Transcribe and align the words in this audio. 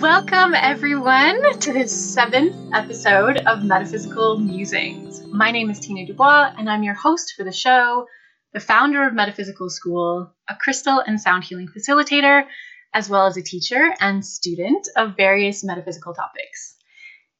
Welcome, 0.00 0.54
everyone, 0.54 1.58
to 1.58 1.74
this 1.74 2.14
seventh 2.14 2.56
episode 2.72 3.36
of 3.46 3.64
Metaphysical 3.64 4.38
Musings. 4.38 5.22
My 5.26 5.50
name 5.50 5.68
is 5.68 5.78
Tina 5.78 6.06
Dubois, 6.06 6.54
and 6.56 6.70
I'm 6.70 6.82
your 6.82 6.94
host 6.94 7.34
for 7.36 7.44
the 7.44 7.52
show, 7.52 8.06
the 8.54 8.60
founder 8.60 9.06
of 9.06 9.12
Metaphysical 9.12 9.68
School, 9.68 10.34
a 10.48 10.56
crystal 10.56 11.00
and 11.00 11.20
sound 11.20 11.44
healing 11.44 11.68
facilitator, 11.68 12.44
as 12.94 13.10
well 13.10 13.26
as 13.26 13.36
a 13.36 13.42
teacher 13.42 13.94
and 14.00 14.24
student 14.24 14.88
of 14.96 15.18
various 15.18 15.62
metaphysical 15.62 16.14
topics. 16.14 16.76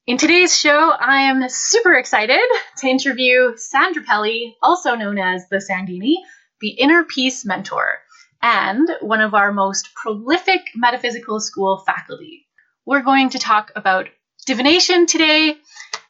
In 0.07 0.19
today's 0.19 0.55
show, 0.55 0.91
I 0.91 1.31
am 1.31 1.49
super 1.49 1.95
excited 1.95 2.45
to 2.77 2.87
interview 2.87 3.57
Sandra 3.57 4.03
Pelly, 4.03 4.55
also 4.63 4.97
known 4.97 5.17
as 5.17 5.49
the 5.49 5.65
Sandini, 5.67 6.17
the 6.61 6.73
Inner 6.73 7.05
Peace 7.05 7.47
Mentor, 7.47 8.01
and 8.43 8.87
one 9.01 9.23
of 9.23 9.33
our 9.33 9.51
most 9.51 9.95
prolific 9.95 10.61
metaphysical 10.77 11.41
school 11.41 11.83
faculty. 11.87 12.47
We're 12.91 13.03
going 13.03 13.31
to 13.31 13.39
talk 13.39 13.71
about 13.77 14.09
divination 14.47 15.07
today, 15.07 15.59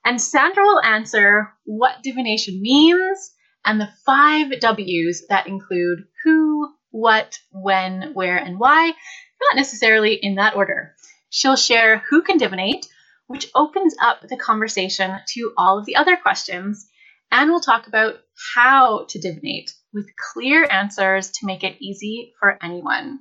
and 0.02 0.18
Sandra 0.18 0.62
will 0.62 0.80
answer 0.80 1.52
what 1.66 2.02
divination 2.02 2.62
means 2.62 3.32
and 3.66 3.78
the 3.78 3.90
five 4.06 4.58
W's 4.60 5.26
that 5.28 5.46
include 5.46 6.06
who, 6.24 6.70
what, 6.90 7.38
when, 7.52 8.14
where, 8.14 8.38
and 8.38 8.58
why, 8.58 8.86
not 8.86 9.56
necessarily 9.56 10.14
in 10.14 10.36
that 10.36 10.56
order. 10.56 10.94
She'll 11.28 11.56
share 11.56 11.98
who 12.08 12.22
can 12.22 12.38
divinate, 12.38 12.86
which 13.26 13.50
opens 13.54 13.94
up 14.00 14.22
the 14.26 14.38
conversation 14.38 15.18
to 15.34 15.52
all 15.58 15.78
of 15.78 15.84
the 15.84 15.96
other 15.96 16.16
questions, 16.16 16.88
and 17.30 17.50
we'll 17.50 17.60
talk 17.60 17.88
about 17.88 18.14
how 18.54 19.04
to 19.10 19.18
divinate 19.18 19.70
with 19.92 20.06
clear 20.32 20.66
answers 20.70 21.30
to 21.32 21.46
make 21.46 21.62
it 21.62 21.76
easy 21.78 22.32
for 22.40 22.56
anyone. 22.62 23.18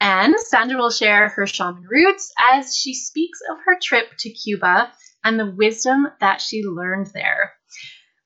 And 0.00 0.34
Sandra 0.38 0.78
will 0.78 0.90
share 0.90 1.28
her 1.28 1.46
shaman 1.46 1.86
roots 1.88 2.32
as 2.38 2.74
she 2.76 2.94
speaks 2.94 3.38
of 3.50 3.58
her 3.66 3.78
trip 3.80 4.16
to 4.20 4.30
Cuba 4.30 4.90
and 5.22 5.38
the 5.38 5.50
wisdom 5.50 6.08
that 6.20 6.40
she 6.40 6.64
learned 6.64 7.08
there. 7.12 7.52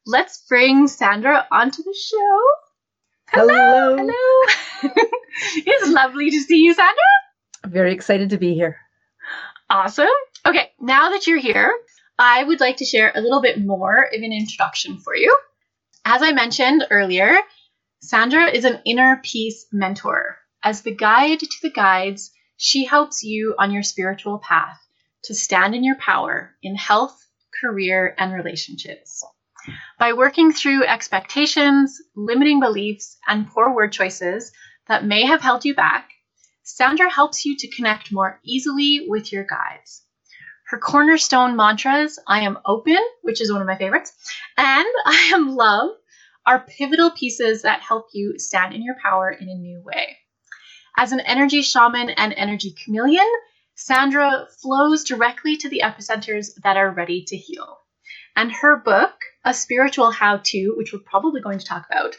Let's 0.06 0.44
bring 0.48 0.86
Sandra 0.86 1.46
onto 1.50 1.82
the 1.82 1.94
show. 1.94 2.40
Hello. 3.30 3.96
Hello. 3.96 4.92
it's 5.56 5.88
lovely 5.88 6.30
to 6.30 6.40
see 6.42 6.58
you, 6.58 6.74
Sandra. 6.74 6.94
Very 7.66 7.92
excited 7.92 8.30
to 8.30 8.38
be 8.38 8.54
here. 8.54 8.76
Awesome. 9.68 10.06
Okay, 10.46 10.70
now 10.80 11.10
that 11.10 11.26
you're 11.26 11.38
here, 11.38 11.74
I 12.18 12.44
would 12.44 12.60
like 12.60 12.76
to 12.76 12.84
share 12.84 13.10
a 13.14 13.20
little 13.20 13.42
bit 13.42 13.64
more 13.64 14.04
of 14.04 14.22
an 14.22 14.32
introduction 14.32 14.98
for 14.98 15.16
you. 15.16 15.36
As 16.04 16.22
I 16.22 16.32
mentioned 16.32 16.84
earlier, 16.90 17.38
Sandra 18.00 18.50
is 18.50 18.64
an 18.64 18.80
inner 18.84 19.20
peace 19.24 19.66
mentor. 19.72 20.36
As 20.66 20.80
the 20.80 20.94
guide 20.94 21.40
to 21.40 21.58
the 21.60 21.68
guides, 21.70 22.30
she 22.56 22.86
helps 22.86 23.22
you 23.22 23.54
on 23.58 23.70
your 23.70 23.82
spiritual 23.82 24.38
path 24.38 24.80
to 25.24 25.34
stand 25.34 25.74
in 25.74 25.84
your 25.84 25.98
power 25.98 26.56
in 26.62 26.74
health, 26.74 27.22
career, 27.60 28.14
and 28.16 28.32
relationships. 28.32 29.22
By 29.98 30.14
working 30.14 30.52
through 30.52 30.86
expectations, 30.86 32.00
limiting 32.16 32.60
beliefs, 32.60 33.18
and 33.28 33.46
poor 33.46 33.74
word 33.74 33.92
choices 33.92 34.52
that 34.88 35.04
may 35.04 35.26
have 35.26 35.42
held 35.42 35.66
you 35.66 35.74
back, 35.74 36.08
Sandra 36.62 37.10
helps 37.10 37.44
you 37.44 37.58
to 37.58 37.76
connect 37.76 38.10
more 38.10 38.40
easily 38.42 39.04
with 39.06 39.32
your 39.34 39.44
guides. 39.44 40.02
Her 40.68 40.78
cornerstone 40.78 41.56
mantras, 41.56 42.18
I 42.26 42.40
am 42.40 42.58
open, 42.64 43.00
which 43.20 43.42
is 43.42 43.52
one 43.52 43.60
of 43.60 43.66
my 43.66 43.76
favorites, 43.76 44.14
and 44.56 44.86
I 45.04 45.30
am 45.34 45.56
love, 45.56 45.90
are 46.46 46.64
pivotal 46.66 47.10
pieces 47.10 47.60
that 47.62 47.82
help 47.82 48.08
you 48.14 48.38
stand 48.38 48.72
in 48.72 48.82
your 48.82 48.96
power 49.02 49.30
in 49.30 49.50
a 49.50 49.54
new 49.54 49.82
way. 49.84 50.16
As 50.96 51.12
an 51.12 51.20
energy 51.20 51.62
shaman 51.62 52.10
and 52.10 52.32
energy 52.32 52.72
chameleon, 52.72 53.26
Sandra 53.74 54.46
flows 54.62 55.02
directly 55.02 55.56
to 55.56 55.68
the 55.68 55.82
epicenters 55.84 56.54
that 56.62 56.76
are 56.76 56.90
ready 56.90 57.24
to 57.24 57.36
heal. 57.36 57.80
And 58.36 58.52
her 58.52 58.76
book, 58.76 59.14
A 59.44 59.52
Spiritual 59.52 60.12
How 60.12 60.40
To, 60.44 60.74
which 60.76 60.92
we're 60.92 61.00
probably 61.00 61.40
going 61.40 61.58
to 61.58 61.66
talk 61.66 61.86
about, 61.90 62.16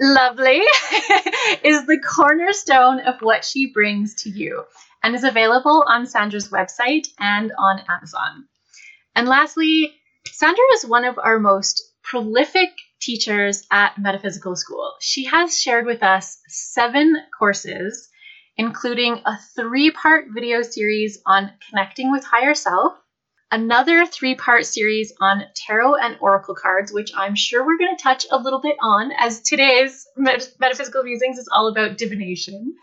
lovely, 0.00 0.58
is 1.62 1.86
the 1.86 2.00
cornerstone 2.00 3.00
of 3.00 3.20
what 3.20 3.44
she 3.44 3.72
brings 3.72 4.14
to 4.22 4.30
you 4.30 4.64
and 5.02 5.14
is 5.14 5.24
available 5.24 5.84
on 5.86 6.06
Sandra's 6.06 6.48
website 6.48 7.08
and 7.18 7.52
on 7.58 7.80
Amazon. 7.88 8.46
And 9.14 9.28
lastly, 9.28 9.94
Sandra 10.26 10.64
is 10.74 10.86
one 10.86 11.04
of 11.04 11.18
our 11.18 11.38
most 11.38 11.82
prolific 12.02 12.70
teachers 13.00 13.66
at 13.70 13.98
Metaphysical 13.98 14.56
School. 14.56 14.94
She 15.00 15.24
has 15.26 15.60
shared 15.60 15.86
with 15.86 16.02
us 16.02 16.38
seven 16.48 17.16
courses, 17.38 18.08
including 18.56 19.22
a 19.24 19.38
three 19.56 19.90
part 19.90 20.26
video 20.34 20.62
series 20.62 21.20
on 21.26 21.52
connecting 21.68 22.10
with 22.10 22.24
higher 22.24 22.54
self, 22.54 22.92
another 23.50 24.04
three 24.04 24.34
part 24.34 24.66
series 24.66 25.12
on 25.20 25.44
tarot 25.54 25.96
and 25.96 26.16
oracle 26.20 26.54
cards, 26.54 26.92
which 26.92 27.12
I'm 27.16 27.34
sure 27.34 27.64
we're 27.64 27.78
going 27.78 27.96
to 27.96 28.02
touch 28.02 28.26
a 28.30 28.38
little 28.38 28.60
bit 28.60 28.76
on, 28.82 29.12
as 29.12 29.40
today's 29.42 30.06
Met- 30.16 30.52
Metaphysical 30.58 31.02
Musings 31.02 31.38
is 31.38 31.48
all 31.52 31.68
about 31.68 31.98
divination, 31.98 32.74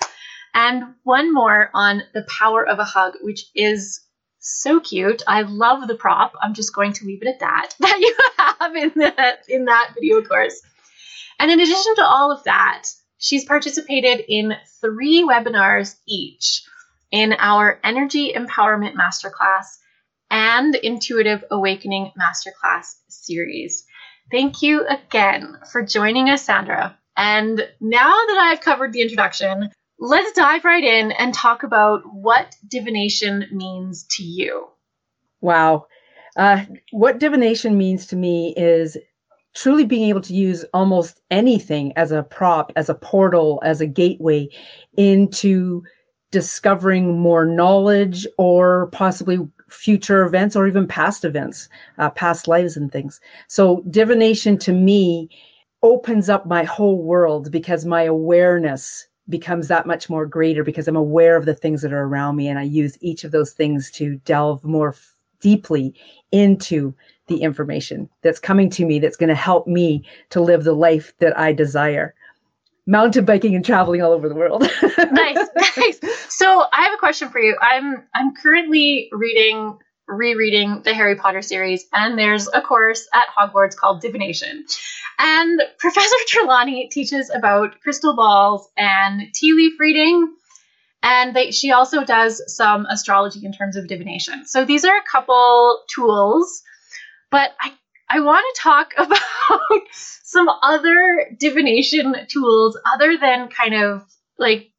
and 0.53 0.95
one 1.03 1.33
more 1.33 1.69
on 1.73 2.01
the 2.13 2.25
power 2.29 2.65
of 2.65 2.79
a 2.79 2.85
hug, 2.85 3.13
which 3.21 3.45
is 3.53 4.04
so 4.45 4.79
cute. 4.79 5.23
I 5.27 5.41
love 5.41 5.87
the 5.87 5.95
prop. 5.95 6.33
I'm 6.41 6.53
just 6.53 6.73
going 6.73 6.93
to 6.93 7.05
leave 7.05 7.21
it 7.23 7.27
at 7.27 7.39
that 7.39 7.75
that 7.79 7.99
you 7.99 8.15
have 8.37 8.75
in 8.75 8.91
that 8.95 9.39
in 9.49 9.65
that 9.65 9.91
video 9.95 10.21
course. 10.21 10.61
And 11.39 11.51
in 11.51 11.59
addition 11.59 11.95
to 11.95 12.05
all 12.05 12.31
of 12.31 12.43
that, 12.45 12.83
she's 13.17 13.43
participated 13.43 14.23
in 14.27 14.55
three 14.81 15.23
webinars 15.23 15.95
each 16.07 16.63
in 17.11 17.33
our 17.33 17.79
Energy 17.83 18.33
Empowerment 18.33 18.93
Masterclass 18.93 19.65
and 20.29 20.75
Intuitive 20.75 21.43
Awakening 21.51 22.11
Masterclass 22.19 22.95
series. 23.07 23.85
Thank 24.31 24.61
you 24.61 24.85
again 24.87 25.57
for 25.71 25.83
joining 25.83 26.29
us, 26.29 26.45
Sandra. 26.45 26.97
And 27.17 27.59
now 27.79 28.11
that 28.11 28.37
I've 28.41 28.61
covered 28.61 28.91
the 28.93 29.01
introduction, 29.01 29.71
let's 29.99 30.31
dive 30.33 30.65
right 30.65 30.83
in 30.83 31.11
and 31.11 31.33
talk 31.33 31.63
about 31.63 32.01
what 32.13 32.55
divination 32.67 33.45
means 33.51 34.05
to 34.11 34.23
you. 34.23 34.67
Wow. 35.41 35.87
Uh, 36.35 36.65
what 36.91 37.19
divination 37.19 37.77
means 37.77 38.07
to 38.07 38.15
me 38.15 38.53
is 38.57 38.97
truly 39.53 39.85
being 39.85 40.09
able 40.09 40.21
to 40.21 40.33
use 40.33 40.65
almost 40.73 41.21
anything 41.31 41.93
as 41.95 42.11
a 42.11 42.23
prop, 42.23 42.73
as 42.75 42.89
a 42.89 42.93
portal, 42.93 43.61
as 43.63 43.79
a 43.79 43.87
gateway 43.87 44.49
into 44.97 45.81
discovering 46.31 47.17
more 47.17 47.45
knowledge 47.45 48.27
or 48.37 48.87
possibly 48.87 49.39
future 49.69 50.23
events 50.23 50.55
or 50.55 50.67
even 50.67 50.87
past 50.87 51.23
events, 51.23 51.69
uh, 51.97 52.09
past 52.09 52.47
lives 52.47 52.75
and 52.75 52.91
things. 52.91 53.21
So, 53.47 53.81
divination 53.89 54.57
to 54.59 54.73
me 54.73 55.29
opens 55.81 56.29
up 56.29 56.45
my 56.45 56.63
whole 56.63 57.01
world 57.01 57.51
because 57.51 57.85
my 57.85 58.03
awareness 58.03 59.07
becomes 59.29 59.67
that 59.67 59.85
much 59.85 60.09
more 60.09 60.25
greater 60.25 60.63
because 60.63 60.87
I'm 60.87 60.95
aware 60.95 61.35
of 61.35 61.45
the 61.45 61.55
things 61.55 61.81
that 61.81 61.93
are 61.93 62.03
around 62.03 62.35
me 62.35 62.47
and 62.47 62.59
I 62.59 62.63
use 62.63 62.97
each 63.01 63.23
of 63.23 63.31
those 63.31 63.51
things 63.53 63.89
to 63.91 64.17
delve 64.17 64.63
more 64.63 64.89
f- 64.89 65.15
deeply 65.39 65.93
into 66.31 66.93
the 67.27 67.41
information 67.41 68.09
that's 68.21 68.39
coming 68.39 68.69
to 68.71 68.85
me 68.85 68.99
that's 68.99 69.17
going 69.17 69.29
to 69.29 69.35
help 69.35 69.67
me 69.67 70.03
to 70.29 70.41
live 70.41 70.63
the 70.63 70.73
life 70.73 71.13
that 71.19 71.37
I 71.37 71.53
desire. 71.53 72.13
Mountain 72.87 73.25
biking 73.25 73.55
and 73.55 73.65
traveling 73.65 74.03
all 74.03 74.11
over 74.11 74.29
the 74.29 74.35
world. 74.35 74.61
nice, 75.11 75.47
nice. 75.77 75.99
So 76.29 76.65
I 76.71 76.83
have 76.83 76.93
a 76.93 76.97
question 76.97 77.29
for 77.29 77.39
you. 77.39 77.57
I'm 77.61 78.03
I'm 78.13 78.35
currently 78.35 79.09
reading 79.11 79.79
rereading 80.07 80.81
the 80.83 80.93
Harry 80.93 81.15
Potter 81.15 81.41
series, 81.41 81.85
and 81.93 82.17
there's 82.17 82.47
a 82.53 82.61
course 82.61 83.07
at 83.13 83.27
Hogwarts 83.37 83.75
called 83.75 84.01
Divination. 84.01 84.65
And 85.19 85.61
Professor 85.79 86.15
Trelawney 86.27 86.89
teaches 86.89 87.29
about 87.29 87.79
crystal 87.81 88.15
balls 88.15 88.67
and 88.77 89.21
tea 89.33 89.53
leaf 89.53 89.79
reading. 89.79 90.33
And 91.03 91.35
they, 91.35 91.51
she 91.51 91.71
also 91.71 92.03
does 92.03 92.41
some 92.55 92.85
astrology 92.87 93.45
in 93.45 93.53
terms 93.53 93.75
of 93.75 93.87
divination. 93.87 94.45
So 94.47 94.65
these 94.65 94.85
are 94.85 94.95
a 94.95 95.09
couple 95.11 95.83
tools, 95.93 96.63
but 97.29 97.51
I, 97.61 97.73
I 98.09 98.21
want 98.21 98.43
to 98.55 98.61
talk 98.61 98.93
about 98.97 99.81
some 99.91 100.49
other 100.49 101.29
divination 101.39 102.15
tools 102.27 102.77
other 102.91 103.17
than 103.17 103.49
kind 103.49 103.75
of 103.75 104.03
like 104.37 104.71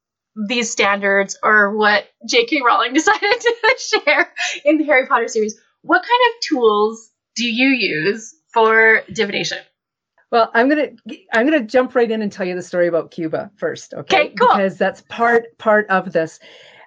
these 0.48 0.70
standards 0.70 1.38
or 1.42 1.76
what 1.76 2.06
J.K. 2.28 2.60
Rowling 2.64 2.92
decided 2.94 3.40
to 3.40 3.54
share 3.78 4.32
in 4.64 4.78
the 4.78 4.84
Harry 4.84 5.06
Potter 5.06 5.28
series. 5.28 5.58
What 5.82 6.02
kind 6.02 6.20
of 6.28 6.40
tools 6.42 7.10
do 7.36 7.46
you 7.46 7.68
use 7.68 8.34
for 8.52 9.02
divination? 9.12 9.58
Well, 10.32 10.50
I'm 10.54 10.68
gonna 10.68 10.88
I'm 11.32 11.46
gonna 11.46 11.62
jump 11.62 11.94
right 11.94 12.10
in 12.10 12.20
and 12.20 12.32
tell 12.32 12.46
you 12.46 12.56
the 12.56 12.62
story 12.62 12.88
about 12.88 13.12
Cuba 13.12 13.50
first, 13.56 13.94
okay? 13.94 14.26
Okay, 14.26 14.34
cool. 14.34 14.48
Because 14.48 14.76
that's 14.76 15.02
part 15.02 15.56
part 15.58 15.88
of 15.88 16.12
this. 16.12 16.40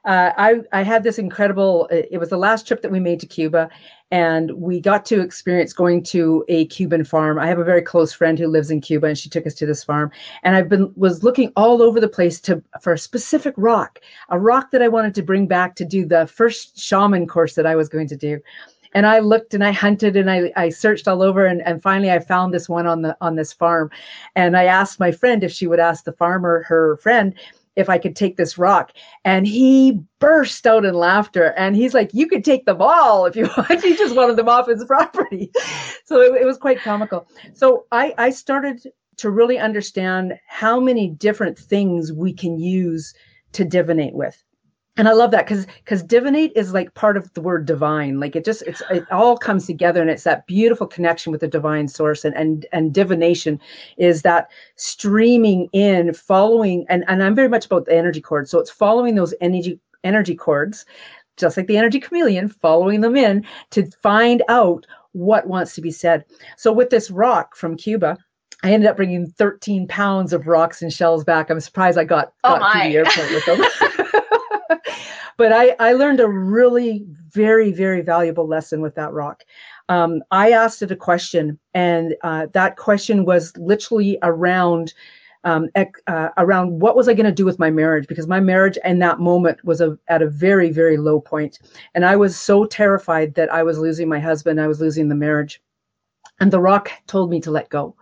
Uh, 0.04 0.32
I 0.38 0.62
I 0.74 0.84
had 0.84 1.04
this 1.04 1.18
incredible. 1.20 1.88
It 1.92 2.20
was 2.20 2.30
the 2.30 2.38
last 2.38 2.68
trip 2.68 2.82
that 2.82 2.92
we 2.92 3.00
made 3.00 3.22
to 3.22 3.28
Cuba, 3.28 3.70
and 4.12 4.52
we 4.52 4.80
got 4.80 5.06
to 5.06 5.22
experience 5.22 5.72
going 5.72 6.04
to 6.04 6.44
a 6.48 6.66
Cuban 6.68 7.04
farm. 7.04 7.38
I 7.38 7.48
have 7.48 7.60
a 7.60 7.64
very 7.64 7.82
close 7.82 8.12
friend 8.12 8.40
who 8.40 8.48
lives 8.48 8.72
in 8.72 8.82
Cuba, 8.82 9.08
and 9.08 9.18
she 9.18 9.30
took 9.30 9.46
us 9.46 9.54
to 9.56 9.66
this 9.66 9.84
farm. 9.84 10.12
And 10.44 10.56
I've 10.56 10.70
been 10.70 10.92
was 10.96 11.24
looking 11.24 11.52
all 11.56 11.82
over 11.82 12.00
the 12.00 12.08
place 12.08 12.40
to 12.42 12.64
for 12.82 12.94
a 12.94 12.98
specific 12.98 13.54
rock, 13.58 14.00
a 14.30 14.40
rock 14.40 14.72
that 14.72 14.82
I 14.82 14.88
wanted 14.88 15.14
to 15.16 15.22
bring 15.22 15.48
back 15.48 15.76
to 15.76 15.86
do 15.86 16.06
the 16.06 16.28
first 16.28 16.80
shaman 16.80 17.28
course 17.28 17.56
that 17.56 17.66
I 17.66 17.76
was 17.76 17.90
going 17.90 18.08
to 18.08 18.18
do. 18.18 18.40
And 18.94 19.06
I 19.06 19.20
looked 19.20 19.54
and 19.54 19.64
I 19.64 19.72
hunted 19.72 20.18
and 20.18 20.32
I, 20.32 20.52
I 20.56 20.70
searched 20.70 21.08
all 21.08 21.22
over 21.22 21.46
and, 21.46 21.62
and 21.62 21.80
finally 21.80 22.10
I 22.10 22.18
found 22.18 22.52
this 22.52 22.68
one 22.68 22.88
on 22.88 23.04
the 23.04 23.16
on 23.22 23.36
this 23.36 23.54
farm. 23.54 23.92
And 24.36 24.58
I 24.58 24.64
asked 24.64 25.00
my 25.00 25.12
friend 25.12 25.44
if 25.44 25.52
she 25.52 25.68
would 25.68 25.80
ask 25.80 26.06
the 26.06 26.14
farmer, 26.14 26.64
her 26.64 26.98
friend, 26.98 27.36
if 27.80 27.90
I 27.90 27.98
could 27.98 28.16
take 28.16 28.38
this 28.38 28.58
rock. 28.58 28.92
And 29.26 29.48
he 29.48 30.00
burst 30.20 30.68
out 30.68 30.86
in 30.86 30.94
laughter. 30.94 31.54
And 31.58 31.76
he's 31.76 31.94
like, 31.94 32.14
You 32.14 32.28
could 32.28 32.44
take 32.44 32.66
them 32.66 32.82
all 32.82 33.26
if 33.26 33.36
you 33.36 33.50
want. 33.58 33.84
he 33.84 33.96
just 33.96 34.16
wanted 34.16 34.36
them 34.36 34.50
off 34.50 34.68
his 34.68 34.86
property. 34.86 35.52
So 36.06 36.22
it, 36.22 36.42
it 36.42 36.46
was 36.46 36.58
quite 36.58 36.80
comical. 36.82 37.28
So 37.54 37.86
I, 37.92 38.16
I 38.18 38.32
started 38.32 38.82
to 39.18 39.30
really 39.30 39.60
understand 39.60 40.40
how 40.48 40.80
many 40.80 41.08
different 41.08 41.56
things 41.56 42.12
we 42.12 42.34
can 42.34 42.58
use 42.58 43.14
to 43.52 43.64
divinate 43.64 44.14
with 44.14 44.42
and 45.00 45.08
I 45.08 45.14
love 45.14 45.32
that 45.32 45.46
because 45.48 45.66
because 45.66 46.04
divinate 46.04 46.52
is 46.56 46.74
like 46.74 46.94
part 46.94 47.16
of 47.16 47.34
the 47.34 47.40
word 47.40 47.66
divine. 47.66 48.20
Like 48.20 48.36
it 48.36 48.44
just 48.44 48.64
it's 48.64 48.82
it 48.92 49.10
all 49.10 49.38
comes 49.38 49.66
together 49.66 50.02
and 50.02 50.10
it's 50.10 50.26
that 50.26 50.46
beautiful 50.46 50.86
connection 50.86 51.32
with 51.32 51.40
the 51.40 51.48
divine 51.48 51.88
source 51.88 52.26
and 52.26 52.36
and 52.36 52.66
and 52.74 52.94
divination 52.94 53.62
is 53.96 54.24
that 54.24 54.52
streaming 54.76 55.70
in, 55.72 56.14
following 56.14 56.86
and 56.90 57.06
and 57.08 57.24
I'm 57.24 57.34
very 57.34 57.48
much 57.48 57.66
about 57.66 57.86
the 57.86 57.96
energy 57.96 58.20
cords. 58.20 58.52
So 58.52 58.60
it's 58.60 58.70
following 58.70 59.16
those 59.16 59.34
energy 59.40 59.80
energy 60.04 60.36
cords, 60.36 60.86
just 61.38 61.56
like 61.56 61.68
the 61.68 61.78
energy 61.78 62.02
chameleon, 62.02 62.50
following 62.50 63.00
them 63.00 63.16
in 63.16 63.46
to 63.70 63.90
find 64.04 64.44
out 64.50 64.86
what 65.14 65.48
wants 65.48 65.76
to 65.76 65.82
be 65.82 65.92
said. 65.92 66.26
So 66.58 66.74
with 66.74 66.90
this 66.90 67.10
rock 67.10 67.56
from 67.56 67.78
Cuba, 67.78 68.18
I 68.64 68.74
ended 68.74 68.90
up 68.90 68.98
bringing 68.98 69.28
13 69.28 69.88
pounds 69.88 70.34
of 70.34 70.46
rocks 70.46 70.82
and 70.82 70.92
shells 70.92 71.24
back. 71.24 71.50
I'm 71.50 71.62
surprised 71.62 71.98
I 71.98 72.04
got, 72.04 72.34
oh 72.44 72.60
got 72.60 72.76
oh 72.76 72.82
to 72.82 72.90
the 72.90 72.98
airport 72.98 73.32
with 73.32 73.46
them. 73.46 73.89
but 75.40 75.54
I, 75.54 75.74
I 75.80 75.94
learned 75.94 76.20
a 76.20 76.28
really 76.28 77.06
very, 77.30 77.72
very 77.72 78.02
valuable 78.02 78.46
lesson 78.46 78.82
with 78.82 78.94
that 78.96 79.14
rock. 79.14 79.44
Um, 79.88 80.22
I 80.32 80.52
asked 80.52 80.82
it 80.82 80.92
a 80.92 80.98
question, 80.98 81.58
and 81.74 82.14
uh, 82.24 82.48
that 82.52 82.76
question 82.76 83.24
was 83.24 83.56
literally 83.56 84.20
around 84.22 84.94
um, 85.46 85.70
uh, 85.78 86.30
around 86.36 86.82
what 86.82 86.98
was 86.98 87.08
I 87.08 87.14
going 87.14 87.26
to 87.26 87.32
do 87.32 87.46
with 87.46 87.58
my 87.58 87.72
marriage 87.72 88.06
because 88.06 88.28
my 88.28 88.42
marriage 88.42 88.78
in 88.84 89.00
that 89.00 89.22
moment 89.22 89.64
was 89.64 89.80
a, 89.80 89.98
at 90.10 90.22
a 90.22 90.28
very, 90.28 90.70
very 90.72 90.98
low 90.98 91.22
point, 91.22 91.60
and 91.96 92.04
I 92.04 92.18
was 92.18 92.36
so 92.36 92.66
terrified 92.66 93.34
that 93.36 93.52
I 93.52 93.64
was 93.64 93.80
losing 93.80 94.10
my 94.10 94.20
husband, 94.20 94.60
I 94.60 94.68
was 94.68 94.82
losing 94.82 95.08
the 95.08 95.16
marriage, 95.16 95.62
and 96.42 96.52
the 96.52 96.60
rock 96.60 96.92
told 97.08 97.30
me 97.30 97.40
to 97.40 97.52
let 97.52 97.70
go 97.70 97.96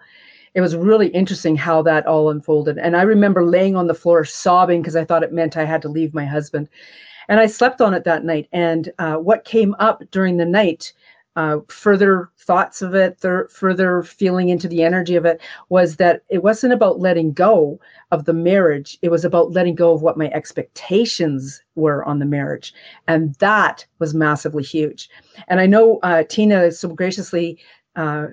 it 0.55 0.61
was 0.61 0.75
really 0.75 1.09
interesting 1.09 1.55
how 1.55 1.83
that 1.83 2.07
all 2.07 2.31
unfolded. 2.31 2.79
And 2.79 2.97
I 2.97 3.03
remember 3.03 3.45
laying 3.45 3.75
on 3.75 3.85
the 3.85 3.93
floor 3.93 4.25
sobbing 4.25 4.81
because 4.81 4.95
I 4.95 5.05
thought 5.05 5.21
it 5.21 5.31
meant 5.31 5.55
I 5.55 5.65
had 5.65 5.83
to 5.83 5.87
leave 5.87 6.15
my 6.15 6.25
husband. 6.25 6.67
And 7.29 7.39
I 7.39 7.47
slept 7.47 7.81
on 7.81 7.93
it 7.93 8.03
that 8.05 8.23
night. 8.23 8.47
And 8.51 8.91
uh, 8.99 9.15
what 9.15 9.45
came 9.45 9.75
up 9.79 10.03
during 10.11 10.37
the 10.37 10.45
night, 10.45 10.93
uh, 11.35 11.59
further 11.67 12.31
thoughts 12.37 12.81
of 12.81 12.95
it, 12.95 13.21
th- 13.21 13.49
further 13.49 14.01
feeling 14.01 14.49
into 14.49 14.67
the 14.67 14.83
energy 14.83 15.15
of 15.15 15.25
it, 15.25 15.39
was 15.69 15.97
that 15.97 16.23
it 16.29 16.41
wasn't 16.41 16.73
about 16.73 16.99
letting 16.99 17.33
go 17.33 17.79
of 18.11 18.25
the 18.25 18.33
marriage. 18.33 18.97
It 19.01 19.09
was 19.09 19.23
about 19.25 19.51
letting 19.51 19.75
go 19.75 19.93
of 19.93 20.01
what 20.01 20.17
my 20.17 20.29
expectations 20.29 21.61
were 21.75 22.03
on 22.05 22.19
the 22.19 22.25
marriage. 22.25 22.73
And 23.07 23.35
that 23.35 23.85
was 23.99 24.13
massively 24.13 24.63
huge. 24.63 25.09
And 25.47 25.59
I 25.59 25.65
know 25.65 25.99
uh, 26.03 26.23
Tina 26.23 26.71
so 26.71 26.89
graciously 26.89 27.59
uh, 27.95 28.27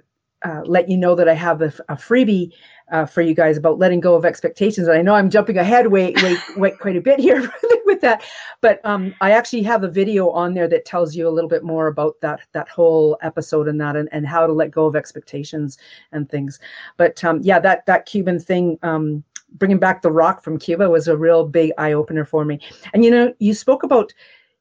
uh, 0.44 0.62
let 0.64 0.88
you 0.88 0.97
know 0.97 1.14
that 1.14 1.29
I 1.29 1.35
have 1.35 1.62
a 1.62 1.70
freebie 1.97 2.52
uh, 2.90 3.06
for 3.06 3.22
you 3.22 3.34
guys 3.34 3.56
about 3.56 3.78
letting 3.78 4.00
go 4.00 4.14
of 4.14 4.25
expectations. 4.25 4.88
And 4.88 4.96
I 4.96 5.02
know 5.02 5.14
I'm 5.14 5.31
jumping 5.31 5.56
ahead 5.56 5.88
way, 5.88 6.12
way, 6.22 6.36
way 6.56 6.70
quite 6.72 6.96
a 6.96 7.00
bit 7.00 7.19
here 7.19 7.50
with 7.86 8.00
that, 8.00 8.22
but 8.60 8.84
um, 8.84 9.14
I 9.20 9.32
actually 9.32 9.62
have 9.62 9.84
a 9.84 9.88
video 9.88 10.31
on 10.31 10.54
there 10.54 10.69
that 10.69 10.84
tells 10.84 11.14
you 11.14 11.28
a 11.28 11.31
little 11.31 11.48
bit 11.48 11.64
more 11.64 11.86
about 11.86 12.20
that 12.20 12.40
that 12.52 12.69
whole 12.69 13.19
episode 13.22 13.69
and 13.69 13.81
that 13.81 13.96
and, 13.96 14.08
and 14.12 14.26
how 14.26 14.46
to 14.46 14.52
let 14.52 14.70
go 14.70 14.86
of 14.86 14.96
expectations 14.96 15.78
and 16.12 16.28
things. 16.28 16.60
But 16.96 17.22
um, 17.25 17.40
yeah, 17.42 17.58
that 17.60 17.86
that 17.86 18.06
Cuban 18.06 18.38
thing. 18.38 18.78
Um, 18.82 19.25
bringing 19.56 19.78
back 19.78 20.02
the 20.02 20.10
rock 20.10 20.42
from 20.42 20.58
Cuba 20.58 20.90
was 20.90 21.06
a 21.06 21.16
real 21.16 21.46
big 21.46 21.70
eye 21.78 21.92
opener 21.92 22.25
for 22.25 22.44
me. 22.44 22.58
And 22.92 23.04
you 23.04 23.10
know, 23.12 23.32
you 23.38 23.54
spoke 23.54 23.84
about 23.84 24.12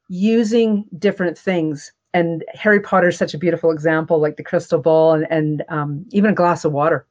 using 0.08 0.84
different 1.00 1.36
things 1.36 1.92
and 2.14 2.44
Harry 2.54 2.80
Potter 2.80 3.08
is 3.08 3.18
such 3.18 3.34
a 3.34 3.38
beautiful 3.38 3.72
example, 3.72 4.20
like 4.20 4.36
the 4.36 4.44
crystal 4.44 4.78
ball 4.78 5.14
and, 5.14 5.26
and 5.30 5.64
um, 5.68 6.06
even 6.12 6.30
a 6.30 6.34
glass 6.34 6.64
of 6.64 6.72
water. 6.72 7.06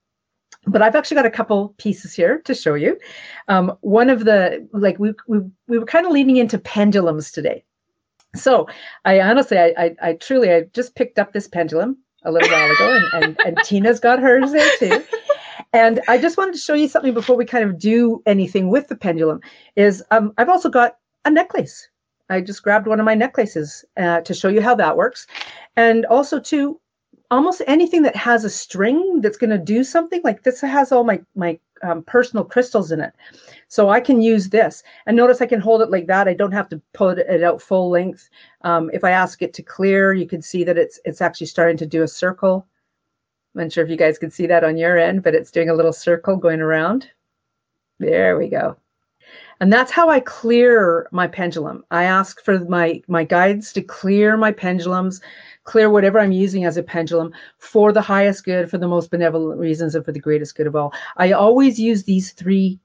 But 0.65 0.81
I've 0.81 0.95
actually 0.95 1.15
got 1.15 1.25
a 1.25 1.31
couple 1.31 1.75
pieces 1.77 2.13
here 2.13 2.39
to 2.45 2.55
show 2.55 2.73
you. 2.73 2.97
Um, 3.47 3.77
one 3.81 4.09
of 4.09 4.25
the 4.25 4.67
like 4.73 4.99
we 4.99 5.13
we 5.27 5.39
we 5.67 5.79
were 5.79 5.85
kind 5.85 6.05
of 6.05 6.11
leaning 6.11 6.37
into 6.37 6.57
pendulums 6.57 7.31
today. 7.31 7.63
So 8.35 8.67
I 9.05 9.21
honestly, 9.21 9.59
I, 9.59 9.73
I, 9.77 9.95
I 10.01 10.13
truly, 10.13 10.51
I 10.51 10.61
just 10.73 10.95
picked 10.95 11.19
up 11.19 11.33
this 11.33 11.47
pendulum 11.47 11.97
a 12.23 12.31
little 12.31 12.49
while 12.49 12.71
ago, 12.71 12.99
and, 13.13 13.23
and, 13.23 13.39
and 13.45 13.57
Tina's 13.63 13.99
got 13.99 14.19
hers 14.19 14.51
there 14.51 14.71
too. 14.79 15.03
And 15.71 16.01
I 16.07 16.17
just 16.17 16.37
wanted 16.37 16.53
to 16.53 16.59
show 16.59 16.75
you 16.75 16.87
something 16.87 17.13
before 17.13 17.35
we 17.35 17.45
kind 17.45 17.63
of 17.63 17.79
do 17.79 18.21
anything 18.25 18.69
with 18.69 18.87
the 18.87 18.95
pendulum. 18.95 19.41
Is 19.75 20.03
um, 20.11 20.33
I've 20.37 20.49
also 20.49 20.69
got 20.69 20.97
a 21.25 21.31
necklace 21.31 21.89
I 22.29 22.41
just 22.41 22.63
grabbed 22.63 22.87
one 22.87 22.99
of 22.99 23.05
my 23.05 23.15
necklaces 23.15 23.85
uh, 23.97 24.21
to 24.21 24.33
show 24.33 24.47
you 24.47 24.61
how 24.61 24.75
that 24.75 24.97
works. 24.97 25.27
And 25.75 26.05
also 26.05 26.39
to 26.39 26.79
almost 27.33 27.61
anything 27.67 28.01
that 28.03 28.15
has 28.15 28.45
a 28.45 28.49
string 28.49 29.21
that's 29.21 29.37
going 29.37 29.49
to 29.49 29.57
do 29.57 29.83
something 29.83 30.21
like 30.23 30.43
this 30.43 30.61
has 30.61 30.91
all 30.91 31.03
my, 31.03 31.21
my 31.35 31.59
um, 31.81 32.03
personal 32.03 32.45
crystals 32.45 32.91
in 32.91 32.99
it. 32.99 33.13
So 33.67 33.89
I 33.89 33.99
can 33.99 34.21
use 34.21 34.49
this 34.49 34.83
and 35.05 35.17
notice 35.17 35.41
I 35.41 35.47
can 35.47 35.59
hold 35.59 35.81
it 35.81 35.89
like 35.89 36.07
that. 36.07 36.27
I 36.27 36.33
don't 36.33 36.51
have 36.51 36.69
to 36.69 36.81
pull 36.93 37.09
it 37.09 37.43
out 37.43 37.61
full 37.61 37.89
length. 37.89 38.29
Um, 38.61 38.89
if 38.93 39.03
I 39.03 39.11
ask 39.11 39.41
it 39.41 39.53
to 39.55 39.63
clear, 39.63 40.13
you 40.13 40.27
can 40.27 40.41
see 40.41 40.63
that 40.63 40.77
it's, 40.77 40.99
it's 41.05 41.21
actually 41.21 41.47
starting 41.47 41.77
to 41.77 41.85
do 41.85 42.03
a 42.03 42.07
circle. 42.07 42.67
I'm 43.55 43.63
not 43.63 43.71
sure 43.71 43.83
if 43.83 43.89
you 43.89 43.97
guys 43.97 44.17
can 44.17 44.31
see 44.31 44.47
that 44.47 44.63
on 44.63 44.77
your 44.77 44.97
end, 44.97 45.23
but 45.23 45.35
it's 45.35 45.51
doing 45.51 45.69
a 45.69 45.75
little 45.75 45.93
circle 45.93 46.37
going 46.37 46.61
around. 46.61 47.09
There 47.99 48.37
we 48.37 48.47
go. 48.47 48.77
And 49.63 49.71
that's 49.71 49.93
how 49.93 50.09
I 50.09 50.19
clear 50.19 51.07
my 51.13 51.25
pendulum. 51.25 51.85
I 51.89 52.03
ask 52.03 52.43
for 52.43 52.59
my, 52.65 53.01
my 53.07 53.23
guides 53.23 53.71
to 53.71 53.81
clear 53.81 54.35
my 54.35 54.51
pendulums, 54.51 55.21
clear 55.63 55.89
whatever 55.89 56.19
I'm 56.19 56.33
using 56.33 56.65
as 56.65 56.75
a 56.75 56.83
pendulum 56.83 57.31
for 57.59 57.93
the 57.93 58.01
highest 58.01 58.43
good, 58.43 58.69
for 58.69 58.77
the 58.77 58.89
most 58.89 59.09
benevolent 59.09 59.57
reasons, 59.57 59.95
and 59.95 60.03
for 60.03 60.11
the 60.11 60.19
greatest 60.19 60.55
good 60.55 60.67
of 60.67 60.75
all. 60.75 60.93
I 61.15 61.31
always 61.31 61.79
use 61.79 62.03
these 62.03 62.33
three 62.33 62.77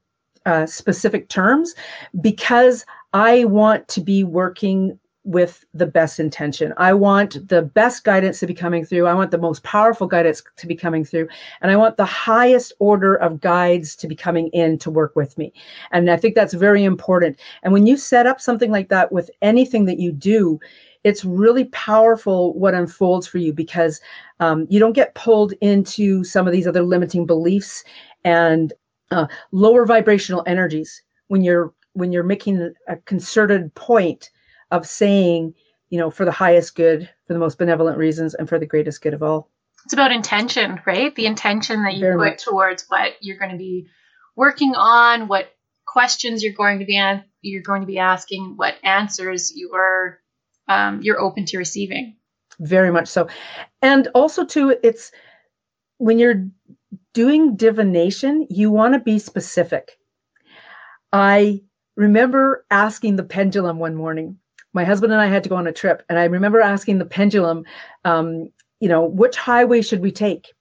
uh, 0.45 0.67
specific 0.67 1.27
terms 1.27 1.75
because 2.21 2.85
I 3.11 3.43
want 3.43 3.89
to 3.89 3.99
be 3.99 4.23
working 4.23 4.97
with 5.29 5.63
the 5.75 5.85
best 5.85 6.19
intention. 6.19 6.73
I 6.77 6.91
want 6.93 7.47
the 7.47 7.61
best 7.61 8.03
guidance 8.03 8.39
to 8.39 8.47
be 8.47 8.53
coming 8.55 8.83
through. 8.83 9.05
I 9.05 9.13
want 9.13 9.29
the 9.29 9.37
most 9.37 9.61
powerful 9.61 10.07
guidance 10.07 10.41
to 10.57 10.65
be 10.65 10.75
coming 10.75 11.05
through. 11.05 11.27
And 11.61 11.71
I 11.71 11.75
want 11.75 11.97
the 11.97 12.05
highest 12.05 12.73
order 12.79 13.13
of 13.13 13.39
guides 13.39 13.95
to 13.97 14.07
be 14.07 14.15
coming 14.15 14.47
in 14.53 14.79
to 14.79 14.89
work 14.89 15.15
with 15.15 15.37
me. 15.37 15.53
And 15.91 16.09
I 16.09 16.17
think 16.17 16.33
that's 16.33 16.55
very 16.55 16.83
important. 16.83 17.39
And 17.61 17.71
when 17.71 17.85
you 17.85 17.95
set 17.95 18.25
up 18.25 18.41
something 18.41 18.71
like 18.71 18.89
that 18.89 19.11
with 19.11 19.29
anything 19.43 19.85
that 19.85 19.99
you 19.99 20.11
do, 20.11 20.59
it's 21.03 21.23
really 21.23 21.65
powerful 21.65 22.55
what 22.55 22.73
unfolds 22.73 23.27
for 23.27 23.37
you 23.37 23.53
because 23.53 24.01
um, 24.39 24.65
you 24.67 24.79
don't 24.79 24.93
get 24.93 25.13
pulled 25.13 25.53
into 25.61 26.23
some 26.23 26.47
of 26.47 26.53
these 26.53 26.65
other 26.65 26.81
limiting 26.81 27.27
beliefs 27.27 27.83
and 28.23 28.73
uh, 29.11 29.27
lower 29.51 29.85
vibrational 29.85 30.41
energies 30.47 31.03
when 31.27 31.43
you're 31.43 31.71
when 31.93 32.11
you're 32.11 32.23
making 32.23 32.73
a 32.87 32.95
concerted 33.05 33.73
point 33.75 34.31
of 34.71 34.87
saying, 34.87 35.53
you 35.89 35.97
know, 35.99 36.11
for 36.11 36.25
the 36.25 36.31
highest 36.31 36.75
good, 36.75 37.09
for 37.27 37.33
the 37.33 37.39
most 37.39 37.57
benevolent 37.57 37.97
reasons, 37.97 38.35
and 38.35 38.47
for 38.47 38.59
the 38.59 38.65
greatest 38.65 39.01
good 39.01 39.13
of 39.13 39.23
all. 39.23 39.49
It's 39.85 39.93
about 39.93 40.11
intention, 40.11 40.79
right? 40.85 41.15
The 41.15 41.25
intention 41.25 41.83
that 41.83 41.95
you 41.95 42.01
Very 42.01 42.17
put 42.17 42.31
much. 42.31 42.43
towards 42.43 42.85
what 42.89 43.13
you're 43.21 43.37
going 43.37 43.51
to 43.51 43.57
be 43.57 43.87
working 44.35 44.75
on, 44.75 45.27
what 45.27 45.49
questions 45.87 46.43
you're 46.43 46.53
going 46.53 46.79
to 46.79 46.85
be 46.85 46.97
an- 46.97 47.23
you're 47.41 47.63
going 47.63 47.81
to 47.81 47.87
be 47.87 47.99
asking, 47.99 48.53
what 48.57 48.75
answers 48.83 49.51
you 49.55 49.71
are 49.73 50.19
um, 50.67 51.01
you're 51.01 51.19
open 51.19 51.45
to 51.45 51.57
receiving. 51.57 52.17
Very 52.59 52.91
much 52.91 53.07
so, 53.07 53.27
and 53.81 54.07
also 54.13 54.45
too, 54.45 54.75
it's 54.83 55.11
when 55.97 56.19
you're 56.19 56.45
doing 57.13 57.55
divination, 57.55 58.45
you 58.49 58.69
want 58.69 58.93
to 58.93 58.99
be 58.99 59.17
specific. 59.17 59.97
I 61.11 61.63
remember 61.95 62.65
asking 62.69 63.15
the 63.15 63.23
pendulum 63.23 63.79
one 63.79 63.95
morning 63.95 64.37
my 64.73 64.83
husband 64.83 65.11
and 65.11 65.21
I 65.21 65.27
had 65.27 65.43
to 65.43 65.49
go 65.49 65.55
on 65.55 65.67
a 65.67 65.71
trip, 65.71 66.03
and 66.09 66.19
I 66.19 66.25
remember 66.25 66.61
asking 66.61 66.99
the 66.99 67.05
pendulum, 67.05 67.65
um, 68.05 68.49
you 68.79 68.87
know, 68.87 69.03
which 69.03 69.35
highway 69.35 69.81
should 69.81 70.01
we 70.01 70.11
take? 70.11 70.53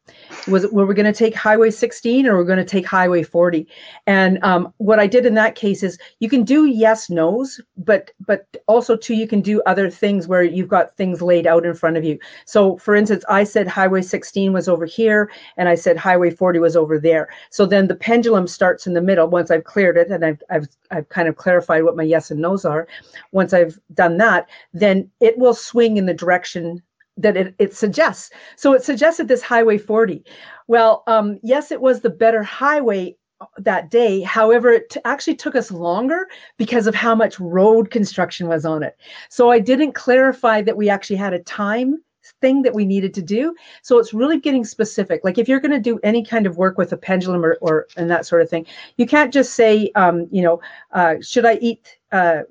Was 0.47 0.65
it, 0.65 0.73
were 0.73 0.87
we 0.87 0.95
going 0.95 1.13
to 1.13 1.19
take 1.19 1.35
Highway 1.35 1.71
16 1.71 2.27
or 2.27 2.37
we're 2.37 2.45
going 2.45 2.59
to 2.59 2.65
take 2.65 2.87
Highway 2.87 3.23
40? 3.23 3.67
And 4.07 4.43
um, 4.43 4.73
what 4.79 4.99
I 4.99 5.07
did 5.07 5.27
in 5.27 5.35
that 5.35 5.55
case 5.55 5.83
is 5.83 5.99
you 6.21 6.29
can 6.29 6.45
do 6.45 6.65
yes, 6.65 7.11
nos, 7.11 7.61
but 7.77 8.11
but 8.27 8.47
also 8.67 8.97
too 8.97 9.15
you 9.15 9.29
can 9.29 9.41
do 9.41 9.63
other 9.67 9.91
things 9.91 10.27
where 10.27 10.43
you've 10.43 10.69
got 10.69 10.97
things 10.97 11.21
laid 11.21 11.47
out 11.47 11.67
in 11.67 11.75
front 11.75 11.97
of 11.97 12.05
you. 12.05 12.19
So 12.47 12.79
for 12.79 12.95
instance, 12.95 13.25
I 13.29 13.45
said 13.45 13.69
Highway 13.69 14.03
16 14.03 14.53
was 14.53 14.69
over 14.69 14.87
here, 14.87 15.31
and 15.57 15.69
I 15.69 15.75
said 15.75 15.97
Highway 15.97 16.31
40 16.31 16.59
was 16.59 16.77
over 16.77 16.99
there. 16.99 17.29
So 17.51 17.67
then 17.67 17.89
the 17.89 17.95
pendulum 17.95 18.47
starts 18.47 18.87
in 18.87 18.95
the 18.95 19.03
middle 19.03 19.29
once 19.29 19.51
I've 19.51 19.65
cleared 19.65 19.97
it 19.97 20.09
and 20.09 20.25
I've 20.25 20.43
I've 20.51 20.69
I've 20.91 21.09
kind 21.11 21.29
of 21.29 21.37
clarified 21.37 21.85
what 21.85 21.97
my 21.97 22.03
yes 22.03 22.31
and 22.31 22.41
nos 22.41 22.65
are. 22.65 22.89
Once 23.33 23.53
I've 23.53 23.79
done 23.93 24.17
that, 24.19 24.49
then 24.73 25.11
it 25.21 25.37
will 25.39 25.55
swing 25.55 25.99
in 25.99 26.07
the 26.07 26.15
direction 26.15 26.83
that 27.19 27.37
it, 27.37 27.55
it 27.59 27.75
suggests. 27.75 28.31
So 28.57 28.73
it 28.73 28.83
suggested 28.83 29.29
this 29.29 29.43
Highway 29.43 29.79
40. 29.79 30.25
Well, 30.67 31.03
um, 31.07 31.39
yes, 31.43 31.71
it 31.71 31.81
was 31.81 32.01
the 32.01 32.11
better 32.11 32.43
highway 32.43 33.17
uh, 33.41 33.47
that 33.59 33.91
day. 33.91 34.23
However, 34.23 34.71
it 34.71 34.91
t- 34.91 35.01
actually 35.05 35.37
took 35.37 35.57
us 35.57 35.71
longer 35.71 36.29
because 36.57 36.87
of 36.87 36.95
how 36.95 37.15
much 37.15 37.39
road 37.39 37.91
construction 37.91 38.49
was 38.49 38.65
on 38.65 38.83
it. 38.83 38.97
So 39.29 39.51
I 39.51 39.59
didn't 39.59 39.93
clarify 39.93 40.63
that 40.63 40.77
we 40.77 40.89
actually 40.89 41.17
had 41.17 41.35
a 41.35 41.41
time 41.41 42.03
thing 42.41 42.63
that 42.63 42.75
we 42.75 42.85
needed 42.85 43.15
to 43.15 43.23
do. 43.23 43.55
So 43.83 43.99
it's 43.99 44.15
really 44.15 44.39
getting 44.39 44.65
specific. 44.65 45.23
Like 45.25 45.39
if 45.39 45.49
you're 45.49 45.61
going 45.61 45.73
to 45.73 45.81
do 45.81 45.99
any 46.03 46.25
kind 46.25 46.47
of 46.47 46.57
work 46.57 46.79
with 46.79 46.93
a 46.93 46.97
pendulum 46.97 47.45
or, 47.45 47.59
or 47.61 47.87
and 47.97 48.11
that 48.11 48.27
sort 48.27 48.43
of 48.43 48.51
thing, 48.51 48.67
you 48.97 49.07
can't 49.07 49.33
just 49.33 49.55
say, 49.55 49.91
um, 49.95 50.27
you 50.31 50.43
know, 50.43 50.61
uh, 50.93 51.17
should 51.21 51.45
I 51.45 51.55
eat, 51.55 51.99
uh, 52.13 52.43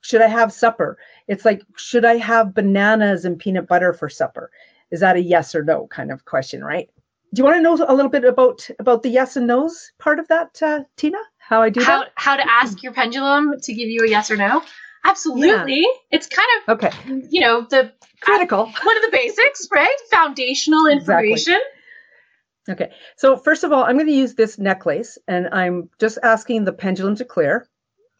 should 0.00 0.22
I 0.22 0.28
have 0.28 0.52
supper? 0.52 0.98
It's 1.28 1.44
like, 1.44 1.62
should 1.76 2.04
I 2.04 2.16
have 2.16 2.54
bananas 2.54 3.24
and 3.24 3.38
peanut 3.38 3.66
butter 3.66 3.92
for 3.92 4.08
supper? 4.08 4.50
Is 4.90 5.00
that 5.00 5.16
a 5.16 5.20
yes 5.20 5.54
or 5.54 5.64
no 5.64 5.86
kind 5.88 6.12
of 6.12 6.24
question, 6.24 6.62
right? 6.62 6.88
Do 7.32 7.40
you 7.40 7.44
want 7.44 7.56
to 7.56 7.62
know 7.62 7.74
a 7.88 7.94
little 7.94 8.10
bit 8.10 8.24
about 8.24 8.68
about 8.78 9.02
the 9.02 9.08
yes 9.08 9.34
and 9.34 9.48
no's 9.48 9.90
part 9.98 10.20
of 10.20 10.28
that, 10.28 10.62
uh, 10.62 10.84
Tina? 10.96 11.18
How 11.38 11.62
I 11.62 11.68
do 11.68 11.80
that? 11.80 11.86
how, 11.86 12.00
that? 12.00 12.12
How 12.14 12.36
to 12.36 12.48
ask 12.48 12.80
your 12.80 12.92
pendulum 12.92 13.54
to 13.60 13.74
give 13.74 13.88
you 13.88 14.04
a 14.04 14.08
yes 14.08 14.30
or 14.30 14.36
no? 14.36 14.62
Absolutely. 15.04 15.80
Yeah. 15.80 15.86
It's 16.10 16.26
kind 16.26 16.48
of 16.66 16.76
okay. 16.76 16.90
You 17.30 17.40
know 17.40 17.66
the 17.68 17.92
critical. 18.20 18.60
Uh, 18.60 18.64
one 18.82 18.96
of 18.96 19.02
the 19.02 19.10
basics, 19.12 19.68
right? 19.72 19.96
Foundational 20.10 20.86
information. 20.86 21.54
Exactly. 21.54 22.84
Okay. 22.86 22.90
So 23.16 23.36
first 23.36 23.64
of 23.64 23.72
all, 23.72 23.84
I'm 23.84 23.96
going 23.96 24.06
to 24.06 24.12
use 24.12 24.34
this 24.34 24.58
necklace, 24.58 25.18
and 25.28 25.48
I'm 25.52 25.90
just 26.00 26.18
asking 26.22 26.64
the 26.64 26.72
pendulum 26.72 27.14
to 27.16 27.24
clear, 27.24 27.68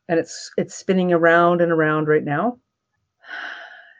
and 0.08 0.18
it's 0.18 0.50
it's 0.58 0.74
spinning 0.74 1.12
around 1.12 1.62
and 1.62 1.72
around 1.72 2.08
right 2.08 2.24
now. 2.24 2.58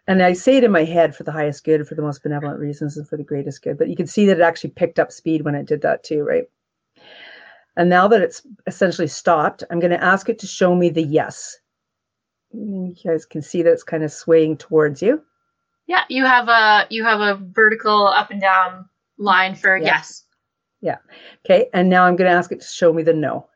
And 0.06 0.22
I 0.22 0.34
say 0.34 0.58
it 0.58 0.64
in 0.64 0.70
my 0.70 0.84
head 0.84 1.16
for 1.16 1.22
the 1.22 1.32
highest 1.32 1.64
good, 1.64 1.88
for 1.88 1.94
the 1.94 2.02
most 2.02 2.22
benevolent 2.22 2.60
reasons, 2.60 2.98
and 2.98 3.08
for 3.08 3.16
the 3.16 3.24
greatest 3.24 3.62
good. 3.62 3.78
But 3.78 3.88
you 3.88 3.96
can 3.96 4.06
see 4.06 4.26
that 4.26 4.38
it 4.38 4.42
actually 4.42 4.70
picked 4.70 4.98
up 4.98 5.10
speed 5.10 5.42
when 5.42 5.54
it 5.54 5.66
did 5.66 5.80
that 5.80 6.04
too, 6.04 6.22
right? 6.22 6.44
And 7.76 7.88
now 7.88 8.06
that 8.08 8.20
it's 8.20 8.42
essentially 8.66 9.08
stopped, 9.08 9.64
I'm 9.70 9.80
going 9.80 9.90
to 9.90 10.04
ask 10.04 10.28
it 10.28 10.38
to 10.40 10.46
show 10.46 10.74
me 10.74 10.90
the 10.90 11.02
yes. 11.02 11.56
You 12.54 12.94
guys 13.04 13.26
can 13.26 13.42
see 13.42 13.62
that 13.62 13.72
it's 13.72 13.82
kind 13.82 14.04
of 14.04 14.12
swaying 14.12 14.58
towards 14.58 15.02
you. 15.02 15.22
Yeah, 15.86 16.04
you 16.08 16.24
have 16.24 16.48
a 16.48 16.86
you 16.88 17.04
have 17.04 17.20
a 17.20 17.34
vertical 17.34 18.06
up 18.06 18.30
and 18.30 18.40
down 18.40 18.88
line 19.18 19.54
for 19.54 19.76
yeah. 19.76 19.84
yes. 19.84 20.24
Yeah. 20.80 20.98
Okay, 21.44 21.68
and 21.72 21.88
now 21.88 22.04
I'm 22.04 22.16
going 22.16 22.30
to 22.30 22.36
ask 22.36 22.52
it 22.52 22.60
to 22.60 22.66
show 22.66 22.92
me 22.92 23.02
the 23.02 23.14
no. 23.14 23.48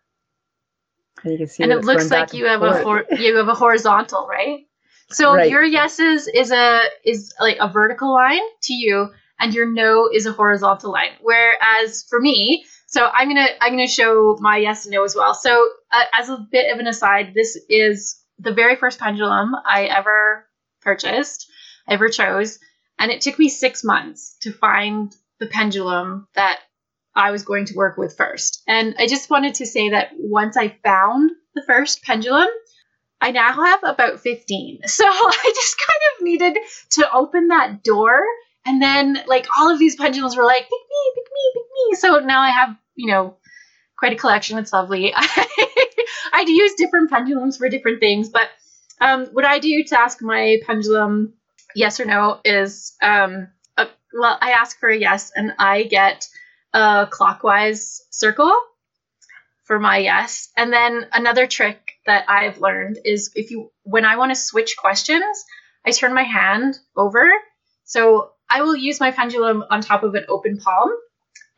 And 1.23 1.33
you 1.33 1.39
can 1.39 1.47
see. 1.47 1.63
And 1.63 1.73
it 1.73 1.85
looks 1.85 2.11
like 2.11 2.33
you 2.33 2.47
have 2.47 2.63
a 2.63 2.83
hor- 2.83 3.05
you 3.11 3.37
have 3.37 3.49
a 3.49 3.55
horizontal, 3.55 4.27
right? 4.27 4.67
So 5.11 5.35
right. 5.35 5.51
your 5.51 5.65
yeses 5.65 6.27
is 6.27 6.51
a 6.51 6.83
is 7.05 7.35
like 7.41 7.59
a 7.61 7.69
vertical 7.69 8.13
line 8.13 8.43
to 8.63 8.73
you, 8.73 9.11
and 9.39 9.55
your 9.55 9.67
no 9.67 10.09
is 10.13 10.27
a 10.27 10.33
horizontal 10.33 10.93
line. 10.93 11.11
Whereas 11.23 12.05
for 12.09 12.21
me, 12.21 12.65
so 12.87 13.07
I'm 13.07 13.29
gonna 13.29 13.49
I'm 13.61 13.73
gonna 13.73 13.89
show 13.89 14.37
my 14.41 14.59
yes 14.59 14.85
and 14.85 14.93
no 14.93 15.05
as 15.05 15.15
well. 15.15 15.35
So 15.35 15.69
uh, 15.93 16.05
as 16.19 16.29
a 16.29 16.47
bit 16.51 16.73
of 16.73 16.79
an 16.79 16.87
aside, 16.87 17.33
this 17.35 17.59
is 17.69 18.18
the 18.39 18.55
very 18.55 18.77
first 18.77 18.99
pendulum 18.99 19.55
I 19.67 19.85
ever 19.85 20.47
purchased, 20.83 21.51
I 21.89 21.95
ever 21.95 22.09
chose, 22.09 22.59
and 22.99 23.11
it 23.11 23.21
took 23.21 23.39
me 23.39 23.49
six 23.49 23.85
months 23.85 24.37
to 24.43 24.53
find 24.53 25.15
the 25.41 25.47
pendulum 25.47 26.27
that 26.35 26.61
I 27.15 27.31
was 27.31 27.43
going 27.43 27.67
to 27.67 27.75
work 27.75 27.97
with 27.97 28.17
first. 28.17 28.63
And 28.67 28.95
I 28.99 29.07
just 29.07 29.31
wanted 29.31 29.55
to 29.57 29.67
say 29.67 29.91
that 29.91 30.11
once 30.17 30.57
I 30.57 30.77
found 30.85 31.31
the 31.55 31.63
first 31.67 32.03
pendulum, 32.03 32.49
I 33.21 33.33
now 33.33 33.53
have 33.53 33.81
about 33.83 34.21
15. 34.21 34.81
So 34.87 35.05
I 35.05 35.53
just 35.55 35.79
kind 35.79 36.01
of 36.17 36.25
needed 36.25 36.59
to 36.91 37.13
open 37.13 37.49
that 37.49 37.83
door. 37.83 38.21
And 38.65 38.83
then, 38.83 39.23
like, 39.27 39.47
all 39.59 39.71
of 39.71 39.79
these 39.79 39.97
pendulums 39.97 40.37
were 40.37 40.45
like, 40.45 40.63
pick 40.63 40.71
me, 40.71 41.13
pick 41.15 41.25
me, 41.33 41.51
pick 41.55 41.63
me. 41.63 41.97
So 41.97 42.19
now 42.21 42.41
I 42.41 42.51
have, 42.51 42.77
you 42.97 43.11
know, 43.11 43.37
quite 43.99 44.13
a 44.13 44.17
collection. 44.17 44.59
It's 44.59 44.73
lovely. 44.73 45.13
I 45.17 45.68
use 46.47 46.75
different 46.75 47.11
pendulums 47.11 47.57
for 47.57 47.69
different 47.69 48.01
things. 48.01 48.29
But 48.29 48.49
um, 49.01 49.27
what 49.33 49.45
I 49.45 49.59
do 49.59 49.85
to 49.85 50.01
ask 50.01 50.21
my 50.23 50.59
pendulum 50.67 51.35
yes 51.75 52.01
or 52.01 52.05
no 52.05 52.41
is, 52.45 52.97
um, 53.03 53.49
a, 53.77 53.87
well, 54.13 54.39
I 54.41 54.53
ask 54.53 54.79
for 54.79 54.89
a 54.89 54.97
yes 54.97 55.33
and 55.35 55.53
I 55.59 55.85
get 55.85 56.29
a 56.73 57.07
clockwise 57.11 58.03
circle 58.11 58.53
for 59.65 59.79
my 59.79 59.99
yes. 59.99 60.49
And 60.57 60.73
then 60.73 61.07
another 61.13 61.47
trick 61.47 61.93
that 62.07 62.25
I've 62.29 62.59
learned 62.59 62.99
is 63.05 63.31
if 63.35 63.51
you 63.51 63.71
when 63.85 64.05
I 64.05 64.17
want 64.17 64.31
to 64.31 64.37
switch 64.37 64.77
questions, 64.77 65.45
I 65.85 65.91
turn 65.91 66.15
my 66.15 66.23
hand 66.23 66.79
over. 66.97 67.31
So 67.85 68.33
I 68.51 68.63
will 68.63 68.77
use 68.77 68.99
my 68.99 69.11
pendulum 69.11 69.65
on 69.71 69.81
top 69.81 70.03
of 70.03 70.15
an 70.15 70.25
open 70.29 70.59
palm. 70.59 70.91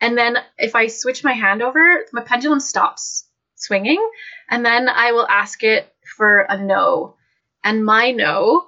And 0.01 0.17
then 0.17 0.37
if 0.57 0.75
I 0.75 0.87
switch 0.87 1.23
my 1.23 1.33
hand 1.33 1.61
over, 1.61 2.05
my 2.11 2.21
pendulum 2.21 2.59
stops 2.59 3.25
swinging. 3.61 4.01
And 4.49 4.65
then 4.65 4.89
I 4.89 5.11
will 5.11 5.27
ask 5.27 5.63
it 5.63 5.91
for 6.17 6.39
a 6.41 6.57
no. 6.57 7.15
And 7.63 7.85
my 7.85 8.11
no 8.11 8.67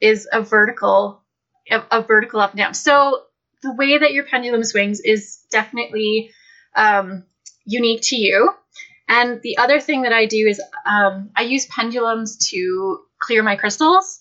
is 0.00 0.28
a 0.32 0.42
vertical, 0.42 1.22
a, 1.70 1.82
a 1.90 2.02
vertical 2.02 2.40
up 2.40 2.50
and 2.50 2.58
down. 2.58 2.74
So 2.74 3.22
the 3.62 3.72
way 3.72 3.98
that 3.98 4.12
your 4.12 4.24
pendulum 4.24 4.64
swings 4.64 5.00
is 5.00 5.40
definitely 5.50 6.30
um, 6.76 7.24
unique 7.64 8.02
to 8.04 8.16
you. 8.16 8.50
And 9.08 9.40
the 9.42 9.58
other 9.58 9.80
thing 9.80 10.02
that 10.02 10.12
I 10.12 10.26
do 10.26 10.46
is 10.46 10.60
um, 10.86 11.30
I 11.34 11.42
use 11.42 11.66
pendulums 11.66 12.36
to 12.50 13.00
clear 13.20 13.42
my 13.42 13.56
crystals. 13.56 14.18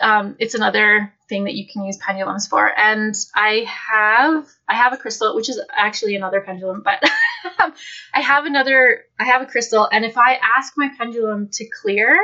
Um, 0.00 0.36
it's 0.38 0.54
another 0.54 1.12
thing 1.28 1.44
that 1.44 1.54
you 1.54 1.66
can 1.66 1.84
use 1.84 1.96
pendulums 1.96 2.46
for. 2.46 2.70
And 2.78 3.14
I 3.34 3.66
have 3.66 4.46
I 4.68 4.74
have 4.74 4.92
a 4.92 4.98
crystal, 4.98 5.34
which 5.34 5.48
is 5.48 5.60
actually 5.74 6.16
another 6.16 6.42
pendulum, 6.42 6.82
but 6.84 7.02
I 8.14 8.20
have 8.20 8.44
another 8.44 9.04
I 9.18 9.24
have 9.24 9.42
a 9.42 9.46
crystal, 9.46 9.88
and 9.90 10.04
if 10.04 10.16
I 10.16 10.34
ask 10.34 10.74
my 10.76 10.90
pendulum 10.96 11.48
to 11.52 11.68
clear, 11.82 12.18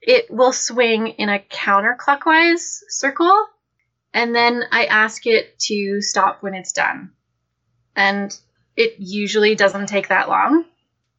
it 0.00 0.30
will 0.30 0.52
swing 0.52 1.08
in 1.08 1.28
a 1.28 1.38
counterclockwise 1.38 2.80
circle, 2.88 3.46
and 4.12 4.34
then 4.34 4.64
I 4.70 4.84
ask 4.86 5.26
it 5.26 5.58
to 5.60 6.00
stop 6.00 6.42
when 6.42 6.54
it's 6.54 6.72
done. 6.72 7.12
And 7.96 8.36
it 8.76 8.96
usually 8.98 9.54
doesn't 9.54 9.86
take 9.86 10.08
that 10.08 10.28
long 10.28 10.64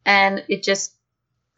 and 0.04 0.44
it 0.48 0.62
just 0.62 0.94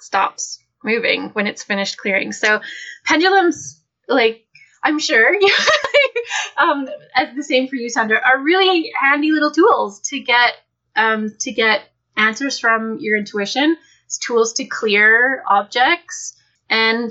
stops 0.00 0.60
moving 0.82 1.30
when 1.30 1.46
it's 1.46 1.62
finished 1.62 1.96
clearing. 1.98 2.32
So 2.32 2.60
pendulums, 3.04 3.82
like 4.08 4.44
I'm 4.82 4.98
sure, 4.98 5.34
um, 6.56 6.88
as 7.14 7.34
the 7.34 7.42
same 7.42 7.68
for 7.68 7.76
you, 7.76 7.88
Sandra, 7.88 8.20
are 8.24 8.42
really 8.42 8.92
handy 9.00 9.32
little 9.32 9.50
tools 9.50 10.00
to 10.08 10.20
get 10.20 10.52
um, 10.98 11.34
to 11.40 11.52
get 11.52 11.82
answers 12.16 12.58
from 12.58 12.98
your 13.00 13.16
intuition. 13.16 13.76
Tools 14.20 14.54
to 14.54 14.64
clear 14.64 15.42
objects. 15.46 16.36
And 16.68 17.10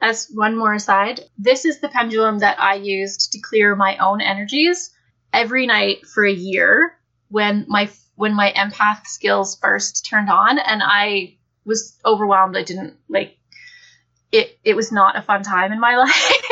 as 0.00 0.28
one 0.32 0.56
more 0.56 0.74
aside, 0.74 1.20
this 1.38 1.64
is 1.64 1.80
the 1.80 1.88
pendulum 1.88 2.40
that 2.40 2.60
I 2.60 2.74
used 2.74 3.32
to 3.32 3.40
clear 3.40 3.74
my 3.74 3.96
own 3.98 4.20
energies 4.20 4.90
every 5.32 5.66
night 5.66 6.06
for 6.06 6.24
a 6.24 6.32
year 6.32 6.96
when 7.28 7.64
my 7.68 7.88
when 8.16 8.34
my 8.34 8.52
empath 8.56 9.06
skills 9.06 9.58
first 9.58 10.06
turned 10.06 10.30
on 10.30 10.58
and 10.58 10.82
I 10.84 11.36
was 11.64 11.98
overwhelmed. 12.04 12.56
I 12.56 12.62
didn't 12.62 12.94
like 13.08 13.38
it 14.30 14.58
it 14.64 14.76
was 14.76 14.92
not 14.92 15.16
a 15.16 15.22
fun 15.22 15.42
time 15.42 15.72
in 15.72 15.80
my 15.80 15.96
life. 16.04 16.42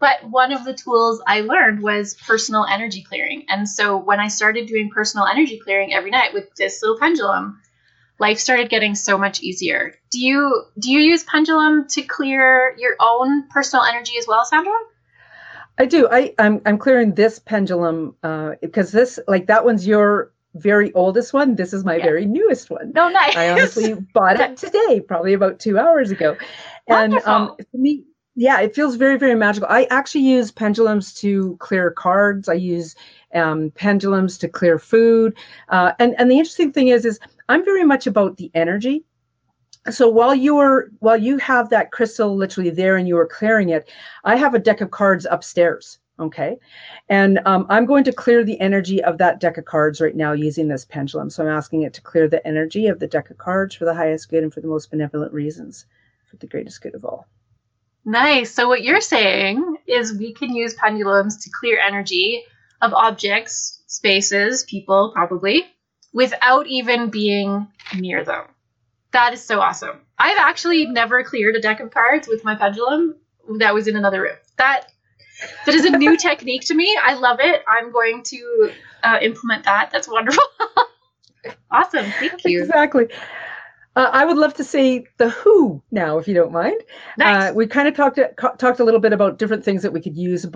But 0.00 0.28
one 0.28 0.52
of 0.52 0.64
the 0.64 0.74
tools 0.74 1.20
I 1.26 1.40
learned 1.40 1.82
was 1.82 2.14
personal 2.14 2.64
energy 2.64 3.02
clearing. 3.02 3.46
And 3.48 3.68
so 3.68 3.96
when 3.96 4.20
I 4.20 4.28
started 4.28 4.66
doing 4.66 4.90
personal 4.90 5.26
energy 5.26 5.58
clearing 5.58 5.92
every 5.92 6.10
night 6.10 6.32
with 6.32 6.54
this 6.54 6.80
little 6.82 6.98
pendulum, 6.98 7.60
life 8.18 8.38
started 8.38 8.68
getting 8.68 8.94
so 8.94 9.18
much 9.18 9.42
easier. 9.42 9.94
Do 10.10 10.20
you 10.20 10.64
do 10.78 10.90
you 10.90 11.00
use 11.00 11.24
pendulum 11.24 11.88
to 11.88 12.02
clear 12.02 12.76
your 12.78 12.96
own 13.00 13.48
personal 13.48 13.84
energy 13.84 14.16
as 14.18 14.26
well, 14.26 14.44
Sandra? 14.44 14.72
I 15.78 15.86
do. 15.86 16.08
I 16.10 16.34
I'm 16.38 16.60
I'm 16.64 16.78
clearing 16.78 17.14
this 17.14 17.38
pendulum 17.38 18.16
uh, 18.22 18.52
because 18.60 18.92
this 18.92 19.18
like 19.26 19.46
that 19.46 19.64
one's 19.64 19.86
your 19.86 20.32
very 20.54 20.92
oldest 20.92 21.32
one. 21.32 21.54
This 21.54 21.72
is 21.72 21.84
my 21.84 21.96
yeah. 21.96 22.04
very 22.04 22.24
newest 22.24 22.70
one. 22.70 22.92
No, 22.94 23.08
nice. 23.08 23.36
I 23.36 23.50
honestly 23.50 23.94
bought 24.14 24.40
it 24.40 24.56
today, 24.56 25.00
probably 25.00 25.34
about 25.34 25.60
two 25.60 25.78
hours 25.78 26.10
ago. 26.10 26.36
And 26.88 27.14
um, 27.14 27.54
for 27.70 27.76
me, 27.76 28.04
yeah, 28.38 28.60
it 28.60 28.72
feels 28.72 28.94
very, 28.94 29.18
very 29.18 29.34
magical. 29.34 29.68
I 29.68 29.88
actually 29.90 30.20
use 30.20 30.52
pendulums 30.52 31.12
to 31.14 31.56
clear 31.56 31.90
cards. 31.90 32.48
I 32.48 32.54
use 32.54 32.94
um, 33.34 33.72
pendulums 33.74 34.38
to 34.38 34.48
clear 34.48 34.78
food. 34.78 35.36
Uh, 35.70 35.90
and 35.98 36.14
and 36.18 36.30
the 36.30 36.38
interesting 36.38 36.70
thing 36.70 36.86
is, 36.86 37.04
is 37.04 37.18
I'm 37.48 37.64
very 37.64 37.82
much 37.82 38.06
about 38.06 38.36
the 38.36 38.48
energy. 38.54 39.04
So 39.90 40.08
while 40.08 40.36
you're 40.36 40.90
while 41.00 41.16
you 41.16 41.38
have 41.38 41.68
that 41.70 41.90
crystal 41.90 42.36
literally 42.36 42.70
there 42.70 42.96
and 42.96 43.08
you 43.08 43.18
are 43.18 43.26
clearing 43.26 43.70
it, 43.70 43.90
I 44.22 44.36
have 44.36 44.54
a 44.54 44.60
deck 44.60 44.80
of 44.82 44.92
cards 44.92 45.26
upstairs. 45.28 45.98
Okay, 46.20 46.58
and 47.08 47.40
um, 47.44 47.66
I'm 47.68 47.86
going 47.86 48.04
to 48.04 48.12
clear 48.12 48.44
the 48.44 48.60
energy 48.60 49.02
of 49.02 49.18
that 49.18 49.40
deck 49.40 49.58
of 49.58 49.64
cards 49.64 50.00
right 50.00 50.14
now 50.14 50.30
using 50.30 50.68
this 50.68 50.84
pendulum. 50.84 51.28
So 51.28 51.42
I'm 51.42 51.50
asking 51.50 51.82
it 51.82 51.94
to 51.94 52.02
clear 52.02 52.28
the 52.28 52.46
energy 52.46 52.86
of 52.86 53.00
the 53.00 53.08
deck 53.08 53.30
of 53.30 53.38
cards 53.38 53.74
for 53.74 53.84
the 53.84 53.94
highest 53.94 54.28
good 54.28 54.44
and 54.44 54.54
for 54.54 54.60
the 54.60 54.68
most 54.68 54.92
benevolent 54.92 55.32
reasons, 55.32 55.86
for 56.30 56.36
the 56.36 56.46
greatest 56.46 56.80
good 56.82 56.94
of 56.94 57.04
all. 57.04 57.26
Nice. 58.04 58.52
So 58.52 58.68
what 58.68 58.82
you're 58.82 59.00
saying 59.00 59.76
is 59.86 60.16
we 60.18 60.32
can 60.32 60.54
use 60.54 60.74
pendulums 60.74 61.44
to 61.44 61.50
clear 61.50 61.78
energy 61.78 62.44
of 62.80 62.92
objects, 62.94 63.82
spaces, 63.86 64.64
people, 64.64 65.12
probably, 65.14 65.64
without 66.12 66.66
even 66.66 67.10
being 67.10 67.68
near 67.96 68.24
them. 68.24 68.44
That 69.12 69.34
is 69.34 69.42
so 69.42 69.60
awesome. 69.60 70.00
I've 70.18 70.38
actually 70.38 70.86
never 70.86 71.24
cleared 71.24 71.56
a 71.56 71.60
deck 71.60 71.80
of 71.80 71.90
cards 71.90 72.28
with 72.28 72.44
my 72.44 72.54
pendulum 72.54 73.16
that 73.58 73.74
was 73.74 73.88
in 73.88 73.96
another 73.96 74.22
room. 74.22 74.36
That 74.58 74.86
that 75.66 75.74
is 75.74 75.84
a 75.84 75.90
new 75.90 76.16
technique 76.28 76.62
to 76.66 76.74
me. 76.74 76.96
I 77.02 77.14
love 77.14 77.38
it. 77.40 77.62
I'm 77.68 77.92
going 77.92 78.22
to 78.24 78.72
uh, 79.02 79.18
implement 79.22 79.64
that. 79.64 79.90
That's 79.92 80.08
wonderful. 80.08 80.44
awesome. 81.70 82.06
Thank 82.18 82.44
you. 82.44 82.62
Exactly. 82.62 83.08
Uh, 83.98 84.10
I 84.12 84.24
would 84.24 84.36
love 84.36 84.54
to 84.54 84.64
say 84.64 85.06
the 85.16 85.28
who 85.30 85.82
now, 85.90 86.18
if 86.18 86.28
you 86.28 86.34
don't 86.34 86.52
mind. 86.52 86.80
Nice. 87.18 87.50
Uh, 87.50 87.54
we 87.54 87.66
kind 87.66 87.88
of 87.88 87.94
talked 87.94 88.20
talked 88.38 88.78
a 88.78 88.84
little 88.84 89.00
bit 89.00 89.12
about 89.12 89.38
different 89.38 89.64
things 89.64 89.82
that 89.82 89.92
we 89.92 90.00
could 90.00 90.16
use 90.16 90.46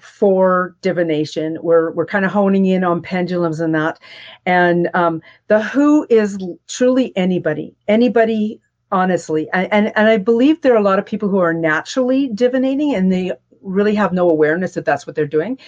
for 0.00 0.74
divination. 0.80 1.58
We're 1.60 1.90
we're 1.92 2.06
kind 2.06 2.24
of 2.24 2.32
honing 2.32 2.64
in 2.64 2.84
on 2.84 3.02
pendulums 3.02 3.60
and 3.60 3.74
that, 3.74 3.98
and 4.46 4.88
um, 4.94 5.20
the 5.48 5.62
who 5.62 6.06
is 6.08 6.38
truly 6.66 7.14
anybody, 7.14 7.76
anybody. 7.86 8.60
Honestly, 8.90 9.50
and, 9.52 9.70
and 9.70 9.92
and 9.96 10.08
I 10.08 10.16
believe 10.16 10.62
there 10.62 10.72
are 10.72 10.78
a 10.78 10.82
lot 10.82 10.98
of 10.98 11.04
people 11.04 11.28
who 11.28 11.40
are 11.40 11.52
naturally 11.52 12.30
divinating, 12.30 12.94
and 12.94 13.12
they 13.12 13.32
really 13.60 13.94
have 13.96 14.14
no 14.14 14.30
awareness 14.30 14.72
that 14.72 14.86
that's 14.86 15.06
what 15.06 15.14
they're 15.14 15.26
doing. 15.26 15.58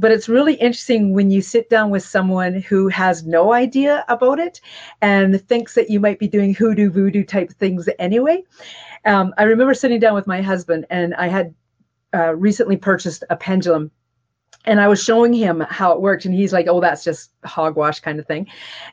But 0.00 0.10
it's 0.10 0.28
really 0.28 0.54
interesting 0.54 1.14
when 1.14 1.30
you 1.30 1.42
sit 1.42 1.68
down 1.68 1.90
with 1.90 2.02
someone 2.02 2.54
who 2.62 2.88
has 2.88 3.26
no 3.26 3.52
idea 3.52 4.04
about 4.08 4.38
it 4.38 4.60
and 5.02 5.40
thinks 5.46 5.74
that 5.74 5.90
you 5.90 6.00
might 6.00 6.18
be 6.18 6.26
doing 6.26 6.54
hoodoo 6.54 6.90
voodoo 6.90 7.22
type 7.22 7.50
things 7.52 7.88
anyway. 7.98 8.42
Um, 9.04 9.34
I 9.38 9.44
remember 9.44 9.74
sitting 9.74 10.00
down 10.00 10.14
with 10.14 10.26
my 10.26 10.40
husband, 10.40 10.86
and 10.90 11.14
I 11.14 11.28
had 11.28 11.54
uh, 12.14 12.34
recently 12.34 12.76
purchased 12.76 13.24
a 13.30 13.36
pendulum 13.36 13.90
and 14.66 14.80
I 14.80 14.88
was 14.88 15.02
showing 15.02 15.32
him 15.32 15.60
how 15.70 15.92
it 15.92 16.00
worked, 16.00 16.24
and 16.24 16.34
he's 16.34 16.52
like, 16.52 16.66
"Oh, 16.68 16.80
that's 16.80 17.02
just 17.02 17.30
hogwash 17.44 18.00
kind 18.00 18.18
of 18.18 18.26
thing." 18.26 18.46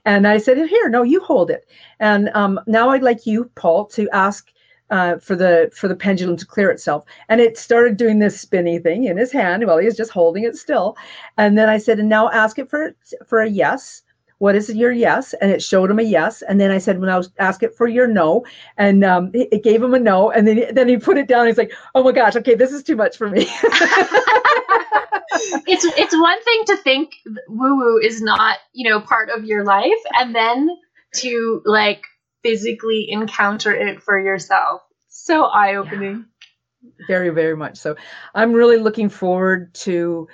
And 0.06 0.26
I 0.28 0.38
said, 0.38 0.58
"Here, 0.58 0.90
no, 0.90 1.04
you 1.04 1.20
hold 1.20 1.52
it." 1.52 1.68
And 2.00 2.30
um, 2.34 2.60
now 2.68 2.90
I'd 2.90 3.04
like 3.04 3.26
you, 3.26 3.52
Paul, 3.56 3.86
to 3.88 4.10
ask 4.12 4.50
uh, 4.90 5.18
for 5.18 5.36
the 5.36 5.72
for 5.74 5.88
the 5.88 5.96
pendulum 5.96 6.38
to 6.38 6.46
clear 6.46 6.70
itself. 6.70 7.04
And 7.30 7.42
it 7.42 7.58
started 7.58 7.98
doing 7.98 8.20
this 8.20 8.40
spinny 8.40 8.80
thing 8.80 9.06
in 9.06 9.18
his 9.18 9.32
hand 9.32 9.66
while 9.66 9.78
he 9.78 9.86
was 9.86 9.98
just 9.98 10.12
holding 10.12 10.44
it 10.44 10.56
still. 10.56 10.98
And 11.38 11.58
then 11.58 11.70
I 11.70 11.78
said, 11.78 12.00
"And 12.00 12.10
now 12.10 12.30
ask 12.30 12.60
it 12.60 12.70
for 12.70 12.96
for 13.26 13.42
a 13.42 13.50
yes." 13.50 14.04
what 14.40 14.56
is 14.56 14.74
your 14.74 14.92
yes? 14.92 15.34
And 15.34 15.52
it 15.52 15.64
showed 15.64 15.90
him 15.90 16.00
a 16.00 16.04
yes. 16.04 16.42
And 16.44 16.62
then 16.62 16.70
I 16.72 16.78
said, 16.78 17.00
when 17.00 17.10
I 17.10 17.18
was 17.18 17.32
ask 17.40 17.64
it 17.64 17.76
for 17.76 17.88
your 17.88 18.08
no, 18.08 18.46
and 18.78 19.04
um, 19.04 19.32
it, 19.34 19.64
gave 19.64 19.82
him 19.82 19.94
a 19.94 20.00
no. 20.00 20.30
And 20.32 20.48
then 20.48 20.74
then 20.74 20.88
he 20.88 20.98
put 20.98 21.18
it 21.18 21.28
down. 21.28 21.48
He's 21.48 21.58
like, 21.58 21.74
oh 21.96 22.04
my 22.04 22.12
gosh, 22.12 22.36
okay, 22.36 22.56
this 22.56 22.72
is 22.72 22.84
too 22.84 22.96
much 22.96 23.18
for 23.18 23.30
me. 23.30 23.48
it's 25.66 25.86
it's 25.86 26.16
one 26.16 26.44
thing 26.44 26.64
to 26.68 26.78
think 26.78 27.14
woo 27.48 27.78
woo 27.78 27.98
is 27.98 28.22
not 28.22 28.60
you 28.74 28.90
know 28.90 29.02
part 29.02 29.30
of 29.30 29.46
your 29.46 29.64
life, 29.64 29.92
and 30.20 30.36
then 30.36 30.70
to 31.16 31.62
like 31.66 32.04
physically 32.44 33.10
encounter 33.10 33.74
it 33.74 34.02
for 34.02 34.20
yourself. 34.20 34.82
So 35.08 35.46
eye 35.46 35.76
opening. 35.76 36.26
Yeah. 36.80 37.06
Very 37.08 37.30
very 37.30 37.56
much 37.56 37.78
so. 37.78 37.96
I'm 38.36 38.54
really 38.54 38.78
looking 38.78 39.10
forward 39.10 39.74
to 39.76 40.28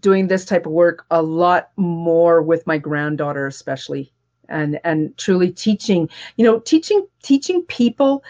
doing 0.00 0.28
this 0.28 0.44
type 0.44 0.66
of 0.66 0.72
work 0.72 1.04
a 1.10 1.22
lot 1.22 1.70
more 1.76 2.42
with 2.42 2.66
my 2.66 2.76
granddaughter 2.76 3.46
especially 3.46 4.12
and 4.48 4.78
and 4.84 5.16
truly 5.16 5.50
teaching 5.50 6.08
you 6.36 6.44
know 6.44 6.60
teaching 6.60 7.06
teaching 7.22 7.62
people 7.64 8.22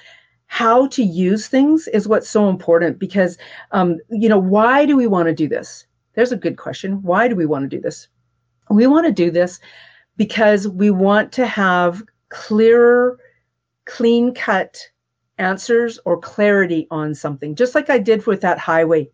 how 0.47 0.87
to 0.87 1.03
use 1.03 1.49
things 1.49 1.89
is 1.89 2.09
what's 2.09 2.29
so 2.29 2.49
important 2.49 2.99
because 2.99 3.37
um, 3.73 3.99
you 4.09 4.29
know 4.29 4.39
why 4.39 4.87
do 4.87 4.97
we 4.97 5.07
want 5.07 5.27
to 5.27 5.35
do 5.35 5.49
this 5.49 5.87
there's 6.14 6.33
a 6.33 6.37
good 6.37 6.57
question 6.57 7.03
why 7.03 7.27
do 7.27 7.35
we 7.35 7.47
want 7.47 7.69
to 7.69 7.77
do 7.77 7.81
this 7.81 8.09
we 8.71 8.87
want 8.87 9.07
to 9.07 9.12
do 9.12 9.31
this 9.31 9.59
because 10.17 10.69
we 10.69 10.91
want 10.91 11.33
to 11.33 11.47
have 11.47 12.03
clearer 12.29 13.19
clean 13.85 14.35
cut 14.35 14.79
answers 15.38 15.99
or 16.05 16.19
clarity 16.19 16.87
on 16.91 17.14
something 17.14 17.55
just 17.55 17.75
like 17.75 17.88
i 17.91 17.99
did 17.99 18.27
with 18.27 18.41
that 18.41 18.59
highway 18.59 19.09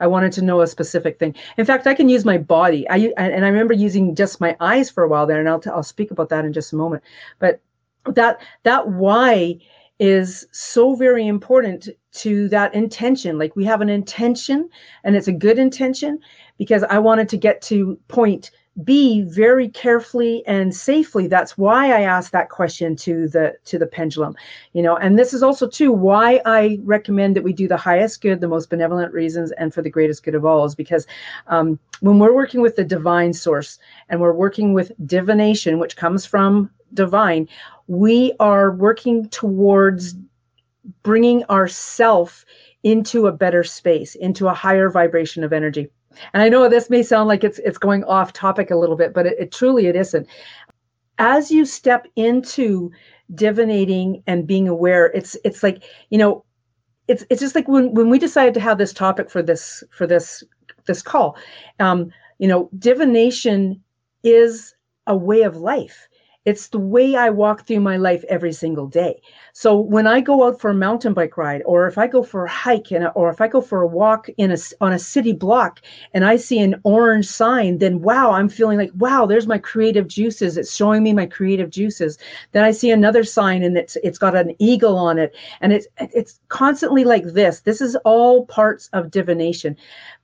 I 0.00 0.06
wanted 0.06 0.32
to 0.32 0.42
know 0.42 0.60
a 0.60 0.66
specific 0.66 1.18
thing. 1.18 1.34
In 1.56 1.64
fact, 1.64 1.86
I 1.86 1.94
can 1.94 2.08
use 2.08 2.24
my 2.24 2.38
body. 2.38 2.88
I 2.88 3.12
and 3.16 3.44
I 3.44 3.48
remember 3.48 3.74
using 3.74 4.14
just 4.14 4.40
my 4.40 4.56
eyes 4.60 4.90
for 4.90 5.04
a 5.04 5.08
while 5.08 5.26
there, 5.26 5.40
and 5.40 5.48
I'll 5.48 5.62
I'll 5.66 5.82
speak 5.82 6.10
about 6.10 6.28
that 6.28 6.44
in 6.44 6.52
just 6.52 6.72
a 6.72 6.76
moment. 6.76 7.02
But 7.38 7.60
that 8.06 8.40
that 8.62 8.88
why 8.88 9.58
is 10.00 10.46
so 10.52 10.94
very 10.94 11.26
important 11.26 11.88
to 12.12 12.48
that 12.48 12.74
intention. 12.74 13.38
Like 13.38 13.54
we 13.56 13.64
have 13.64 13.80
an 13.80 13.88
intention, 13.88 14.68
and 15.04 15.16
it's 15.16 15.28
a 15.28 15.32
good 15.32 15.58
intention 15.58 16.18
because 16.58 16.82
I 16.84 16.98
wanted 16.98 17.28
to 17.30 17.36
get 17.36 17.62
to 17.62 17.98
point 18.08 18.50
B 18.82 19.22
very 19.22 19.68
carefully 19.68 20.42
and 20.46 20.74
safely. 20.74 21.28
That's 21.28 21.56
why 21.56 21.92
I 21.92 22.00
asked 22.00 22.32
that 22.32 22.50
question 22.50 22.96
to 22.96 23.28
the 23.28 23.54
to 23.66 23.78
the 23.78 23.86
pendulum, 23.86 24.34
you 24.72 24.82
know. 24.82 24.96
And 24.96 25.16
this 25.16 25.32
is 25.32 25.44
also 25.44 25.68
too 25.68 25.92
why 25.92 26.40
I 26.44 26.80
recommend 26.82 27.36
that 27.36 27.44
we 27.44 27.52
do 27.52 27.68
the 27.68 27.76
highest 27.76 28.20
good, 28.20 28.40
the 28.40 28.48
most 28.48 28.70
benevolent 28.70 29.12
reasons, 29.12 29.52
and 29.52 29.72
for 29.72 29.80
the 29.80 29.90
greatest 29.90 30.24
good 30.24 30.34
of 30.34 30.44
all 30.44 30.64
is 30.64 30.74
because 30.74 31.06
um, 31.46 31.78
when 32.00 32.18
we're 32.18 32.34
working 32.34 32.62
with 32.62 32.74
the 32.74 32.84
divine 32.84 33.32
source 33.32 33.78
and 34.08 34.20
we're 34.20 34.32
working 34.32 34.72
with 34.72 34.90
divination, 35.06 35.78
which 35.78 35.96
comes 35.96 36.26
from 36.26 36.68
divine, 36.94 37.48
we 37.86 38.32
are 38.40 38.72
working 38.72 39.28
towards 39.28 40.16
bringing 41.04 41.44
ourself 41.44 42.44
into 42.82 43.28
a 43.28 43.32
better 43.32 43.62
space, 43.64 44.14
into 44.16 44.48
a 44.48 44.54
higher 44.54 44.90
vibration 44.90 45.44
of 45.44 45.52
energy. 45.52 45.88
And 46.32 46.42
I 46.42 46.48
know 46.48 46.68
this 46.68 46.90
may 46.90 47.02
sound 47.02 47.28
like 47.28 47.44
it's 47.44 47.58
it's 47.60 47.78
going 47.78 48.04
off 48.04 48.32
topic 48.32 48.70
a 48.70 48.76
little 48.76 48.96
bit, 48.96 49.14
but 49.14 49.26
it, 49.26 49.36
it 49.38 49.52
truly 49.52 49.86
it 49.86 49.96
isn't. 49.96 50.26
As 51.18 51.50
you 51.50 51.64
step 51.64 52.06
into 52.16 52.90
divinating 53.34 54.22
and 54.26 54.46
being 54.46 54.68
aware, 54.68 55.06
it's 55.06 55.36
it's 55.44 55.62
like 55.62 55.84
you 56.10 56.18
know, 56.18 56.44
it's 57.08 57.24
it's 57.30 57.40
just 57.40 57.54
like 57.54 57.68
when 57.68 57.94
when 57.94 58.10
we 58.10 58.18
decided 58.18 58.54
to 58.54 58.60
have 58.60 58.78
this 58.78 58.92
topic 58.92 59.30
for 59.30 59.42
this 59.42 59.82
for 59.90 60.06
this 60.06 60.42
this 60.86 61.02
call, 61.02 61.36
um, 61.80 62.10
you 62.38 62.48
know, 62.48 62.68
divination 62.78 63.82
is 64.22 64.74
a 65.06 65.16
way 65.16 65.42
of 65.42 65.56
life. 65.56 66.08
It's 66.44 66.68
the 66.68 66.78
way 66.78 67.16
I 67.16 67.30
walk 67.30 67.66
through 67.66 67.80
my 67.80 67.96
life 67.96 68.22
every 68.28 68.52
single 68.52 68.86
day. 68.86 69.22
So 69.54 69.78
when 69.78 70.06
I 70.06 70.20
go 70.20 70.44
out 70.46 70.60
for 70.60 70.70
a 70.70 70.74
mountain 70.74 71.14
bike 71.14 71.38
ride, 71.38 71.62
or 71.64 71.86
if 71.86 71.96
I 71.96 72.06
go 72.06 72.22
for 72.22 72.44
a 72.44 72.50
hike, 72.50 72.90
and 72.92 73.10
or 73.14 73.30
if 73.30 73.40
I 73.40 73.48
go 73.48 73.62
for 73.62 73.80
a 73.80 73.86
walk 73.86 74.28
in 74.36 74.50
a 74.50 74.56
on 74.80 74.92
a 74.92 74.98
city 74.98 75.32
block, 75.32 75.80
and 76.12 76.22
I 76.22 76.36
see 76.36 76.58
an 76.58 76.80
orange 76.84 77.26
sign, 77.26 77.78
then 77.78 78.02
wow, 78.02 78.32
I'm 78.32 78.50
feeling 78.50 78.76
like 78.76 78.90
wow, 78.98 79.24
there's 79.24 79.46
my 79.46 79.56
creative 79.56 80.06
juices. 80.06 80.58
It's 80.58 80.74
showing 80.74 81.02
me 81.02 81.14
my 81.14 81.26
creative 81.26 81.70
juices. 81.70 82.18
Then 82.52 82.62
I 82.62 82.72
see 82.72 82.90
another 82.90 83.24
sign, 83.24 83.62
and 83.62 83.78
it's 83.78 83.96
it's 84.02 84.18
got 84.18 84.36
an 84.36 84.54
eagle 84.58 84.98
on 84.98 85.18
it, 85.18 85.34
and 85.62 85.72
it's 85.72 85.86
it's 85.98 86.40
constantly 86.48 87.04
like 87.04 87.24
this. 87.24 87.60
This 87.60 87.80
is 87.80 87.96
all 88.04 88.44
parts 88.46 88.90
of 88.92 89.10
divination 89.10 89.76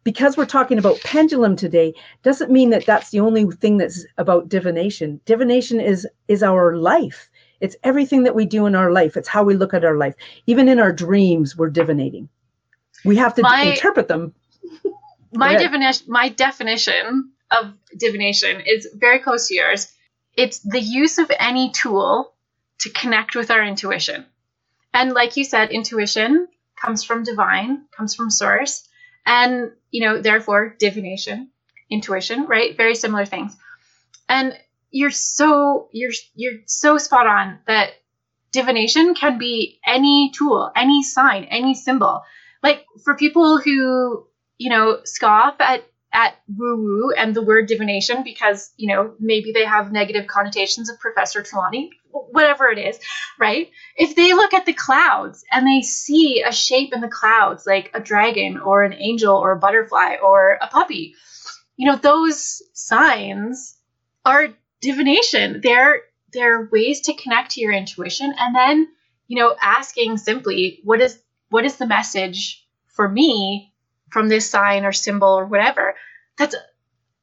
because 0.05 0.37
we're 0.37 0.47
talking 0.47 0.79
about 0.79 1.01
pendulum 1.01 1.57
today 1.57 1.95
doesn't 2.23 2.51
mean 2.51 2.71
that 2.71 2.87
that's 2.87 3.11
the 3.11 3.21
only 3.21 3.45
thing 3.47 3.77
that's 3.77 4.07
about 4.19 4.49
divination. 4.49 5.21
Divination 5.25 5.81
is 5.81 6.07
is 6.29 6.43
our 6.43 6.77
life. 6.77 7.31
It's 7.61 7.77
everything 7.83 8.23
that 8.23 8.35
we 8.35 8.47
do 8.47 8.67
in 8.67 8.75
our 8.75 8.91
life. 8.91 9.17
It's 9.17 9.29
how 9.29 9.43
we 9.43 9.55
look 9.55 9.75
at 9.75 9.85
our 9.85 9.97
life. 9.97 10.15
Even 10.47 10.69
in 10.69 10.79
our 10.79 10.93
dreams 10.93 11.57
we're 11.57 11.71
divinating. 11.71 12.29
We 13.05 13.17
have 13.17 13.35
to 13.35 13.43
my, 13.43 13.63
interpret 13.63 14.09
them. 14.09 14.35
My 15.33 15.55
definition 15.55 16.07
my 16.09 16.29
definition 16.29 17.31
of 17.53 17.73
divination 17.97 18.63
is 18.67 18.89
very 18.95 19.21
close 19.21 19.47
to 19.49 19.55
yours. 19.55 19.87
It's 20.37 20.59
the 20.59 20.81
use 20.81 21.19
of 21.19 21.31
any 21.39 21.71
tool 21.71 22.35
to 22.81 22.91
connect 22.91 23.37
with 23.37 23.51
our 23.51 23.63
intuition. 23.63 24.27
And 24.93 25.13
like 25.13 25.37
you 25.37 25.45
said 25.45 25.71
intuition 25.71 26.49
comes 26.75 27.05
from 27.05 27.23
divine 27.23 27.85
comes 27.97 28.15
from 28.15 28.31
source 28.31 28.89
and 29.31 29.71
you 29.93 30.05
know 30.05 30.21
therefore 30.21 30.75
divination 30.79 31.49
intuition 31.89 32.47
right? 32.47 32.77
Very 32.77 32.95
similar 32.95 33.25
things. 33.25 33.57
And 34.29 34.59
you're 34.91 35.11
so 35.13 35.89
you're 35.93 36.13
you're 36.35 36.61
so 36.67 36.99
spot 36.99 37.27
on 37.27 37.59
that 37.67 37.91
divination 38.53 39.15
can 39.15 39.39
be 39.39 39.79
any 39.87 40.33
tool 40.35 40.71
any 40.75 41.03
sign 41.03 41.45
any 41.45 41.75
symbol. 41.75 42.23
Like 42.63 42.85
for 43.05 43.15
people 43.17 43.59
who 43.59 44.27
you 44.59 44.71
know 44.71 45.01
scoff 45.05 45.55
at 45.61 45.85
at 46.13 46.35
woo 46.57 46.77
woo 46.77 47.13
and 47.17 47.35
the 47.35 47.43
word 47.43 47.69
divination 47.69 48.25
because 48.25 48.73
you 48.77 48.89
know 48.93 49.15
maybe 49.21 49.53
they 49.53 49.65
have 49.65 49.93
negative 49.93 50.27
connotations 50.27 50.91
of 50.91 50.99
Professor 50.99 51.43
Trelawney, 51.43 51.91
whatever 52.13 52.69
it 52.69 52.79
is, 52.79 52.99
right? 53.39 53.71
If 53.97 54.15
they 54.15 54.35
look 54.35 54.55
at 54.55 54.67
the 54.67 54.73
clouds 54.73 55.45
and 55.51 55.67
they 55.67 55.83
see 55.83 56.43
a 56.43 56.53
shape 56.53 56.93
in 56.93 57.01
the 57.01 57.09
clouds 57.09 57.67
like 57.67 57.91
a 57.95 58.01
dragon 58.01 58.59
or 58.59 58.83
an 58.83 58.95
angel 58.95 59.37
or 59.37 59.53
a 59.53 59.59
butterfly 59.59 60.17
or 60.23 60.59
a 60.61 60.69
puppy, 60.69 61.15
you 61.77 61.91
know 61.91 61.97
those 61.97 62.63
signs 62.75 63.77
are 64.25 64.49
divination. 64.81 65.61
They're 65.63 66.03
they're 66.33 66.69
ways 66.71 67.03
to 67.03 67.15
connect 67.15 67.53
to 67.53 67.61
your 67.61 67.73
intuition 67.73 68.33
and 68.39 68.55
then 68.55 68.89
you 69.27 69.39
know 69.39 69.55
asking 69.61 70.17
simply 70.17 70.81
what 70.85 71.01
is 71.01 71.21
what 71.49 71.65
is 71.65 71.77
the 71.77 71.87
message 71.87 72.67
for 72.89 73.09
me 73.09 73.73
from 74.11 74.29
this 74.29 74.49
sign 74.49 74.85
or 74.85 74.93
symbol 74.93 75.29
or 75.29 75.47
whatever 75.47 75.95
that's 76.37 76.55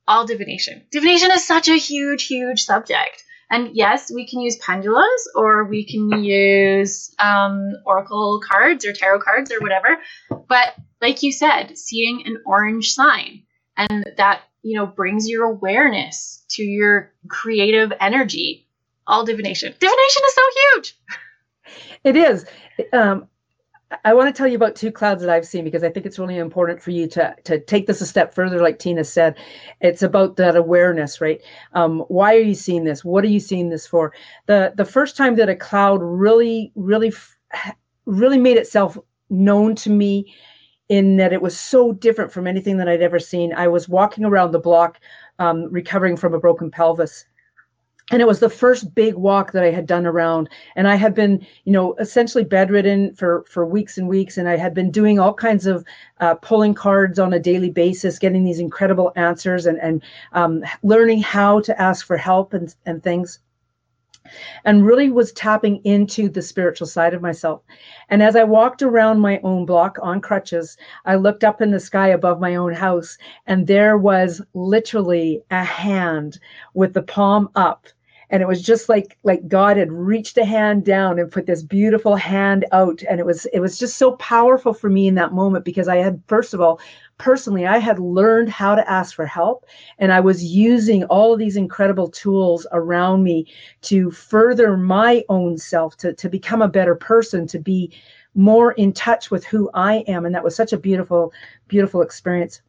all 0.08 0.26
divination 0.26 0.84
divination 0.92 1.32
is 1.32 1.46
such 1.46 1.70
a 1.70 1.78
huge 1.78 2.28
huge 2.28 2.64
subject 2.64 3.24
and 3.50 3.76
yes 3.76 4.12
we 4.12 4.28
can 4.28 4.40
use 4.40 4.58
pendulas 4.60 5.24
or 5.36 5.66
we 5.66 5.86
can 5.86 6.24
use 6.24 7.14
um, 7.20 7.74
oracle 7.86 8.42
cards 8.48 8.86
or 8.86 8.94
tarot 8.94 9.20
cards 9.20 9.52
or 9.52 9.60
whatever 9.60 9.98
but 10.48 10.76
like 11.02 11.24
you 11.24 11.32
said 11.32 11.78
seeing 11.78 12.26
an 12.26 12.38
orange 12.46 12.92
sign 12.92 13.44
and 13.76 14.06
that 14.18 14.42
you 14.64 14.76
know 14.76 14.86
brings 14.86 15.28
your 15.28 15.46
awareness 15.46 16.44
to 16.50 16.64
your 16.64 17.14
creative 17.30 17.92
energy 18.00 18.68
all 19.08 19.26
divination. 19.26 19.74
Divination 19.80 20.24
is 20.28 20.36
so 20.36 20.42
huge. 20.60 20.98
It 22.04 22.16
is. 22.16 22.46
Um, 22.94 23.28
I 24.04 24.14
want 24.14 24.34
to 24.34 24.38
tell 24.38 24.48
you 24.48 24.58
about 24.58 24.76
two 24.76 24.92
clouds 24.92 25.22
that 25.22 25.30
I've 25.30 25.48
seen 25.48 25.64
because 25.64 25.84
I 25.84 25.90
think 25.90 26.06
it's 26.06 26.20
really 26.20 26.38
important 26.38 26.82
for 26.82 26.92
you 26.92 27.08
to 27.08 27.36
to 27.46 27.60
take 27.60 27.88
this 27.88 28.02
a 28.02 28.06
step 28.06 28.34
further. 28.34 28.60
Like 28.60 28.80
Tina 28.80 29.04
said, 29.04 29.38
it's 29.80 30.02
about 30.02 30.36
that 30.38 30.58
awareness, 30.58 31.22
right? 31.22 31.42
Um, 31.74 32.00
why 32.10 32.36
are 32.36 32.42
you 32.42 32.56
seeing 32.56 32.84
this? 32.84 33.06
What 33.06 33.24
are 33.24 33.30
you 33.30 33.40
seeing 33.40 33.70
this 33.70 33.88
for? 33.88 34.14
The 34.48 34.74
the 34.76 34.84
first 34.86 35.16
time 35.16 35.36
that 35.36 35.48
a 35.48 35.56
cloud 35.56 36.02
really, 36.02 36.74
really, 36.76 37.14
really 38.06 38.38
made 38.38 38.58
itself 38.58 38.98
known 39.30 39.76
to 39.76 39.90
me 39.90 40.34
in 40.90 41.18
that 41.18 41.34
it 41.34 41.42
was 41.42 41.58
so 41.58 41.94
different 41.94 42.32
from 42.32 42.48
anything 42.48 42.78
that 42.78 42.90
I'd 42.90 43.02
ever 43.02 43.20
seen. 43.20 43.54
I 43.54 43.68
was 43.68 43.90
walking 43.90 44.26
around 44.26 44.52
the 44.52 44.60
block, 44.60 45.00
um, 45.40 45.72
recovering 45.72 46.18
from 46.18 46.34
a 46.34 46.40
broken 46.40 46.72
pelvis, 46.72 47.26
and 48.10 48.22
it 48.22 48.28
was 48.28 48.40
the 48.40 48.50
first 48.50 48.96
big 48.96 49.16
walk 49.16 49.52
that 49.52 49.64
I 49.64 49.72
had 49.72 49.86
done 49.86 50.06
around. 50.06 50.50
And 50.76 50.88
I 50.88 50.96
had 50.96 51.14
been, 51.14 51.46
you 51.66 51.74
know, 51.74 51.94
essentially 51.96 52.44
bedridden 52.46 53.14
for 53.14 53.44
for 53.50 53.66
weeks 53.66 53.98
and 53.98 54.08
weeks, 54.08 54.38
and 54.38 54.48
I 54.48 54.56
had 54.56 54.74
been 54.74 54.92
doing 54.92 55.20
all 55.20 55.34
kinds 55.34 55.66
of 55.66 55.84
uh, 56.20 56.36
pulling 56.36 56.74
cards 56.74 57.20
on 57.20 57.34
a 57.34 57.40
daily 57.40 57.70
basis, 57.70 58.20
getting 58.20 58.44
these 58.44 58.60
incredible 58.60 59.12
answers, 59.16 59.66
and 59.66 59.80
and 59.80 60.02
um, 60.32 60.64
learning 60.84 61.22
how 61.22 61.60
to 61.62 61.82
ask 61.82 62.06
for 62.06 62.18
help 62.18 62.54
and 62.54 62.74
and 62.86 63.04
things. 63.04 63.40
And 64.66 64.86
really 64.86 65.10
was 65.10 65.32
tapping 65.32 65.78
into 65.86 66.28
the 66.28 66.42
spiritual 66.42 66.86
side 66.88 67.14
of 67.14 67.22
myself. 67.22 67.62
And 68.10 68.22
as 68.22 68.36
I 68.36 68.44
walked 68.44 68.82
around 68.82 69.22
my 69.22 69.40
own 69.42 69.66
block 69.66 69.98
on 70.02 70.20
crutches, 70.20 70.76
I 71.06 71.16
looked 71.16 71.46
up 71.46 71.62
in 71.62 71.72
the 71.72 71.80
sky 71.80 72.10
above 72.10 72.42
my 72.42 72.56
own 72.56 72.74
house, 72.74 73.18
and 73.46 73.68
there 73.68 73.98
was 73.98 74.42
literally 74.54 75.44
a 75.50 75.64
hand 75.64 76.40
with 76.74 76.94
the 76.94 77.04
palm 77.04 77.50
up 77.56 77.88
and 78.30 78.42
it 78.42 78.48
was 78.48 78.62
just 78.62 78.90
like 78.90 79.18
like 79.24 79.48
god 79.48 79.78
had 79.78 79.92
reached 79.92 80.38
a 80.38 80.46
hand 80.46 80.84
down 80.84 81.20
and 81.20 81.32
put 81.32 81.46
this 81.46 81.64
beautiful 81.64 82.16
hand 82.16 82.66
out. 82.72 83.02
And 83.10 83.20
it 83.20 83.26
was 83.26 83.46
it 83.48 83.60
was 83.60 83.78
just 83.78 83.98
so 83.98 84.14
powerful 84.14 84.74
for 84.74 84.90
me 84.90 85.08
in 85.08 85.16
that 85.16 85.34
moment 85.34 85.66
because 85.66 85.88
i 85.88 85.98
had 85.98 86.22
first 86.28 86.54
of 86.54 86.62
all 86.62 86.80
personally 87.18 87.66
i 87.66 87.78
had 87.78 88.00
learned 88.00 88.50
how 88.50 88.76
to 88.76 88.90
ask 88.90 89.16
for 89.16 89.26
help. 89.26 89.66
And 90.00 90.12
i 90.12 90.20
was 90.20 90.44
using 90.44 91.04
all 91.06 91.34
of 91.34 91.40
these 91.40 91.58
incredible 91.58 92.10
tools 92.10 92.68
around 92.72 93.24
me 93.24 93.48
to 93.84 94.12
further 94.12 94.78
my 94.78 95.24
own 95.30 95.58
self 95.58 95.98
to, 95.98 96.14
to 96.14 96.30
become 96.30 96.62
a 96.62 96.68
better 96.68 96.96
person 96.96 97.48
to 97.48 97.60
be 97.60 97.92
more 98.36 98.74
in 98.74 98.94
touch 98.94 99.32
with 99.32 99.46
who 99.46 99.70
i 99.74 99.98
am. 100.08 100.26
And 100.26 100.36
that 100.36 100.44
was 100.44 100.56
such 100.56 100.74
a 100.74 100.78
beautiful 100.78 101.32
beautiful 101.68 102.02
experience 102.02 102.62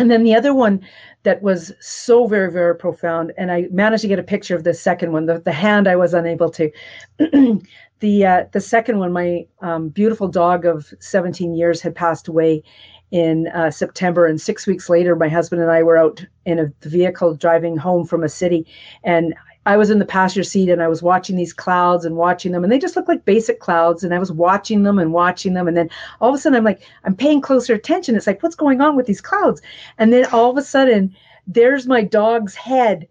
and 0.00 0.10
then 0.10 0.24
the 0.24 0.34
other 0.34 0.54
one 0.54 0.80
that 1.24 1.42
was 1.42 1.72
so 1.80 2.26
very, 2.26 2.50
very 2.50 2.74
profound, 2.74 3.32
and 3.36 3.52
I 3.52 3.66
managed 3.70 4.00
to 4.00 4.08
get 4.08 4.18
a 4.18 4.22
picture 4.22 4.56
of 4.56 4.64
the 4.64 4.72
second 4.72 5.12
one. 5.12 5.26
The, 5.26 5.40
the 5.40 5.52
hand 5.52 5.86
I 5.86 5.96
was 5.96 6.14
unable 6.14 6.48
to. 6.52 6.70
the 8.00 8.26
uh, 8.26 8.44
the 8.52 8.60
second 8.60 8.98
one, 8.98 9.12
my 9.12 9.46
um, 9.60 9.90
beautiful 9.90 10.26
dog 10.26 10.64
of 10.64 10.92
17 11.00 11.54
years 11.54 11.82
had 11.82 11.94
passed 11.94 12.28
away 12.28 12.62
in 13.10 13.48
uh, 13.48 13.70
September, 13.70 14.24
and 14.24 14.40
six 14.40 14.66
weeks 14.66 14.88
later, 14.88 15.14
my 15.14 15.28
husband 15.28 15.60
and 15.60 15.70
I 15.70 15.82
were 15.82 15.98
out 15.98 16.24
in 16.46 16.58
a 16.58 16.72
vehicle 16.88 17.34
driving 17.34 17.76
home 17.76 18.06
from 18.06 18.24
a 18.24 18.28
city, 18.28 18.66
and 19.04 19.34
I 19.66 19.76
was 19.76 19.90
in 19.90 19.98
the 19.98 20.06
passenger 20.06 20.42
seat 20.42 20.70
and 20.70 20.82
I 20.82 20.88
was 20.88 21.02
watching 21.02 21.36
these 21.36 21.52
clouds 21.52 22.04
and 22.04 22.16
watching 22.16 22.52
them, 22.52 22.64
and 22.64 22.72
they 22.72 22.78
just 22.78 22.96
look 22.96 23.08
like 23.08 23.24
basic 23.24 23.60
clouds. 23.60 24.02
And 24.02 24.14
I 24.14 24.18
was 24.18 24.32
watching 24.32 24.82
them 24.82 24.98
and 24.98 25.12
watching 25.12 25.54
them. 25.54 25.68
And 25.68 25.76
then 25.76 25.90
all 26.20 26.30
of 26.30 26.34
a 26.34 26.38
sudden, 26.38 26.56
I'm 26.56 26.64
like, 26.64 26.82
I'm 27.04 27.14
paying 27.14 27.40
closer 27.40 27.74
attention. 27.74 28.16
It's 28.16 28.26
like, 28.26 28.42
what's 28.42 28.54
going 28.56 28.80
on 28.80 28.96
with 28.96 29.06
these 29.06 29.20
clouds? 29.20 29.60
And 29.98 30.12
then 30.12 30.26
all 30.26 30.50
of 30.50 30.56
a 30.56 30.62
sudden, 30.62 31.14
there's 31.46 31.86
my 31.86 32.02
dog's 32.02 32.54
head 32.54 33.06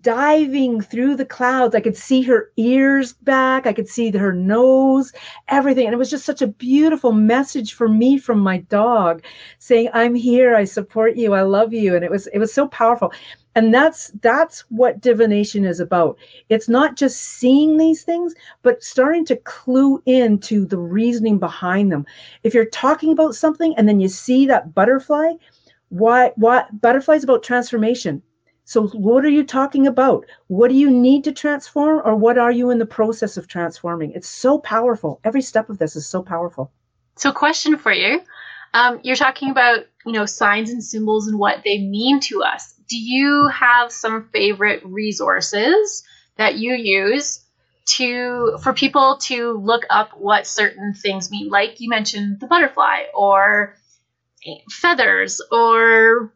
diving 0.00 0.80
through 0.80 1.14
the 1.14 1.24
clouds. 1.24 1.74
I 1.74 1.80
could 1.80 1.96
see 1.96 2.22
her 2.22 2.50
ears 2.56 3.12
back. 3.12 3.66
I 3.66 3.72
could 3.72 3.88
see 3.88 4.10
her 4.10 4.32
nose, 4.32 5.12
everything. 5.48 5.86
And 5.86 5.94
it 5.94 5.98
was 5.98 6.10
just 6.10 6.24
such 6.24 6.42
a 6.42 6.48
beautiful 6.48 7.12
message 7.12 7.74
for 7.74 7.88
me 7.88 8.18
from 8.18 8.40
my 8.40 8.58
dog 8.58 9.22
saying, 9.58 9.88
I'm 9.92 10.14
here. 10.14 10.56
I 10.56 10.64
support 10.64 11.16
you. 11.16 11.34
I 11.34 11.42
love 11.42 11.72
you. 11.72 11.94
And 11.94 12.04
it 12.04 12.10
was, 12.10 12.26
it 12.28 12.38
was 12.38 12.52
so 12.52 12.66
powerful 12.66 13.12
and 13.56 13.72
that's 13.72 14.12
that's 14.20 14.60
what 14.68 15.00
divination 15.00 15.64
is 15.64 15.80
about. 15.80 16.18
It's 16.50 16.68
not 16.68 16.94
just 16.94 17.20
seeing 17.20 17.78
these 17.78 18.02
things 18.02 18.34
but 18.62 18.84
starting 18.84 19.24
to 19.24 19.36
clue 19.36 20.00
in 20.04 20.38
to 20.40 20.66
the 20.66 20.78
reasoning 20.78 21.38
behind 21.38 21.90
them. 21.90 22.06
If 22.44 22.54
you're 22.54 22.66
talking 22.66 23.10
about 23.12 23.34
something 23.34 23.74
and 23.76 23.88
then 23.88 23.98
you 23.98 24.08
see 24.08 24.46
that 24.46 24.74
butterfly 24.74 25.32
why 25.88 26.32
what 26.36 26.80
butterflies 26.80 27.24
about 27.24 27.42
transformation. 27.42 28.22
So 28.64 28.88
what 28.88 29.24
are 29.24 29.30
you 29.30 29.44
talking 29.44 29.86
about? 29.86 30.26
What 30.48 30.68
do 30.68 30.74
you 30.74 30.90
need 30.90 31.24
to 31.24 31.32
transform 31.32 32.02
or 32.04 32.14
what 32.16 32.36
are 32.36 32.50
you 32.52 32.70
in 32.70 32.78
the 32.78 32.86
process 32.86 33.36
of 33.36 33.46
transforming? 33.46 34.12
It's 34.12 34.28
so 34.28 34.58
powerful. 34.58 35.20
Every 35.24 35.42
step 35.42 35.70
of 35.70 35.78
this 35.78 35.96
is 35.96 36.06
so 36.06 36.22
powerful. 36.22 36.72
So 37.14 37.32
question 37.32 37.78
for 37.78 37.92
you. 37.92 38.20
Um, 38.74 39.00
you're 39.02 39.16
talking 39.16 39.50
about 39.50 39.86
you 40.04 40.12
know 40.12 40.26
signs 40.26 40.68
and 40.68 40.84
symbols 40.84 41.26
and 41.26 41.38
what 41.38 41.62
they 41.64 41.78
mean 41.78 42.20
to 42.20 42.42
us 42.42 42.75
do 42.88 42.96
you 42.98 43.48
have 43.48 43.92
some 43.92 44.28
favorite 44.32 44.82
resources 44.84 46.04
that 46.36 46.56
you 46.56 46.74
use 46.74 47.44
to 47.86 48.58
for 48.62 48.72
people 48.72 49.18
to 49.18 49.52
look 49.52 49.84
up 49.90 50.10
what 50.18 50.46
certain 50.46 50.92
things 50.94 51.30
mean 51.30 51.48
like 51.48 51.80
you 51.80 51.88
mentioned 51.88 52.40
the 52.40 52.46
butterfly 52.46 53.04
or 53.14 53.76
feathers 54.70 55.40
or 55.52 56.32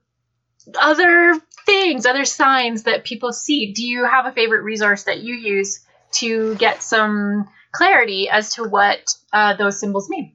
other 0.81 1.35
things 1.67 2.07
other 2.07 2.25
signs 2.25 2.85
that 2.85 3.05
people 3.05 3.33
see 3.33 3.73
do 3.73 3.85
you 3.85 4.05
have 4.05 4.27
a 4.27 4.33
favorite 4.33 4.63
resource 4.63 5.05
that 5.05 5.21
you 5.21 5.35
use 5.35 5.85
to 6.13 6.55
get 6.57 6.83
some 6.83 7.49
clarity 7.73 8.29
as 8.29 8.55
to 8.55 8.65
what 8.65 9.15
uh, 9.33 9.55
those 9.57 9.79
symbols 9.79 10.09
mean 10.09 10.33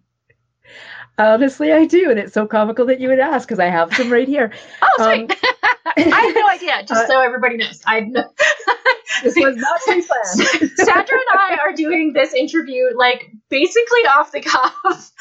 Honestly, 1.17 1.71
I 1.71 1.85
do, 1.85 2.09
and 2.09 2.19
it's 2.19 2.33
so 2.33 2.45
comical 2.45 2.87
that 2.87 2.99
you 2.99 3.07
would 3.07 3.19
ask 3.21 3.47
because 3.47 3.59
I 3.59 3.67
have 3.67 3.93
some 3.95 4.11
right 4.11 4.27
here. 4.27 4.51
oh, 4.81 5.13
sweet! 5.13 5.31
Um, 5.31 5.74
I 5.85 6.21
have 6.25 6.35
no 6.35 6.47
idea. 6.49 6.83
Just 6.85 7.05
uh, 7.05 7.07
so 7.07 7.21
everybody 7.21 7.57
knows, 7.57 7.81
I 7.85 8.01
no. 8.01 8.23
this 9.23 9.35
was 9.35 9.55
not 9.55 9.81
pre-planned. 9.81 10.71
Sandra 10.77 11.17
and 11.17 11.39
I 11.39 11.59
are 11.63 11.73
doing 11.73 12.13
this 12.13 12.33
interview 12.33 12.85
like 12.95 13.31
basically 13.49 14.01
off 14.01 14.31
the 14.31 14.41
cuff, 14.41 15.11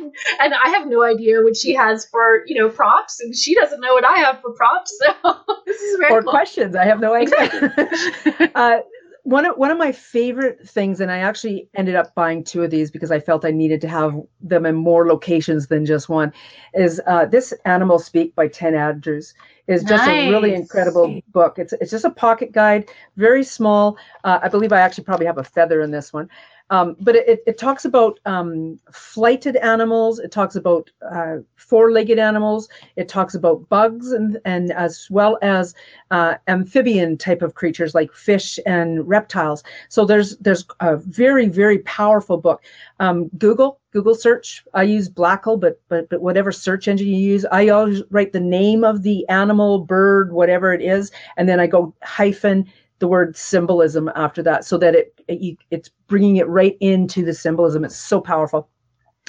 and, 0.00 0.12
and, 0.40 0.54
I 0.54 0.70
have 0.70 0.88
no 0.88 1.02
idea 1.02 1.42
what 1.42 1.56
she 1.56 1.74
has 1.74 2.06
for 2.06 2.42
you 2.46 2.60
know 2.60 2.70
props, 2.70 3.20
and 3.20 3.36
she 3.36 3.54
doesn't 3.54 3.80
know 3.80 3.92
what 3.92 4.04
I 4.04 4.18
have 4.18 4.40
for 4.40 4.52
props. 4.52 4.98
So 4.98 5.36
this 5.66 5.80
is 5.80 5.98
very 5.98 6.14
or 6.14 6.22
cool. 6.22 6.30
questions. 6.30 6.74
I 6.74 6.84
have 6.84 7.00
no 7.00 7.14
idea. 7.14 8.50
uh, 8.54 8.78
one 9.24 9.46
of 9.46 9.56
one 9.56 9.70
of 9.70 9.78
my 9.78 9.92
favorite 9.92 10.68
things, 10.68 11.00
and 11.00 11.10
I 11.10 11.18
actually 11.18 11.68
ended 11.74 11.94
up 11.94 12.14
buying 12.14 12.42
two 12.42 12.62
of 12.62 12.70
these 12.70 12.90
because 12.90 13.12
I 13.12 13.20
felt 13.20 13.44
I 13.44 13.52
needed 13.52 13.80
to 13.82 13.88
have 13.88 14.20
them 14.40 14.66
in 14.66 14.74
more 14.74 15.06
locations 15.06 15.68
than 15.68 15.86
just 15.86 16.08
one. 16.08 16.32
Is 16.74 17.00
uh, 17.06 17.26
this 17.26 17.54
Animal 17.64 17.98
Speak 17.98 18.34
by 18.34 18.48
Ted 18.48 18.74
Andrews 18.74 19.34
is 19.68 19.84
just 19.84 20.06
nice. 20.06 20.28
a 20.28 20.30
really 20.30 20.54
incredible 20.54 21.20
book. 21.28 21.58
It's 21.58 21.72
it's 21.74 21.90
just 21.90 22.04
a 22.04 22.10
pocket 22.10 22.52
guide, 22.52 22.90
very 23.16 23.44
small. 23.44 23.96
Uh, 24.24 24.40
I 24.42 24.48
believe 24.48 24.72
I 24.72 24.80
actually 24.80 25.04
probably 25.04 25.26
have 25.26 25.38
a 25.38 25.44
feather 25.44 25.82
in 25.82 25.92
this 25.92 26.12
one. 26.12 26.28
Um, 26.72 26.96
but 27.00 27.14
it, 27.14 27.40
it 27.46 27.58
talks 27.58 27.84
about 27.84 28.18
um, 28.24 28.80
flighted 28.90 29.56
animals. 29.56 30.18
It 30.18 30.32
talks 30.32 30.56
about 30.56 30.90
uh, 31.14 31.36
four-legged 31.56 32.18
animals. 32.18 32.66
It 32.96 33.08
talks 33.08 33.34
about 33.34 33.68
bugs 33.68 34.12
and 34.12 34.40
and 34.46 34.72
as 34.72 35.06
well 35.10 35.38
as 35.42 35.74
uh, 36.10 36.36
amphibian 36.48 37.18
type 37.18 37.42
of 37.42 37.54
creatures 37.54 37.94
like 37.94 38.10
fish 38.14 38.58
and 38.64 39.06
reptiles. 39.06 39.62
So 39.90 40.06
there's 40.06 40.38
there's 40.38 40.64
a 40.80 40.96
very 40.96 41.48
very 41.50 41.80
powerful 41.80 42.38
book. 42.38 42.62
Um, 43.00 43.28
Google 43.36 43.78
Google 43.92 44.14
search. 44.14 44.64
I 44.72 44.84
use 44.84 45.10
Blackle, 45.10 45.58
but 45.58 45.78
but 45.90 46.08
but 46.08 46.22
whatever 46.22 46.52
search 46.52 46.88
engine 46.88 47.08
you 47.08 47.18
use, 47.18 47.44
I 47.52 47.68
always 47.68 48.02
write 48.10 48.32
the 48.32 48.40
name 48.40 48.82
of 48.82 49.02
the 49.02 49.28
animal, 49.28 49.80
bird, 49.80 50.32
whatever 50.32 50.72
it 50.72 50.80
is, 50.80 51.12
and 51.36 51.46
then 51.46 51.60
I 51.60 51.66
go 51.66 51.94
hyphen 52.02 52.66
the 53.02 53.08
word 53.08 53.36
symbolism 53.36 54.08
after 54.14 54.44
that 54.44 54.64
so 54.64 54.78
that 54.78 54.94
it, 54.94 55.20
it 55.26 55.58
it's 55.72 55.90
bringing 56.06 56.36
it 56.36 56.46
right 56.48 56.76
into 56.78 57.24
the 57.24 57.34
symbolism. 57.34 57.84
It's 57.84 57.96
so 57.96 58.20
powerful. 58.20 58.68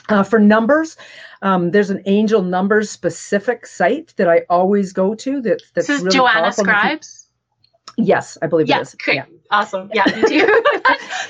Uh, 0.09 0.21
for 0.21 0.37
numbers 0.37 0.97
um, 1.43 1.71
there's 1.71 1.89
an 1.89 2.03
angel 2.07 2.41
numbers 2.41 2.89
specific 2.89 3.65
site 3.65 4.13
that 4.17 4.27
i 4.27 4.41
always 4.49 4.91
go 4.91 5.15
to 5.15 5.39
that, 5.39 5.61
that's 5.73 5.87
this 5.87 5.97
is 5.97 6.03
really 6.03 6.17
joanna 6.17 6.51
scribes? 6.51 7.29
Yes 7.95 8.37
i 8.41 8.47
believe 8.47 8.67
yeah, 8.67 8.79
it 8.79 8.81
is. 8.81 8.95
great. 8.95 9.15
yeah 9.15 9.25
awesome. 9.53 9.89
Yeah 9.93 10.03
me 10.15 10.21
too. 10.27 10.45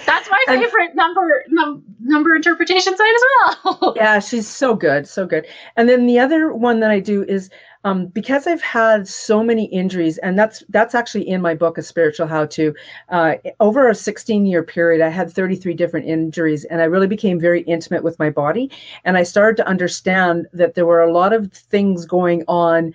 That's 0.06 0.30
my 0.30 0.44
And- 0.48 0.62
favorite 0.64 0.96
number 0.96 1.44
num- 1.50 1.84
number 2.02 2.36
interpretation 2.36 2.96
site 2.98 3.16
as 3.16 3.24
well. 3.64 3.94
Yeah 4.04 4.20
she's 4.20 4.48
so 4.48 4.76
good 4.76 5.08
so 5.08 5.26
good. 5.26 5.46
And 5.78 5.88
then 5.90 6.06
the 6.08 6.20
other 6.20 6.54
one 6.54 6.80
that 6.82 6.92
i 6.92 7.00
do 7.00 7.24
is 7.24 7.50
um, 7.86 8.08
because 8.08 8.48
i've 8.48 8.62
had 8.62 9.08
so 9.10 9.44
many 9.44 9.66
injuries 9.66 10.18
and 10.20 10.40
that's 10.40 10.64
that's 10.70 10.96
actually 10.96 11.28
in 11.28 11.42
my 11.42 11.54
book 11.54 11.78
a 11.78 11.84
spiritual 11.84 12.28
how 12.28 12.46
to 12.46 12.74
uh, 13.10 13.36
over 13.60 13.90
a 13.90 13.96
16 13.96 14.46
year 14.46 14.64
period 14.64 15.02
i 15.06 15.10
had 15.10 15.30
33 15.32 15.74
different 15.74 16.06
injuries 16.06 16.64
and 16.66 16.82
i 16.82 16.86
really 16.86 17.08
became 17.08 17.40
very 17.42 17.62
intimate 17.64 18.04
with 18.04 18.18
my 18.20 18.30
body. 18.30 18.72
And 19.06 19.18
i 19.18 19.24
started 19.24 19.58
to 19.58 19.68
understand 19.68 20.48
that 20.54 20.76
there 20.76 20.86
were 20.86 21.02
a 21.04 21.12
lot 21.12 21.34
of 21.34 21.52
things 21.52 22.06
going 22.06 22.44
on 22.48 22.94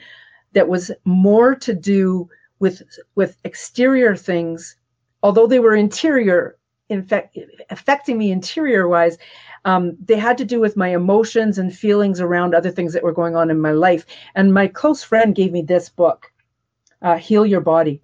that 0.55 0.69
was 0.69 0.91
more 1.05 1.55
to 1.55 1.75
do 1.75 2.29
with 2.61 2.83
with 3.15 3.37
exterior 3.45 4.17
things 4.17 4.75
although 5.23 5.47
they 5.47 5.59
were 5.59 5.75
interior 5.75 6.57
in 6.89 7.03
fact 7.03 7.37
affecting 7.71 8.19
me 8.19 8.31
interior 8.31 8.89
wise 8.89 9.19
um, 9.65 9.97
they 10.03 10.17
had 10.17 10.39
to 10.39 10.45
do 10.45 10.61
with 10.61 10.77
my 10.77 10.89
emotions 10.89 11.59
and 11.59 11.77
feelings 11.77 12.21
around 12.21 12.55
other 12.55 12.71
things 12.71 12.93
that 12.93 13.03
were 13.03 13.13
going 13.13 13.37
on 13.37 13.51
in 13.51 13.61
my 13.61 13.73
life. 13.73 14.07
And 14.35 14.55
my 14.55 14.69
close 14.69 15.03
friend 15.03 15.35
gave 15.35 15.53
me 15.53 15.63
this 15.63 15.89
book, 15.89 16.33
uh, 17.03 17.17
Heal 17.17 17.45
Your 17.45 17.61
Body 17.61 18.01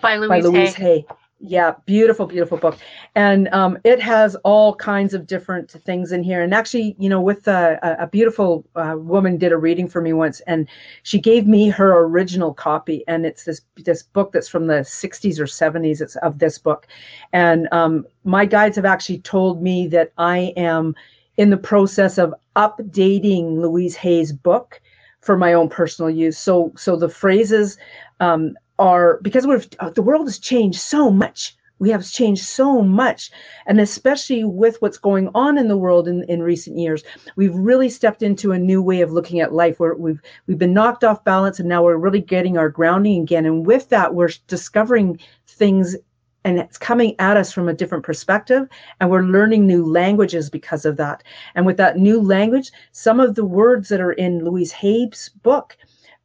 by 0.00 0.16
louise, 0.16 0.28
by 0.28 0.40
Louise 0.40 0.74
hay. 0.74 1.00
Hay. 1.00 1.06
Yeah, 1.42 1.72
beautiful, 1.86 2.26
beautiful 2.26 2.58
book. 2.58 2.76
And 3.14 3.48
um, 3.48 3.78
it 3.82 3.98
has 4.02 4.36
all 4.44 4.74
kinds 4.74 5.14
of 5.14 5.26
different 5.26 5.70
things 5.70 6.12
in 6.12 6.22
here. 6.22 6.42
And 6.42 6.52
actually, 6.52 6.94
you 6.98 7.08
know, 7.08 7.22
with 7.22 7.48
a, 7.48 7.78
a 7.98 8.06
beautiful 8.06 8.66
uh, 8.76 8.96
woman 8.98 9.38
did 9.38 9.50
a 9.50 9.56
reading 9.56 9.88
for 9.88 10.02
me 10.02 10.12
once, 10.12 10.40
and 10.40 10.68
she 11.02 11.18
gave 11.18 11.46
me 11.46 11.70
her 11.70 12.04
original 12.04 12.52
copy. 12.52 13.04
And 13.08 13.24
it's 13.24 13.44
this 13.44 13.62
this 13.76 14.02
book 14.02 14.32
that's 14.32 14.48
from 14.48 14.66
the 14.66 14.80
60s 14.80 15.38
or 15.38 15.46
70s. 15.46 16.02
It's 16.02 16.16
of 16.16 16.40
this 16.40 16.58
book. 16.58 16.86
And 17.32 17.68
um, 17.72 18.06
my 18.24 18.44
guides 18.44 18.76
have 18.76 18.84
actually 18.84 19.20
told 19.20 19.62
me 19.62 19.86
that 19.88 20.12
I 20.18 20.52
am 20.58 20.94
in 21.38 21.48
the 21.48 21.56
process 21.56 22.18
of 22.18 22.34
updating 22.54 23.56
Louise 23.60 23.96
Hay's 23.96 24.30
book 24.30 24.78
for 25.20 25.38
my 25.38 25.54
own 25.54 25.70
personal 25.70 26.10
use. 26.10 26.36
So, 26.36 26.72
so 26.76 26.96
the 26.96 27.08
phrases 27.08 27.78
um, 28.20 28.56
are 28.80 29.20
because 29.22 29.46
we've 29.46 29.68
uh, 29.78 29.90
the 29.90 30.02
world 30.02 30.26
has 30.26 30.38
changed 30.38 30.80
so 30.80 31.10
much. 31.10 31.56
We 31.78 31.90
have 31.90 32.06
changed 32.06 32.44
so 32.44 32.82
much, 32.82 33.30
and 33.66 33.80
especially 33.80 34.44
with 34.44 34.76
what's 34.82 34.98
going 34.98 35.30
on 35.34 35.56
in 35.56 35.68
the 35.68 35.78
world 35.78 36.08
in, 36.08 36.24
in 36.24 36.42
recent 36.42 36.76
years, 36.76 37.02
we've 37.36 37.54
really 37.54 37.88
stepped 37.88 38.22
into 38.22 38.52
a 38.52 38.58
new 38.58 38.82
way 38.82 39.00
of 39.00 39.12
looking 39.12 39.40
at 39.40 39.54
life. 39.54 39.78
Where 39.78 39.94
we've 39.94 40.20
we've 40.46 40.58
been 40.58 40.74
knocked 40.74 41.04
off 41.04 41.24
balance, 41.24 41.60
and 41.60 41.68
now 41.68 41.84
we're 41.84 41.96
really 41.96 42.20
getting 42.20 42.58
our 42.58 42.68
grounding 42.68 43.22
again. 43.22 43.46
And 43.46 43.66
with 43.66 43.88
that, 43.90 44.14
we're 44.14 44.30
discovering 44.46 45.20
things 45.46 45.96
and 46.44 46.58
it's 46.58 46.78
coming 46.78 47.14
at 47.18 47.36
us 47.36 47.52
from 47.52 47.68
a 47.68 47.74
different 47.74 48.04
perspective 48.04 48.66
and 48.98 49.10
we're 49.10 49.22
learning 49.22 49.66
new 49.66 49.84
languages 49.84 50.48
because 50.48 50.86
of 50.86 50.96
that 50.96 51.22
and 51.54 51.66
with 51.66 51.76
that 51.76 51.98
new 51.98 52.20
language 52.20 52.72
some 52.92 53.20
of 53.20 53.34
the 53.34 53.44
words 53.44 53.90
that 53.90 54.00
are 54.00 54.12
in 54.12 54.42
louise 54.44 54.72
hay's 54.72 55.28
book 55.42 55.76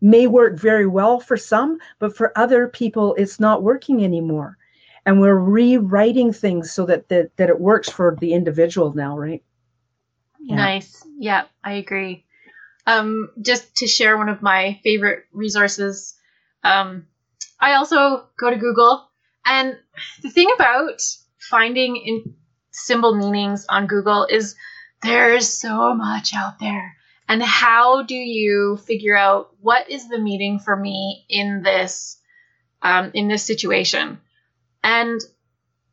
may 0.06 0.28
work 0.28 0.60
very 0.60 0.88
well 0.88 1.20
for 1.20 1.38
some 1.38 1.80
but 2.00 2.16
for 2.16 2.38
other 2.38 2.68
people 2.68 3.16
it's 3.16 3.40
not 3.40 3.64
working 3.64 4.04
anymore 4.04 4.58
and 5.06 5.20
we're 5.20 5.36
rewriting 5.36 6.34
things 6.34 6.72
so 6.72 6.86
that 6.86 7.10
that, 7.10 7.36
that 7.38 7.50
it 7.50 7.60
works 7.60 7.90
for 7.90 8.16
the 8.20 8.34
individual 8.34 8.94
now 8.94 9.18
right 9.18 9.44
Yeah. 10.40 10.56
Nice. 10.56 11.06
Yeah, 11.18 11.44
I 11.64 11.74
agree. 11.74 12.26
Um, 12.88 13.32
just 13.42 13.78
to 13.78 13.88
share 13.88 14.18
one 14.18 14.30
of 14.30 14.42
my 14.42 14.80
favorite 14.84 15.26
resources, 15.34 16.16
um, 16.64 17.08
I 17.60 17.74
also 17.76 18.28
go 18.40 18.50
to 18.50 18.58
Google. 18.58 19.10
And 19.46 19.78
the 20.22 20.30
thing 20.30 20.50
about 20.56 21.02
finding 21.40 21.98
in 21.98 22.36
symbol 22.72 23.16
meanings 23.16 23.66
on 23.70 23.88
Google 23.88 24.28
is 24.30 24.56
there's 25.02 25.48
so 25.48 25.96
much 25.96 26.34
out 26.36 26.60
there. 26.60 26.96
And 27.28 27.42
how 27.42 28.04
do 28.04 28.16
you 28.16 28.78
figure 28.78 29.16
out 29.16 29.52
what 29.60 29.90
is 29.90 30.08
the 30.08 30.20
meaning 30.20 30.60
for 30.60 30.76
me 30.76 31.26
in 31.30 31.64
this 31.64 32.18
um, 32.82 33.12
in 33.14 33.28
this 33.28 33.44
situation? 33.44 34.20
And 34.84 35.20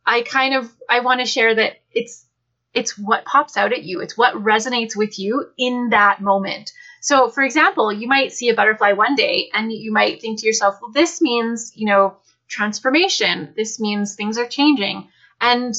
I 0.04 0.22
kind 0.22 0.54
of 0.54 0.70
I 0.88 1.00
want 1.00 1.20
to 1.20 1.26
share 1.26 1.54
that 1.54 1.80
it's 1.90 2.26
it's 2.74 2.98
what 2.98 3.24
pops 3.24 3.56
out 3.56 3.72
at 3.72 3.82
you. 3.82 4.00
It's 4.00 4.16
what 4.16 4.34
resonates 4.34 4.96
with 4.96 5.18
you 5.18 5.46
in 5.58 5.90
that 5.90 6.20
moment. 6.20 6.72
So, 7.00 7.28
for 7.28 7.42
example, 7.42 7.92
you 7.92 8.06
might 8.08 8.32
see 8.32 8.48
a 8.48 8.54
butterfly 8.54 8.92
one 8.92 9.14
day 9.14 9.50
and 9.52 9.72
you 9.72 9.92
might 9.92 10.20
think 10.20 10.40
to 10.40 10.46
yourself, 10.46 10.78
well, 10.80 10.92
this 10.92 11.20
means, 11.20 11.72
you 11.74 11.86
know, 11.86 12.16
transformation. 12.48 13.52
This 13.56 13.80
means 13.80 14.14
things 14.14 14.38
are 14.38 14.46
changing. 14.46 15.08
And 15.40 15.74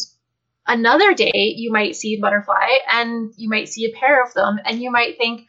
another 0.67 1.13
day, 1.13 1.53
you 1.55 1.71
might 1.71 1.95
see 1.95 2.15
a 2.15 2.21
butterfly 2.21 2.67
and 2.89 3.33
you 3.37 3.49
might 3.49 3.69
see 3.69 3.85
a 3.85 3.97
pair 3.97 4.23
of 4.23 4.33
them 4.33 4.59
and 4.65 4.81
you 4.81 4.91
might 4.91 5.17
think, 5.17 5.47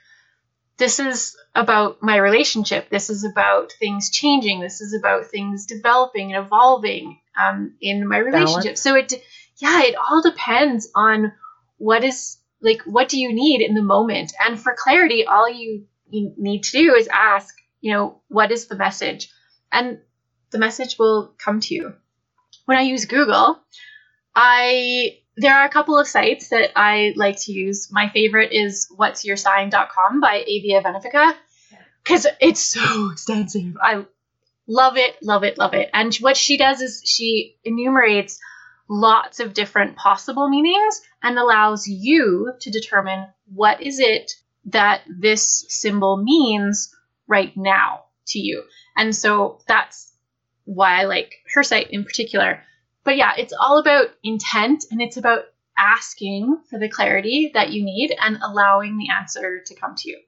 this 0.76 0.98
is 0.98 1.36
about 1.54 2.02
my 2.02 2.16
relationship. 2.16 2.90
This 2.90 3.08
is 3.08 3.24
about 3.24 3.72
things 3.78 4.10
changing. 4.10 4.60
This 4.60 4.80
is 4.80 4.92
about 4.92 5.26
things 5.26 5.66
developing 5.66 6.32
and 6.32 6.44
evolving 6.44 7.20
um, 7.40 7.76
in 7.80 8.08
my 8.08 8.18
relationship. 8.18 8.62
Balance. 8.62 8.80
So 8.80 8.96
it, 8.96 9.12
yeah, 9.58 9.82
it 9.82 9.94
all 9.94 10.20
depends 10.20 10.90
on 10.94 11.32
what 11.78 12.02
is 12.02 12.38
like, 12.60 12.82
what 12.86 13.08
do 13.08 13.20
you 13.20 13.32
need 13.32 13.60
in 13.60 13.74
the 13.74 13.82
moment? 13.82 14.32
And 14.44 14.60
for 14.60 14.74
clarity, 14.76 15.26
all 15.26 15.48
you, 15.48 15.86
you 16.08 16.32
need 16.36 16.64
to 16.64 16.72
do 16.72 16.94
is 16.94 17.08
ask, 17.08 17.54
you 17.80 17.92
know, 17.92 18.20
what 18.28 18.50
is 18.50 18.66
the 18.66 18.76
message? 18.76 19.30
And 19.70 19.98
the 20.50 20.58
message 20.58 20.98
will 20.98 21.34
come 21.38 21.60
to 21.60 21.74
you. 21.74 21.94
When 22.64 22.78
I 22.78 22.82
use 22.82 23.04
Google, 23.04 23.60
I 24.34 25.18
there 25.36 25.54
are 25.54 25.66
a 25.66 25.70
couple 25.70 25.98
of 25.98 26.06
sites 26.06 26.48
that 26.48 26.70
I 26.76 27.12
like 27.16 27.40
to 27.40 27.52
use. 27.52 27.90
My 27.90 28.08
favorite 28.08 28.52
is 28.52 28.86
what's 28.94 29.24
your 29.24 29.36
sign.com 29.36 30.20
by 30.20 30.44
Avia 30.46 30.80
Venefica 30.80 31.34
because 32.02 32.26
it's 32.40 32.60
so 32.60 33.10
extensive. 33.10 33.76
I 33.82 34.04
love 34.66 34.96
it, 34.96 35.16
love 35.22 35.44
it, 35.44 35.58
love 35.58 35.74
it. 35.74 35.90
And 35.92 36.14
what 36.16 36.36
she 36.36 36.56
does 36.56 36.80
is 36.80 37.02
she 37.04 37.56
enumerates 37.64 38.38
lots 38.88 39.40
of 39.40 39.54
different 39.54 39.96
possible 39.96 40.48
meanings 40.48 41.00
and 41.22 41.38
allows 41.38 41.88
you 41.88 42.52
to 42.60 42.70
determine 42.70 43.26
what 43.52 43.82
is 43.82 43.98
it 43.98 44.32
that 44.66 45.02
this 45.08 45.64
symbol 45.68 46.16
means 46.16 46.94
right 47.26 47.56
now 47.56 48.04
to 48.28 48.38
you. 48.38 48.62
And 48.96 49.14
so 49.14 49.60
that's 49.66 50.12
why 50.64 51.00
I 51.00 51.04
like 51.04 51.34
her 51.54 51.62
site 51.62 51.90
in 51.90 52.04
particular. 52.04 52.62
But 53.04 53.16
yeah, 53.16 53.32
it's 53.36 53.52
all 53.58 53.78
about 53.78 54.08
intent 54.22 54.84
and 54.90 55.00
it's 55.00 55.16
about 55.16 55.44
asking 55.76 56.58
for 56.68 56.78
the 56.78 56.88
clarity 56.88 57.50
that 57.54 57.70
you 57.70 57.84
need 57.84 58.14
and 58.20 58.38
allowing 58.42 58.96
the 58.96 59.08
answer 59.10 59.60
to 59.66 59.74
come 59.74 59.94
to 59.96 60.10
you. 60.10 60.18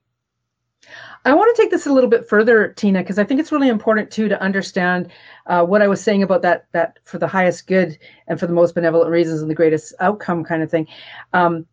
I 1.25 1.35
want 1.35 1.55
to 1.55 1.61
take 1.61 1.71
this 1.71 1.87
a 1.87 1.93
little 1.93 2.11
bit 2.11 2.29
further, 2.29 2.69
Tina, 2.69 3.01
because 3.01 3.19
I 3.19 3.25
think 3.25 3.41
it's 3.41 3.51
really 3.51 3.69
important 3.69 4.11
too 4.11 4.29
to 4.29 4.41
understand 4.41 5.11
uh, 5.47 5.65
what 5.65 5.83
I 5.83 5.89
was 5.89 6.01
saying 6.01 6.23
about 6.23 6.43
that 6.43 6.67
that 6.73 7.01
for 7.05 7.19
the 7.19 7.27
highest 7.27 7.67
good 7.67 7.99
and 8.29 8.39
for 8.39 8.47
the 8.47 8.53
most 8.53 8.75
benevolent 8.75 9.11
reasons 9.11 9.43
and 9.43 9.51
the 9.51 9.55
greatest 9.55 9.93
outcome 9.99 10.45
kind 10.45 10.63
of 10.63 10.71
thing. 10.71 10.87
Um, 11.33 11.67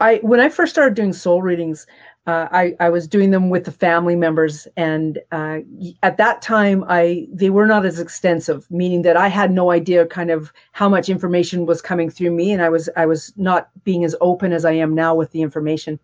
I 0.00 0.16
when 0.22 0.40
I 0.40 0.48
first 0.48 0.72
started 0.72 0.94
doing 0.94 1.12
soul 1.12 1.42
readings, 1.42 1.86
uh, 2.26 2.48
I 2.50 2.74
I 2.80 2.88
was 2.88 3.06
doing 3.06 3.30
them 3.30 3.50
with 3.50 3.64
the 3.64 3.72
family 3.72 4.16
members, 4.16 4.66
and 4.76 5.18
uh, 5.30 5.58
at 6.02 6.16
that 6.16 6.40
time, 6.40 6.82
I 6.88 7.28
they 7.30 7.50
were 7.50 7.66
not 7.66 7.84
as 7.84 8.00
extensive, 8.00 8.66
meaning 8.70 9.02
that 9.02 9.16
I 9.16 9.28
had 9.28 9.52
no 9.52 9.70
idea 9.70 10.06
kind 10.06 10.30
of 10.30 10.50
how 10.72 10.88
much 10.88 11.10
information 11.10 11.66
was 11.66 11.82
coming 11.82 12.08
through 12.08 12.30
me, 12.30 12.52
and 12.52 12.62
I 12.62 12.70
was 12.70 12.88
I 12.96 13.04
was 13.04 13.32
not 13.36 13.68
being 13.84 14.04
as 14.04 14.16
open 14.22 14.52
as 14.52 14.64
I 14.64 14.72
am 14.72 14.94
now 14.94 15.14
with 15.14 15.32
the 15.32 15.42
information. 15.42 16.00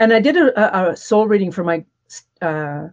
And 0.00 0.12
I 0.12 0.20
did 0.20 0.36
a, 0.36 0.90
a, 0.90 0.96
soul 0.96 1.26
reading 1.26 1.52
for 1.52 1.64
my 1.64 1.84
uh, 2.40 2.88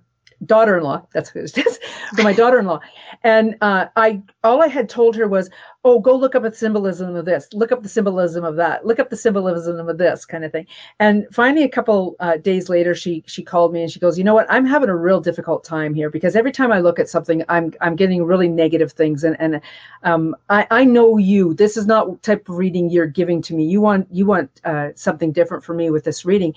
daughter-in-law. 0.46 1.08
That's 1.14 1.30
who 1.30 1.40
it 1.40 1.58
is. 1.58 1.80
for 2.16 2.24
my 2.24 2.34
daughter-in-law, 2.42 2.80
and 3.24 3.56
uh, 3.62 3.88
I 3.96 4.22
all 4.44 4.62
I 4.62 4.68
had 4.68 4.90
told 4.90 5.16
her 5.16 5.28
was, 5.28 5.50
"Oh, 5.84 6.00
go 6.00 6.16
look 6.16 6.36
up 6.36 6.44
the 6.44 6.54
symbolism 6.54 7.16
of 7.16 7.26
this. 7.26 7.48
Look 7.54 7.72
up 7.72 7.84
the 7.84 7.90
symbolism 7.90 8.44
of 8.44 8.56
that. 8.58 8.86
Look 8.86 9.00
up 9.00 9.10
the 9.10 9.18
symbolism 9.18 9.88
of 9.88 9.98
this 9.98 10.26
kind 10.26 10.44
of 10.46 10.52
thing." 10.52 10.68
And 11.00 11.26
finally, 11.32 11.64
a 11.64 11.70
couple 11.70 12.16
uh, 12.20 12.38
days 12.38 12.70
later, 12.70 12.96
she 12.96 13.24
she 13.28 13.44
called 13.44 13.74
me 13.74 13.82
and 13.82 13.92
she 13.92 14.00
goes, 14.00 14.18
"You 14.18 14.24
know 14.24 14.34
what? 14.34 14.48
I'm 14.50 14.66
having 14.66 14.90
a 14.90 14.96
real 14.96 15.22
difficult 15.22 15.64
time 15.64 15.94
here 15.94 16.10
because 16.10 16.36
every 16.36 16.52
time 16.52 16.72
I 16.72 16.80
look 16.80 17.00
at 17.00 17.10
something, 17.10 17.44
I'm 17.50 17.74
I'm 17.82 17.96
getting 17.96 18.24
really 18.24 18.48
negative 18.48 18.92
things, 18.92 19.24
and 19.24 19.36
and 19.40 19.62
um, 20.04 20.36
I 20.50 20.68
I 20.72 20.86
know 20.86 21.18
you. 21.18 21.54
This 21.54 21.78
is 21.78 21.86
not 21.86 22.22
type 22.24 22.48
of 22.50 22.56
reading 22.58 22.90
you're 22.90 23.08
giving 23.08 23.42
to 23.44 23.54
me. 23.54 23.66
You 23.66 23.82
want 23.82 24.08
you 24.12 24.26
want 24.26 24.62
uh, 24.66 24.90
something 24.96 25.32
different 25.32 25.64
for 25.64 25.74
me 25.74 25.90
with 25.90 26.04
this 26.04 26.26
reading, 26.26 26.54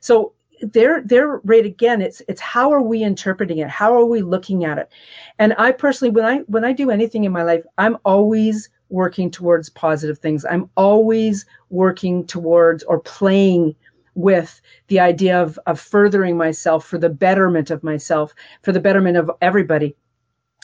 so." 0.00 0.32
They're 0.62 1.02
they're 1.02 1.38
right 1.44 1.66
again 1.66 2.02
it's 2.02 2.22
it's 2.28 2.40
how 2.40 2.72
are 2.72 2.82
we 2.82 3.02
interpreting 3.02 3.58
it? 3.58 3.68
How 3.68 3.94
are 3.94 4.04
we 4.04 4.22
looking 4.22 4.64
at 4.64 4.78
it? 4.78 4.90
And 5.38 5.54
i 5.58 5.72
personally 5.72 6.10
when 6.10 6.24
i 6.24 6.38
when 6.40 6.64
i 6.64 6.72
do 6.72 6.90
anything 6.90 7.24
in 7.24 7.32
my 7.32 7.42
life 7.42 7.64
i'm 7.78 7.96
always 8.04 8.68
working 8.90 9.30
towards 9.30 9.68
positive 9.68 10.18
things. 10.18 10.44
I'm 10.48 10.70
always 10.76 11.44
working 11.70 12.26
towards 12.26 12.82
or 12.84 13.00
playing 13.00 13.74
with 14.14 14.60
the 14.88 14.98
idea 14.98 15.40
of 15.40 15.58
of 15.66 15.78
furthering 15.78 16.36
myself 16.36 16.84
for 16.84 16.98
the 16.98 17.08
betterment 17.08 17.70
of 17.70 17.84
myself 17.84 18.34
for 18.62 18.72
the 18.72 18.80
betterment 18.80 19.16
of 19.16 19.30
everybody. 19.40 19.94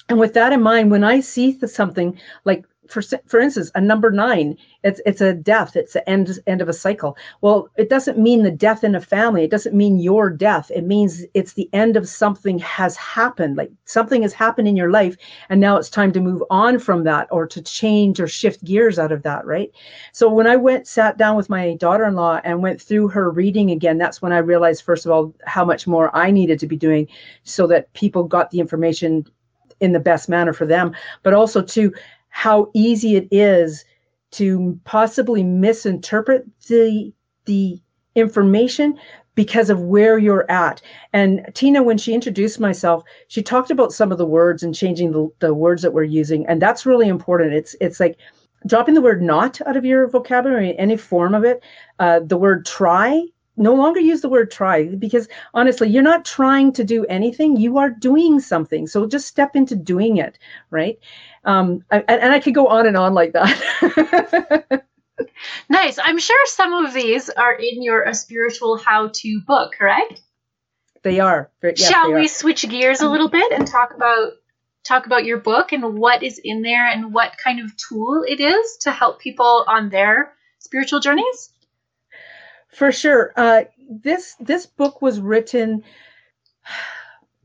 And 0.09 0.19
with 0.19 0.35
that 0.35 0.53
in 0.53 0.61
mind 0.61 0.91
when 0.91 1.05
i 1.05 1.21
see 1.21 1.59
something 1.67 2.19
like 2.45 2.65
for 2.89 3.03
for 3.27 3.41
instance, 3.41 3.71
a 3.75 3.81
number 3.81 4.11
nine, 4.11 4.57
it's 4.83 5.01
it's 5.07 5.21
a 5.21 5.33
death. 5.33 5.77
It's 5.77 5.95
the 5.95 6.09
end 6.09 6.39
end 6.47 6.61
of 6.61 6.69
a 6.69 6.73
cycle. 6.73 7.17
Well, 7.41 7.69
it 7.77 7.89
doesn't 7.89 8.19
mean 8.19 8.43
the 8.43 8.51
death 8.51 8.85
in 8.85 8.95
a 8.95 9.01
family. 9.01 9.45
It 9.45 9.51
doesn't 9.51 9.75
mean 9.75 9.99
your 9.99 10.31
death. 10.31 10.71
It 10.71 10.85
means 10.85 11.25
it's 11.35 11.55
the 11.55 11.69
end 11.73 11.97
of 11.97 12.09
something 12.09 12.59
has 12.59 12.97
happened. 12.97 13.57
Like 13.57 13.71
something 13.85 14.23
has 14.23 14.33
happened 14.33 14.69
in 14.69 14.77
your 14.77 14.91
life, 14.91 15.17
and 15.49 15.61
now 15.61 15.77
it's 15.77 15.91
time 15.91 16.13
to 16.13 16.21
move 16.21 16.43
on 16.51 16.79
from 16.79 17.05
that, 17.05 17.29
or 17.31 17.47
to 17.47 17.63
change 17.63 18.21
or 18.21 18.29
shift 18.29 18.63
gears 18.65 18.99
out 18.99 19.13
of 19.13 19.23
that. 19.23 19.47
Right. 19.47 19.73
So 20.13 20.29
when 20.29 20.47
I 20.47 20.57
went 20.57 20.87
sat 20.87 21.17
down 21.17 21.37
with 21.37 21.49
my 21.49 21.77
daughter-in-law 21.77 22.41
and 22.45 22.63
went 22.63 22.81
through 22.81 23.09
her 23.09 23.31
reading 23.31 23.71
again, 23.71 23.99
that's 23.99 24.21
when 24.23 24.33
I 24.33 24.39
realized 24.39 24.83
first 24.83 25.07
of 25.07 25.13
all 25.13 25.35
how 25.47 25.65
much 25.65 25.87
more 25.87 26.15
I 26.15 26.31
needed 26.31 26.59
to 26.61 26.67
be 26.67 26.77
doing, 26.77 27.09
so 27.45 27.67
that 27.69 27.93
people 27.95 28.25
got 28.25 28.51
the 28.51 28.61
information 28.61 29.27
in 29.81 29.93
the 29.93 30.01
best 30.01 30.29
manner 30.29 30.53
for 30.53 30.67
them, 30.67 30.95
but 31.23 31.35
also 31.35 31.61
to 31.61 31.93
how 32.35 32.69
easy 32.75 33.15
it 33.15 33.29
is 33.31 33.85
to 34.33 34.77
possibly 34.83 35.45
misinterpret 35.45 36.45
the 36.67 37.13
the 37.45 37.81
information 38.17 38.99
because 39.37 39.71
of 39.71 39.81
where 39.81 40.19
you're 40.19 40.51
at. 40.51 40.83
And 41.13 41.49
Tina, 41.55 41.81
when 41.85 41.97
she 41.97 42.13
introduced 42.13 42.59
myself, 42.59 43.05
she 43.29 43.41
talked 43.41 43.71
about 43.71 43.93
some 43.93 44.11
of 44.11 44.19
the 44.19 44.27
words 44.27 44.65
and 44.65 44.75
changing 44.75 45.13
the, 45.13 45.29
the 45.39 45.55
words 45.55 45.81
that 45.83 45.93
we're 45.93 46.03
using. 46.03 46.45
And 46.49 46.61
that's 46.61 46.85
really 46.85 47.07
important. 47.07 47.55
It's 47.55 47.77
it's 47.81 48.01
like 48.01 48.17
dropping 48.67 48.95
the 48.95 49.01
word 49.01 49.23
not 49.23 49.61
out 49.65 49.77
of 49.77 49.85
your 49.85 50.09
vocabulary, 50.09 50.77
any 50.77 50.97
form 50.97 51.37
of 51.37 51.45
it. 51.45 51.63
Uh, 52.01 52.19
the 52.19 52.37
word 52.37 52.67
try 52.67 53.23
no 53.57 53.75
longer 53.75 54.01
use 54.01 54.21
the 54.21 54.29
word 54.29 54.51
try 54.51 54.87
because 54.87 55.29
honestly 55.55 55.89
you're 55.89 56.03
not 56.03 56.25
trying 56.25 56.73
to 56.73 56.83
do 56.83 57.05
anything 57.07 57.57
you 57.57 57.79
are 57.79 57.91
doing 57.91 58.41
something 58.41 58.87
so 58.87 59.07
just 59.07 59.29
step 59.29 59.55
into 59.55 59.77
doing 59.77 60.17
it 60.17 60.39
right 60.71 60.99
um, 61.45 61.85
and, 61.91 62.05
and 62.09 62.33
i 62.33 62.41
could 62.41 62.55
go 62.55 62.69
on 62.69 62.87
and 62.87 62.97
on 62.97 63.15
like 63.15 63.33
that. 63.33 64.85
Nice. 65.69 65.99
I'm 66.03 66.19
sure 66.19 66.39
some 66.47 66.73
of 66.73 66.93
these 66.93 67.31
are 67.31 67.55
in 67.55 67.83
your 67.83 68.03
a 68.03 68.15
spiritual 68.15 68.77
how 68.77 69.11
to 69.13 69.41
book 69.47 69.75
correct? 69.79 70.21
They 71.03 71.21
are. 71.21 71.51
Yes, 71.63 71.89
shall 71.89 72.09
they 72.09 72.15
we 72.15 72.25
are. 72.25 72.29
switch 72.29 72.69
gears 72.69 73.01
a 73.01 73.09
little 73.09 73.29
bit 73.29 73.53
and 73.53 73.67
talk 73.67 73.95
about 73.95 74.33
talk 74.85 75.07
about 75.07 75.25
your 75.25 75.39
book 75.39 75.73
and 75.73 75.99
what 75.99 76.23
is 76.23 76.41
in 76.43 76.63
there 76.63 76.87
and 76.87 77.13
what 77.13 77.37
kind 77.43 77.61
of 77.61 77.77
tool 77.77 78.25
it 78.27 78.41
is 78.41 78.79
to 78.83 78.93
help 78.93 79.21
people 79.21 79.65
on 79.67 79.89
their 79.89 80.33
spiritual 80.59 81.01
journeys? 81.01 81.51
For 82.69 82.91
sure. 82.91 83.33
Uh, 83.37 83.65
this 83.89 84.35
this 84.41 84.67
book 84.67 85.03
was 85.03 85.21
written 85.21 85.85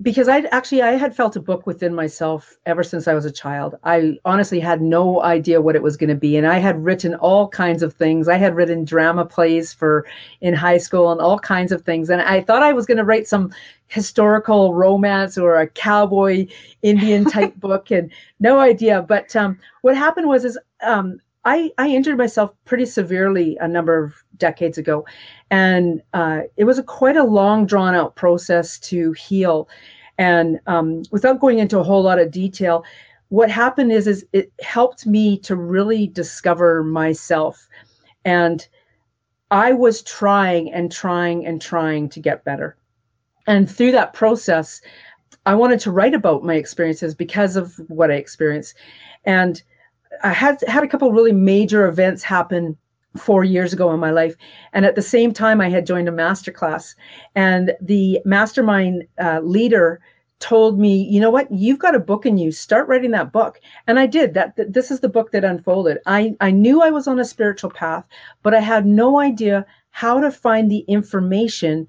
because 0.01 0.29
I 0.29 0.39
actually 0.51 0.81
I 0.81 0.91
had 0.91 1.15
felt 1.15 1.35
a 1.35 1.41
book 1.41 1.67
within 1.67 1.93
myself 1.93 2.57
ever 2.65 2.83
since 2.83 3.07
I 3.07 3.13
was 3.13 3.25
a 3.25 3.31
child. 3.31 3.75
I 3.83 4.17
honestly 4.23 4.59
had 4.59 4.81
no 4.81 5.21
idea 5.21 5.61
what 5.61 5.75
it 5.75 5.83
was 5.83 5.97
going 5.97 6.09
to 6.09 6.15
be, 6.15 6.37
and 6.37 6.47
I 6.47 6.57
had 6.57 6.83
written 6.83 7.15
all 7.15 7.49
kinds 7.49 7.83
of 7.83 7.93
things. 7.93 8.27
I 8.29 8.37
had 8.37 8.55
written 8.55 8.85
drama 8.85 9.25
plays 9.25 9.73
for 9.73 10.05
in 10.39 10.53
high 10.53 10.77
school 10.77 11.11
and 11.11 11.19
all 11.19 11.37
kinds 11.37 11.73
of 11.73 11.83
things, 11.83 12.09
and 12.09 12.21
I 12.21 12.41
thought 12.41 12.63
I 12.63 12.71
was 12.71 12.85
going 12.85 12.97
to 12.97 13.03
write 13.03 13.27
some 13.27 13.53
historical 13.87 14.73
romance 14.73 15.37
or 15.37 15.57
a 15.57 15.67
cowboy 15.67 16.47
Indian 16.81 17.25
type 17.25 17.55
book, 17.59 17.91
and 17.91 18.09
no 18.39 18.59
idea. 18.59 19.01
But 19.01 19.35
um, 19.35 19.59
what 19.81 19.97
happened 19.97 20.29
was 20.29 20.45
is 20.45 20.57
um, 20.81 21.19
I, 21.45 21.71
I 21.77 21.87
injured 21.87 22.17
myself 22.17 22.51
pretty 22.65 22.85
severely 22.85 23.57
a 23.61 23.67
number 23.67 24.03
of 24.03 24.13
decades 24.37 24.77
ago, 24.77 25.05
and 25.49 26.01
uh, 26.13 26.41
it 26.57 26.65
was 26.65 26.77
a 26.77 26.83
quite 26.83 27.15
a 27.15 27.23
long, 27.23 27.65
drawn 27.65 27.95
out 27.95 28.15
process 28.15 28.77
to 28.79 29.13
heal. 29.13 29.69
And 30.17 30.59
um, 30.67 31.03
without 31.11 31.39
going 31.39 31.59
into 31.59 31.79
a 31.79 31.83
whole 31.83 32.03
lot 32.03 32.19
of 32.19 32.29
detail, 32.31 32.83
what 33.29 33.49
happened 33.49 33.91
is 33.91 34.05
is 34.05 34.25
it 34.33 34.51
helped 34.61 35.05
me 35.05 35.37
to 35.39 35.55
really 35.55 36.07
discover 36.07 36.83
myself, 36.83 37.69
and 38.25 38.67
I 39.49 39.71
was 39.71 40.01
trying 40.01 40.73
and 40.73 40.91
trying 40.91 41.45
and 41.45 41.61
trying 41.61 42.09
to 42.09 42.19
get 42.19 42.43
better. 42.43 42.75
And 43.47 43.71
through 43.71 43.93
that 43.93 44.13
process, 44.13 44.81
I 45.45 45.55
wanted 45.55 45.79
to 45.81 45.91
write 45.91 46.13
about 46.13 46.43
my 46.43 46.55
experiences 46.55 47.15
because 47.15 47.55
of 47.55 47.75
what 47.87 48.11
I 48.11 48.15
experienced, 48.15 48.75
and 49.23 49.63
I 50.23 50.33
had 50.33 50.61
had 50.67 50.83
a 50.83 50.87
couple 50.87 51.11
really 51.11 51.31
major 51.31 51.87
events 51.87 52.23
happen 52.23 52.77
four 53.17 53.43
years 53.43 53.73
ago 53.73 53.91
in 53.91 53.99
my 53.99 54.11
life, 54.11 54.35
and 54.73 54.85
at 54.85 54.95
the 54.95 55.01
same 55.01 55.33
time, 55.33 55.61
I 55.61 55.69
had 55.69 55.85
joined 55.85 56.07
a 56.07 56.11
master 56.11 56.51
class, 56.51 56.95
and 57.35 57.75
the 57.81 58.21
mastermind 58.25 59.05
uh, 59.21 59.39
leader 59.41 59.99
told 60.39 60.79
me, 60.79 61.03
you 61.03 61.19
know 61.19 61.29
what, 61.29 61.51
you've 61.51 61.79
got 61.79 61.95
a 61.95 61.99
book 61.99 62.25
in 62.25 62.37
you. 62.37 62.51
Start 62.51 62.87
writing 62.87 63.11
that 63.11 63.31
book, 63.31 63.59
and 63.87 63.99
I 63.99 64.05
did. 64.05 64.33
That, 64.33 64.55
that 64.55 64.73
this 64.73 64.89
is 64.91 65.01
the 65.01 65.09
book 65.09 65.31
that 65.31 65.43
unfolded. 65.43 65.99
I 66.05 66.35
I 66.39 66.51
knew 66.51 66.81
I 66.81 66.91
was 66.91 67.07
on 67.07 67.19
a 67.19 67.25
spiritual 67.25 67.71
path, 67.71 68.05
but 68.43 68.53
I 68.53 68.61
had 68.61 68.85
no 68.85 69.19
idea 69.19 69.65
how 69.91 70.19
to 70.21 70.31
find 70.31 70.71
the 70.71 70.85
information 70.87 71.87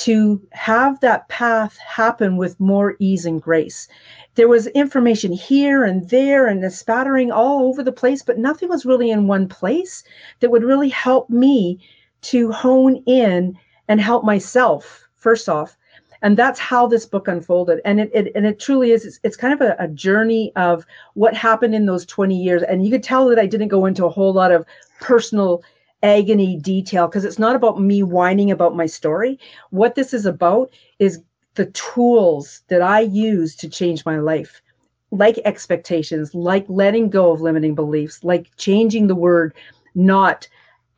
to 0.00 0.40
have 0.52 1.00
that 1.00 1.28
path 1.28 1.76
happen 1.78 2.36
with 2.36 2.58
more 2.60 2.96
ease 2.98 3.24
and 3.24 3.40
grace 3.40 3.88
there 4.34 4.48
was 4.48 4.68
information 4.68 5.32
here 5.32 5.84
and 5.84 6.08
there 6.08 6.46
and 6.46 6.62
the 6.62 6.70
spattering 6.70 7.30
all 7.30 7.66
over 7.66 7.82
the 7.82 7.92
place, 7.92 8.22
but 8.22 8.38
nothing 8.38 8.68
was 8.68 8.86
really 8.86 9.10
in 9.10 9.26
one 9.26 9.48
place 9.48 10.04
that 10.40 10.50
would 10.50 10.64
really 10.64 10.88
help 10.88 11.28
me 11.28 11.78
to 12.22 12.52
hone 12.52 13.02
in 13.06 13.58
and 13.88 14.00
help 14.00 14.24
myself, 14.24 15.06
first 15.16 15.48
off. 15.48 15.76
And 16.22 16.36
that's 16.36 16.60
how 16.60 16.86
this 16.86 17.06
book 17.06 17.28
unfolded. 17.28 17.80
And 17.84 17.98
it, 17.98 18.10
it 18.14 18.32
and 18.34 18.46
it 18.46 18.60
truly 18.60 18.92
is, 18.92 19.06
it's, 19.06 19.18
it's 19.24 19.36
kind 19.36 19.54
of 19.54 19.60
a, 19.62 19.74
a 19.78 19.88
journey 19.88 20.52
of 20.54 20.86
what 21.14 21.34
happened 21.34 21.74
in 21.74 21.86
those 21.86 22.04
20 22.06 22.34
years. 22.34 22.62
And 22.62 22.84
you 22.84 22.90
could 22.90 23.02
tell 23.02 23.26
that 23.28 23.38
I 23.38 23.46
didn't 23.46 23.68
go 23.68 23.86
into 23.86 24.04
a 24.04 24.10
whole 24.10 24.32
lot 24.32 24.52
of 24.52 24.66
personal 25.00 25.62
agony 26.02 26.56
detail 26.56 27.06
because 27.06 27.24
it's 27.24 27.38
not 27.38 27.56
about 27.56 27.80
me 27.80 28.02
whining 28.02 28.50
about 28.50 28.76
my 28.76 28.86
story. 28.86 29.38
What 29.70 29.94
this 29.94 30.14
is 30.14 30.26
about 30.26 30.70
is 30.98 31.22
the 31.54 31.66
tools 31.66 32.62
that 32.68 32.82
I 32.82 33.00
use 33.00 33.54
to 33.56 33.68
change 33.68 34.06
my 34.06 34.18
life, 34.18 34.62
like 35.10 35.38
expectations, 35.44 36.34
like 36.34 36.64
letting 36.68 37.10
go 37.10 37.32
of 37.32 37.40
limiting 37.40 37.74
beliefs, 37.74 38.24
like 38.24 38.54
changing 38.56 39.06
the 39.06 39.14
word 39.14 39.54
not 39.94 40.48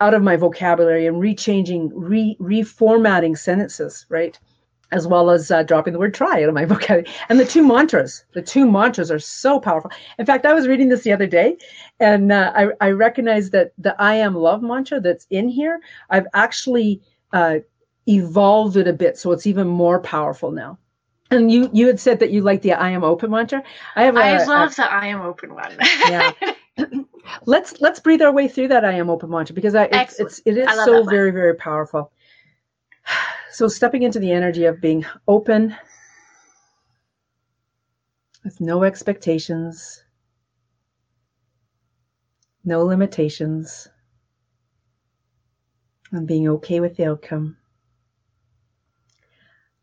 out 0.01 0.15
of 0.15 0.23
my 0.23 0.37
vocabulary 0.37 1.07
and 1.07 1.17
rechanging, 1.17 1.91
re 1.95 2.37
reformatting 2.41 3.39
sentences, 3.39 4.05
right? 4.09 4.39
As 4.93 5.07
well 5.07 5.31
as 5.31 5.51
uh, 5.51 5.63
dropping 5.63 5.95
the 5.95 5.99
word 5.99 6.15
try 6.15 6.43
out 6.43 6.49
of 6.49 6.55
my 6.55 6.65
vocabulary. 6.73 7.07
And 7.29 7.41
the 7.41 7.45
two 7.45 7.67
mantras, 7.67 8.25
the 8.35 8.43
two 8.43 8.71
mantras 8.71 9.11
are 9.11 9.19
so 9.19 9.59
powerful. 9.59 9.91
In 10.19 10.27
fact, 10.27 10.47
I 10.47 10.53
was 10.53 10.69
reading 10.69 10.89
this 10.89 11.03
the 11.03 11.13
other 11.13 11.27
day 11.27 11.57
and 11.99 12.33
uh, 12.33 12.53
I, 12.55 12.69
I 12.81 12.91
recognized 12.91 13.53
that 13.53 13.73
the 13.79 14.01
I 14.01 14.15
am 14.15 14.35
love 14.35 14.63
mantra 14.63 15.01
that's 15.01 15.27
in 15.31 15.49
here, 15.49 15.81
I've 16.11 16.27
actually 16.35 17.01
uh, 17.33 17.59
evolved 18.09 18.77
it 18.77 18.89
a 18.89 18.93
bit 18.93 19.17
so 19.17 19.33
it's 19.33 19.47
even 19.47 19.67
more 19.67 20.01
powerful 20.01 20.51
now. 20.51 20.79
And 21.31 21.51
you 21.51 21.71
you 21.73 21.87
had 21.87 21.99
said 21.99 22.21
that 22.21 22.31
you 22.31 22.43
like 22.43 22.61
the 22.61 22.75
I 22.75 22.91
am 22.91 23.05
open 23.05 23.31
mantra. 23.31 23.63
I 23.97 24.05
have 24.05 24.17
a, 24.17 24.21
I 24.21 24.45
love 24.45 24.73
a, 24.73 24.75
the 24.75 24.93
I 24.93 25.07
am 25.07 25.23
open 25.23 25.55
one. 25.55 25.77
yeah. 26.07 26.33
let's 27.47 27.81
let's 27.81 28.01
breathe 28.01 28.21
our 28.21 28.33
way 28.33 28.49
through 28.49 28.69
that 28.69 28.85
I 28.85 28.93
am 28.93 29.09
open 29.09 29.31
mantra 29.31 29.55
because 29.55 29.75
I 29.75 29.85
it's, 29.85 30.21
it's 30.21 30.43
it 30.45 30.59
is 30.59 30.69
so 30.85 31.05
very 31.05 31.31
very 31.31 31.55
powerful. 31.55 32.13
So 33.53 33.69
stepping 33.69 34.03
into 34.03 34.19
the 34.19 34.33
energy 34.33 34.65
of 34.65 34.81
being 34.81 35.05
open 35.29 35.77
with 38.43 38.59
no 38.63 38.83
expectations, 38.83 40.03
no 42.65 42.83
limitations, 42.83 43.89
and 46.13 46.27
being 46.27 46.49
okay 46.49 46.81
with 46.81 46.97
the 46.97 47.05
outcome. 47.05 47.59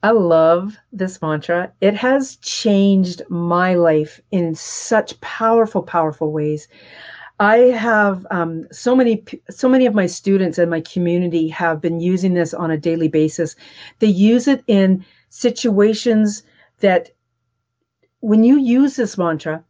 I 0.02 0.12
love 0.12 0.76
this 0.92 1.22
mantra. 1.22 1.72
It 1.80 1.94
has 1.94 2.38
changed 2.38 3.22
my 3.30 3.76
life 3.76 4.20
in 4.32 4.56
such 4.56 5.22
powerful, 5.22 5.84
powerful 5.84 6.32
ways. 6.32 6.68
I 7.40 7.58
have 7.58 8.28
um, 8.32 8.68
so 8.72 8.96
many, 8.96 9.24
so 9.50 9.70
many 9.70 9.86
of 9.86 9.96
my 9.96 10.08
students 10.08 10.58
and 10.58 10.70
my 10.70 10.82
community 10.82 11.48
have 11.50 11.80
been 11.80 12.02
using 12.02 12.34
this 12.34 12.54
on 12.54 12.70
a 12.70 12.78
daily 12.78 13.08
basis. 13.08 13.56
They 14.00 14.08
use 14.08 14.48
it 14.48 14.64
in 14.68 15.06
situations 15.30 16.44
that, 16.80 17.12
when 18.20 18.44
you 18.44 18.60
use 18.60 18.98
this 18.98 19.18
mantra, 19.18 19.64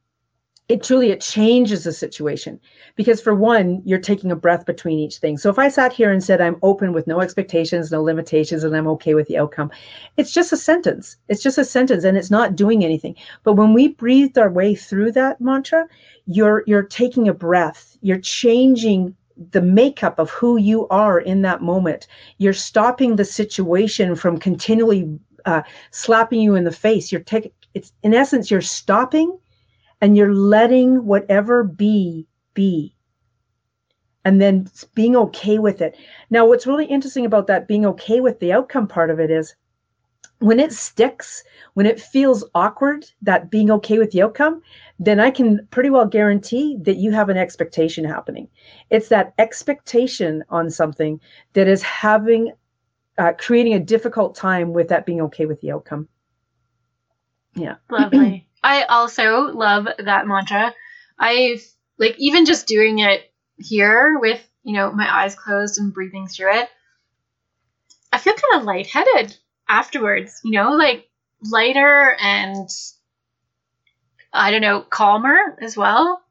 it 0.70 0.84
truly 0.84 1.10
it 1.10 1.20
changes 1.20 1.84
the 1.84 1.92
situation. 1.92 2.60
Because 2.96 3.20
for 3.20 3.34
one 3.34 3.82
you're 3.84 4.00
taking 4.00 4.32
a 4.32 4.36
breath 4.36 4.66
between 4.66 5.00
each 5.00 5.18
thing. 5.18 5.38
So 5.38 5.50
if 5.50 5.60
i 5.60 5.68
sat 5.68 5.92
here 5.92 6.12
and 6.12 6.24
said 6.24 6.40
i'm 6.40 6.58
open 6.62 6.94
with 6.94 7.08
no 7.08 7.20
expectations 7.20 7.92
no 7.92 8.04
limitations 8.04 8.64
and 8.64 8.76
i'm 8.76 8.88
okay 8.88 9.16
with 9.16 9.28
the 9.28 9.38
outcome 9.38 9.72
it's 10.18 10.32
just 10.32 10.54
a 10.54 10.58
sentence. 10.58 11.18
It's 11.28 11.42
just 11.42 11.58
a 11.58 11.66
sentence 11.66 12.04
and 12.04 12.18
it's 12.18 12.32
not 12.32 12.56
doing 12.56 12.86
anything. 12.86 13.16
But 13.44 13.54
when 13.54 13.74
we 13.74 13.90
breathed 13.90 14.38
our 14.38 14.52
way 14.52 14.76
through 14.76 15.12
that 15.14 15.42
mantra 15.42 15.88
you're 16.28 16.64
you're 16.68 16.84
taking 16.84 17.28
a 17.28 17.34
breath. 17.34 17.98
You're 18.02 18.20
changing 18.20 19.16
the 19.52 19.62
makeup 19.62 20.20
of 20.20 20.30
who 20.30 20.58
you 20.58 20.88
are 20.90 21.20
in 21.20 21.42
that 21.42 21.62
moment. 21.62 22.08
You're 22.38 22.54
stopping 22.54 23.16
the 23.16 23.26
situation 23.26 24.16
from 24.16 24.38
continually 24.38 25.18
uh, 25.46 25.64
slapping 25.92 26.42
you 26.42 26.56
in 26.56 26.66
the 26.66 26.72
face. 26.72 27.12
You're 27.12 27.22
taking 27.22 27.52
it's 27.74 27.94
in 28.04 28.14
essence 28.14 28.52
you're 28.52 28.62
stopping 28.62 29.38
and 30.02 30.16
you're 30.16 30.34
letting 30.34 31.06
whatever 31.06 31.64
be 31.64 32.28
be. 32.54 32.96
And 34.26 34.42
then 34.42 34.70
being 34.96 35.16
okay 35.16 35.60
with 35.60 35.82
it. 35.82 35.98
Now 36.30 36.46
what's 36.46 36.68
really 36.68 36.86
interesting 36.86 37.26
about 37.26 37.48
that 37.48 37.68
being 37.68 37.86
okay 37.86 38.20
with 38.20 38.40
the 38.40 38.52
outcome 38.52 38.88
part 38.88 39.10
of 39.10 39.20
it 39.20 39.32
is 39.32 39.56
when 40.40 40.60
it 40.60 40.72
sticks 40.72 41.44
when 41.74 41.86
it 41.86 42.00
feels 42.00 42.44
awkward 42.56 43.06
that 43.22 43.50
being 43.50 43.70
okay 43.70 43.98
with 43.98 44.10
the 44.12 44.22
outcome 44.22 44.62
then 44.98 45.20
i 45.20 45.30
can 45.30 45.68
pretty 45.70 45.90
well 45.90 46.06
guarantee 46.06 46.78
that 46.82 46.96
you 46.96 47.12
have 47.12 47.30
an 47.30 47.38
expectation 47.38 48.04
happening. 48.04 48.48
It's 48.90 49.10
that 49.10 49.34
expectation 49.38 50.44
on 50.50 50.70
something 50.70 51.20
that 51.54 51.68
is 51.68 51.82
having 51.84 52.52
uh, 53.18 53.34
creating 53.38 53.74
a 53.74 53.80
difficult 53.80 54.36
time 54.36 54.74
with 54.74 54.88
that 54.90 55.06
being 55.06 55.22
okay 55.22 55.46
with 55.46 55.60
the 55.62 55.72
outcome. 55.72 56.08
Yeah. 57.56 57.76
Lovely 57.90 58.49
I 58.64 58.84
also 58.84 59.52
love 59.52 59.88
that 60.00 60.28
mantra. 60.28 60.74
I 61.18 61.60
like 61.98 62.16
even 62.18 62.46
just 62.46 62.68
doing 62.68 63.00
it 63.00 63.32
here 63.58 64.18
with, 64.20 64.46
you 64.64 64.74
know, 64.74 64.92
my 64.92 65.24
eyes 65.24 65.36
closed 65.36 65.80
and 65.80 65.94
breathing 65.94 66.28
through 66.28 66.60
it. 66.60 66.70
I 68.12 68.18
feel 68.18 68.34
kind 68.34 68.62
of 68.62 68.66
lightheaded 68.66 69.36
afterwards, 69.68 70.42
you 70.44 70.52
know, 70.52 70.72
like 70.72 71.08
lighter 71.42 72.16
and 72.20 72.70
I 74.34 74.52
don't 74.52 74.62
know, 74.62 74.82
calmer 74.82 75.58
as 75.62 75.78
well. 75.78 76.22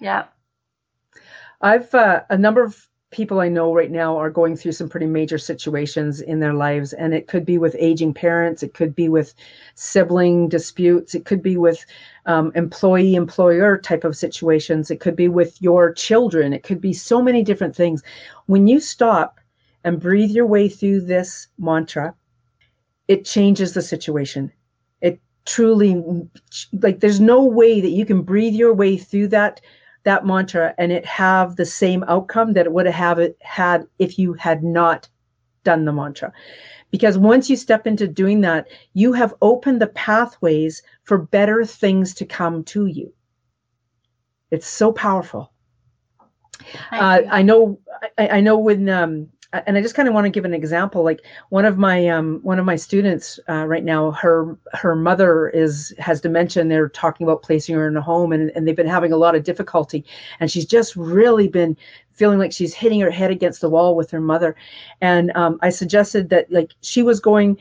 Yeah. 0.00 0.24
I've 1.60 1.92
uh, 1.94 2.22
a 2.30 2.38
number 2.38 2.62
of 2.62 2.87
people 3.10 3.40
I 3.40 3.48
know 3.48 3.74
right 3.74 3.90
now 3.90 4.18
are 4.18 4.28
going 4.30 4.56
through 4.56 4.72
some 4.72 4.88
pretty 4.88 5.06
major 5.06 5.38
situations 5.38 6.20
in 6.20 6.40
their 6.40 6.52
lives. 6.52 6.92
And 6.92 7.14
it 7.14 7.26
could 7.26 7.44
be 7.44 7.56
with 7.56 7.74
aging 7.78 8.12
parents, 8.12 8.62
it 8.62 8.74
could 8.74 8.94
be 8.94 9.08
with 9.08 9.34
sibling 9.74 10.48
disputes, 10.48 11.14
it 11.14 11.24
could 11.24 11.42
be 11.42 11.56
with 11.56 11.84
um, 12.26 12.52
employee 12.54 13.14
employer 13.14 13.78
type 13.78 14.04
of 14.04 14.16
situations, 14.16 14.90
it 14.90 15.00
could 15.00 15.16
be 15.16 15.28
with 15.28 15.60
your 15.62 15.92
children, 15.92 16.52
it 16.52 16.62
could 16.62 16.80
be 16.80 16.92
so 16.92 17.22
many 17.22 17.42
different 17.42 17.74
things. 17.74 18.02
When 18.46 18.66
you 18.66 18.78
stop 18.78 19.40
and 19.84 20.00
breathe 20.00 20.30
your 20.30 20.46
way 20.46 20.68
through 20.68 21.02
this 21.02 21.48
mantra, 21.58 22.14
it 23.06 23.24
changes 23.24 23.72
the 23.72 23.82
situation. 23.82 24.52
It 25.00 25.18
truly, 25.46 26.02
like, 26.74 27.00
there's 27.00 27.20
no 27.20 27.42
way 27.42 27.80
that 27.80 27.88
you 27.90 28.04
can 28.04 28.20
breathe 28.20 28.54
your 28.54 28.74
way 28.74 28.98
through 28.98 29.28
that 29.28 29.62
that 30.08 30.24
mantra 30.24 30.74
and 30.78 30.90
it 30.90 31.04
have 31.04 31.56
the 31.56 31.66
same 31.66 32.02
outcome 32.08 32.54
that 32.54 32.64
it 32.64 32.72
would 32.72 32.86
have 32.86 33.18
it 33.18 33.36
had 33.42 33.86
if 33.98 34.18
you 34.18 34.32
had 34.32 34.64
not 34.64 35.06
done 35.64 35.84
the 35.84 35.92
mantra. 35.92 36.32
Because 36.90 37.18
once 37.18 37.50
you 37.50 37.56
step 37.56 37.86
into 37.86 38.08
doing 38.08 38.40
that 38.40 38.68
you 38.94 39.12
have 39.12 39.34
opened 39.42 39.82
the 39.82 39.88
pathways 39.88 40.82
for 41.04 41.18
better 41.18 41.62
things 41.62 42.14
to 42.14 42.24
come 42.24 42.64
to 42.64 42.86
you. 42.86 43.12
It's 44.50 44.66
so 44.66 44.92
powerful. 44.92 45.52
Uh, 46.90 47.20
i 47.30 47.42
know 47.42 47.78
I, 48.16 48.28
I 48.28 48.40
know 48.40 48.56
when 48.58 48.88
um, 48.88 49.28
and 49.52 49.78
I 49.78 49.82
just 49.82 49.94
kind 49.94 50.08
of 50.08 50.14
want 50.14 50.26
to 50.26 50.30
give 50.30 50.44
an 50.44 50.52
example. 50.52 51.02
Like 51.02 51.24
one 51.48 51.64
of 51.64 51.78
my 51.78 52.06
um, 52.08 52.40
one 52.42 52.58
of 52.58 52.66
my 52.66 52.76
students 52.76 53.40
uh, 53.48 53.64
right 53.66 53.84
now, 53.84 54.10
her 54.12 54.56
her 54.74 54.94
mother 54.94 55.48
is 55.48 55.94
has 55.98 56.20
dementia, 56.20 56.60
and 56.60 56.70
they're 56.70 56.88
talking 56.90 57.26
about 57.26 57.42
placing 57.42 57.74
her 57.74 57.88
in 57.88 57.96
a 57.96 58.02
home, 58.02 58.32
and, 58.32 58.50
and 58.54 58.68
they've 58.68 58.76
been 58.76 58.86
having 58.86 59.12
a 59.12 59.16
lot 59.16 59.34
of 59.34 59.44
difficulty, 59.44 60.04
and 60.40 60.50
she's 60.50 60.66
just 60.66 60.96
really 60.96 61.48
been 61.48 61.76
feeling 62.12 62.38
like 62.38 62.52
she's 62.52 62.74
hitting 62.74 63.00
her 63.00 63.10
head 63.10 63.30
against 63.30 63.60
the 63.60 63.70
wall 63.70 63.96
with 63.96 64.10
her 64.10 64.20
mother, 64.20 64.54
and 65.00 65.34
um, 65.34 65.58
I 65.62 65.70
suggested 65.70 66.28
that 66.30 66.50
like 66.52 66.72
she 66.82 67.02
was 67.02 67.20
going. 67.20 67.56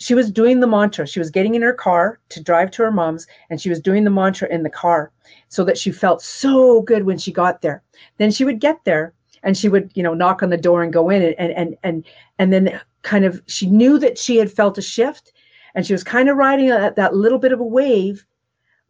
She 0.00 0.14
was 0.14 0.30
doing 0.30 0.60
the 0.60 0.66
mantra. 0.68 1.08
She 1.08 1.18
was 1.18 1.28
getting 1.28 1.56
in 1.56 1.62
her 1.62 1.74
car 1.74 2.20
to 2.28 2.40
drive 2.40 2.70
to 2.70 2.84
her 2.84 2.92
mom's, 2.92 3.26
and 3.50 3.60
she 3.60 3.68
was 3.68 3.80
doing 3.80 4.04
the 4.04 4.10
mantra 4.10 4.48
in 4.48 4.62
the 4.62 4.70
car 4.70 5.10
so 5.48 5.64
that 5.64 5.76
she 5.76 5.90
felt 5.90 6.22
so 6.22 6.82
good 6.82 7.02
when 7.02 7.18
she 7.18 7.32
got 7.32 7.62
there. 7.62 7.82
Then 8.16 8.30
she 8.30 8.44
would 8.44 8.60
get 8.60 8.84
there 8.84 9.12
and 9.42 9.56
she 9.56 9.68
would 9.68 9.90
you 9.94 10.02
know 10.02 10.14
knock 10.14 10.42
on 10.42 10.50
the 10.50 10.56
door 10.56 10.82
and 10.82 10.92
go 10.92 11.10
in 11.10 11.22
and 11.22 11.34
and 11.38 11.52
and 11.56 11.76
and, 11.82 12.06
and 12.38 12.52
then 12.52 12.80
kind 13.02 13.24
of 13.24 13.42
she 13.46 13.66
knew 13.66 13.98
that 13.98 14.18
she 14.18 14.36
had 14.36 14.50
felt 14.50 14.78
a 14.78 14.82
shift 14.82 15.32
and 15.74 15.86
she 15.86 15.92
was 15.92 16.04
kind 16.04 16.28
of 16.28 16.36
riding 16.36 16.68
that, 16.68 16.96
that 16.96 17.14
little 17.14 17.38
bit 17.38 17.52
of 17.52 17.60
a 17.60 17.64
wave 17.64 18.26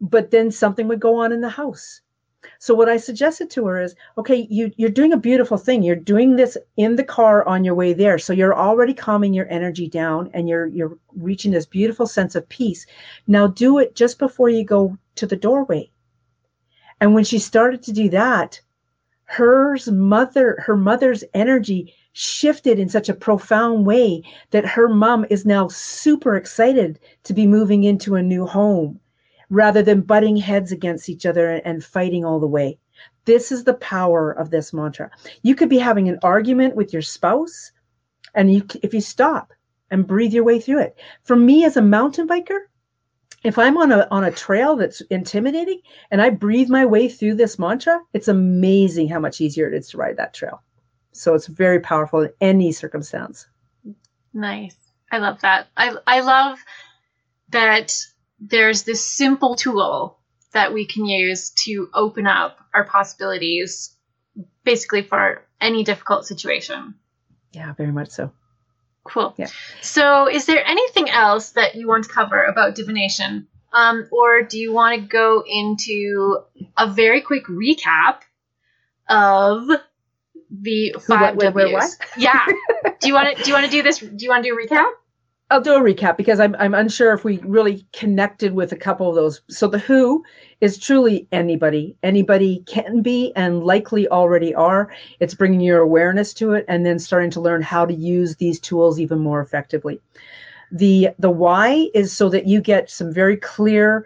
but 0.01 0.31
then 0.31 0.49
something 0.51 0.87
would 0.87 0.99
go 0.99 1.15
on 1.15 1.31
in 1.31 1.41
the 1.41 1.49
house. 1.49 2.01
So 2.59 2.73
what 2.73 2.87
i 2.87 2.95
suggested 2.95 3.49
to 3.49 3.65
her 3.65 3.81
is 3.81 3.95
okay 4.17 4.47
you 4.49 4.71
you're 4.77 4.89
doing 4.89 5.11
a 5.11 5.17
beautiful 5.17 5.57
thing. 5.57 5.83
You're 5.83 5.97
doing 5.97 6.37
this 6.37 6.57
in 6.77 6.95
the 6.95 7.03
car 7.03 7.45
on 7.45 7.65
your 7.65 7.75
way 7.75 7.91
there. 7.91 8.17
So 8.17 8.31
you're 8.31 8.57
already 8.57 8.93
calming 8.93 9.33
your 9.33 9.49
energy 9.49 9.89
down 9.89 10.29
and 10.33 10.47
you're 10.47 10.67
you're 10.67 10.97
reaching 11.15 11.51
this 11.51 11.65
beautiful 11.65 12.07
sense 12.07 12.35
of 12.35 12.47
peace. 12.47 12.85
Now 13.27 13.47
do 13.47 13.77
it 13.77 13.93
just 13.93 14.19
before 14.19 14.47
you 14.47 14.63
go 14.63 14.97
to 15.15 15.27
the 15.27 15.35
doorway. 15.35 15.91
And 17.01 17.13
when 17.13 17.25
she 17.25 17.39
started 17.39 17.83
to 17.83 17.91
do 17.91 18.09
that 18.09 18.61
her's 19.29 19.87
mother 19.91 20.57
her 20.59 20.75
mother's 20.75 21.23
energy 21.35 21.93
shifted 22.13 22.79
in 22.79 22.89
such 22.89 23.09
a 23.09 23.13
profound 23.13 23.85
way 23.85 24.23
that 24.49 24.65
her 24.65 24.89
mom 24.89 25.23
is 25.29 25.45
now 25.45 25.67
super 25.67 26.35
excited 26.35 26.99
to 27.23 27.31
be 27.31 27.45
moving 27.45 27.83
into 27.83 28.15
a 28.15 28.23
new 28.23 28.43
home 28.47 28.99
rather 29.51 29.83
than 29.83 30.01
butting 30.01 30.35
heads 30.35 30.71
against 30.71 31.09
each 31.09 31.27
other 31.27 31.61
and 31.63 31.83
fighting 31.83 32.25
all 32.25 32.39
the 32.39 32.47
way. 32.47 32.75
This 33.25 33.51
is 33.51 33.63
the 33.63 33.75
power 33.75 34.31
of 34.31 34.49
this 34.49 34.73
mantra. 34.73 35.11
You 35.43 35.53
could 35.53 35.69
be 35.69 35.77
having 35.77 36.09
an 36.09 36.17
argument 36.23 36.75
with 36.75 36.91
your 36.91 37.03
spouse 37.03 37.71
and 38.33 38.51
you 38.51 38.65
if 38.81 38.95
you 38.95 39.01
stop 39.01 39.53
and 39.91 40.07
breathe 40.07 40.33
your 40.33 40.43
way 40.43 40.59
through 40.59 40.81
it. 40.81 40.97
For 41.21 41.35
me 41.35 41.65
as 41.65 41.77
a 41.77 41.83
mountain 41.83 42.27
biker 42.27 42.61
if 43.43 43.57
I'm 43.57 43.77
on 43.77 43.91
a 43.91 44.07
on 44.11 44.23
a 44.23 44.31
trail 44.31 44.75
that's 44.75 45.01
intimidating 45.01 45.81
and 46.11 46.21
I 46.21 46.29
breathe 46.29 46.69
my 46.69 46.85
way 46.85 47.07
through 47.07 47.35
this 47.35 47.57
mantra, 47.57 48.01
it's 48.13 48.27
amazing 48.27 49.07
how 49.07 49.19
much 49.19 49.41
easier 49.41 49.67
it 49.67 49.73
is 49.73 49.89
to 49.89 49.97
ride 49.97 50.17
that 50.17 50.33
trail. 50.33 50.61
So 51.11 51.35
it's 51.35 51.47
very 51.47 51.79
powerful 51.79 52.21
in 52.21 52.31
any 52.41 52.71
circumstance. 52.71 53.47
Nice. 54.33 54.75
I 55.11 55.17
love 55.17 55.41
that. 55.41 55.67
I 55.75 55.95
I 56.05 56.19
love 56.21 56.59
that 57.49 57.97
there's 58.39 58.83
this 58.83 59.03
simple 59.03 59.55
tool 59.55 60.19
that 60.53 60.73
we 60.73 60.85
can 60.85 61.05
use 61.05 61.51
to 61.65 61.89
open 61.93 62.27
up 62.27 62.57
our 62.73 62.83
possibilities 62.83 63.95
basically 64.63 65.03
for 65.03 65.45
any 65.61 65.83
difficult 65.83 66.25
situation. 66.25 66.95
Yeah, 67.51 67.73
very 67.73 67.91
much 67.91 68.09
so. 68.09 68.31
Cool. 69.03 69.33
Yeah. 69.37 69.47
So, 69.81 70.29
is 70.29 70.45
there 70.45 70.63
anything 70.65 71.09
else 71.09 71.51
that 71.51 71.75
you 71.75 71.87
want 71.87 72.03
to 72.03 72.09
cover 72.09 72.43
about 72.43 72.75
divination? 72.75 73.47
Um, 73.71 74.07
or 74.11 74.41
do 74.41 74.57
you 74.57 74.73
want 74.73 74.99
to 74.99 75.07
go 75.07 75.43
into 75.47 76.39
a 76.77 76.91
very 76.91 77.21
quick 77.21 77.45
recap 77.45 78.21
of 79.07 79.67
the 80.49 80.95
five 81.07 81.35
what, 81.35 81.53
W's? 81.53 81.73
What? 81.73 81.89
Yeah. 82.17 82.45
do 82.99 83.07
you 83.07 83.13
want 83.13 83.37
to 83.37 83.43
do 83.43 83.49
you 83.49 83.53
want 83.53 83.65
to 83.65 83.71
do 83.71 83.83
this? 83.83 83.99
Do 83.99 84.17
you 84.17 84.29
want 84.29 84.43
to 84.43 84.49
do 84.49 84.55
a 84.55 84.67
recap? 84.67 84.89
I'll 85.51 85.61
do 85.61 85.73
a 85.73 85.81
recap 85.81 86.15
because 86.15 86.39
I'm 86.39 86.55
I'm 86.59 86.75
unsure 86.75 87.11
if 87.11 87.23
we 87.23 87.39
really 87.39 87.83
connected 87.91 88.53
with 88.53 88.71
a 88.71 88.75
couple 88.75 89.09
of 89.09 89.15
those. 89.15 89.41
So 89.49 89.67
the 89.67 89.79
who 89.79 90.23
is 90.61 90.77
truly 90.77 91.27
anybody. 91.31 91.95
Anybody 92.03 92.63
can 92.67 93.01
be 93.01 93.33
and 93.35 93.63
likely 93.63 94.07
already 94.09 94.53
are. 94.53 94.91
It's 95.19 95.33
bringing 95.33 95.61
your 95.61 95.79
awareness 95.79 96.33
to 96.35 96.53
it 96.53 96.65
and 96.67 96.85
then 96.85 96.99
starting 96.99 97.31
to 97.31 97.41
learn 97.41 97.63
how 97.63 97.83
to 97.83 97.93
use 97.93 98.35
these 98.35 98.59
tools 98.59 98.99
even 98.99 99.17
more 99.17 99.41
effectively. 99.41 99.99
The 100.71 101.09
the 101.17 101.31
why 101.31 101.89
is 101.95 102.13
so 102.13 102.29
that 102.29 102.45
you 102.45 102.61
get 102.61 102.91
some 102.91 103.11
very 103.11 103.37
clear 103.37 104.05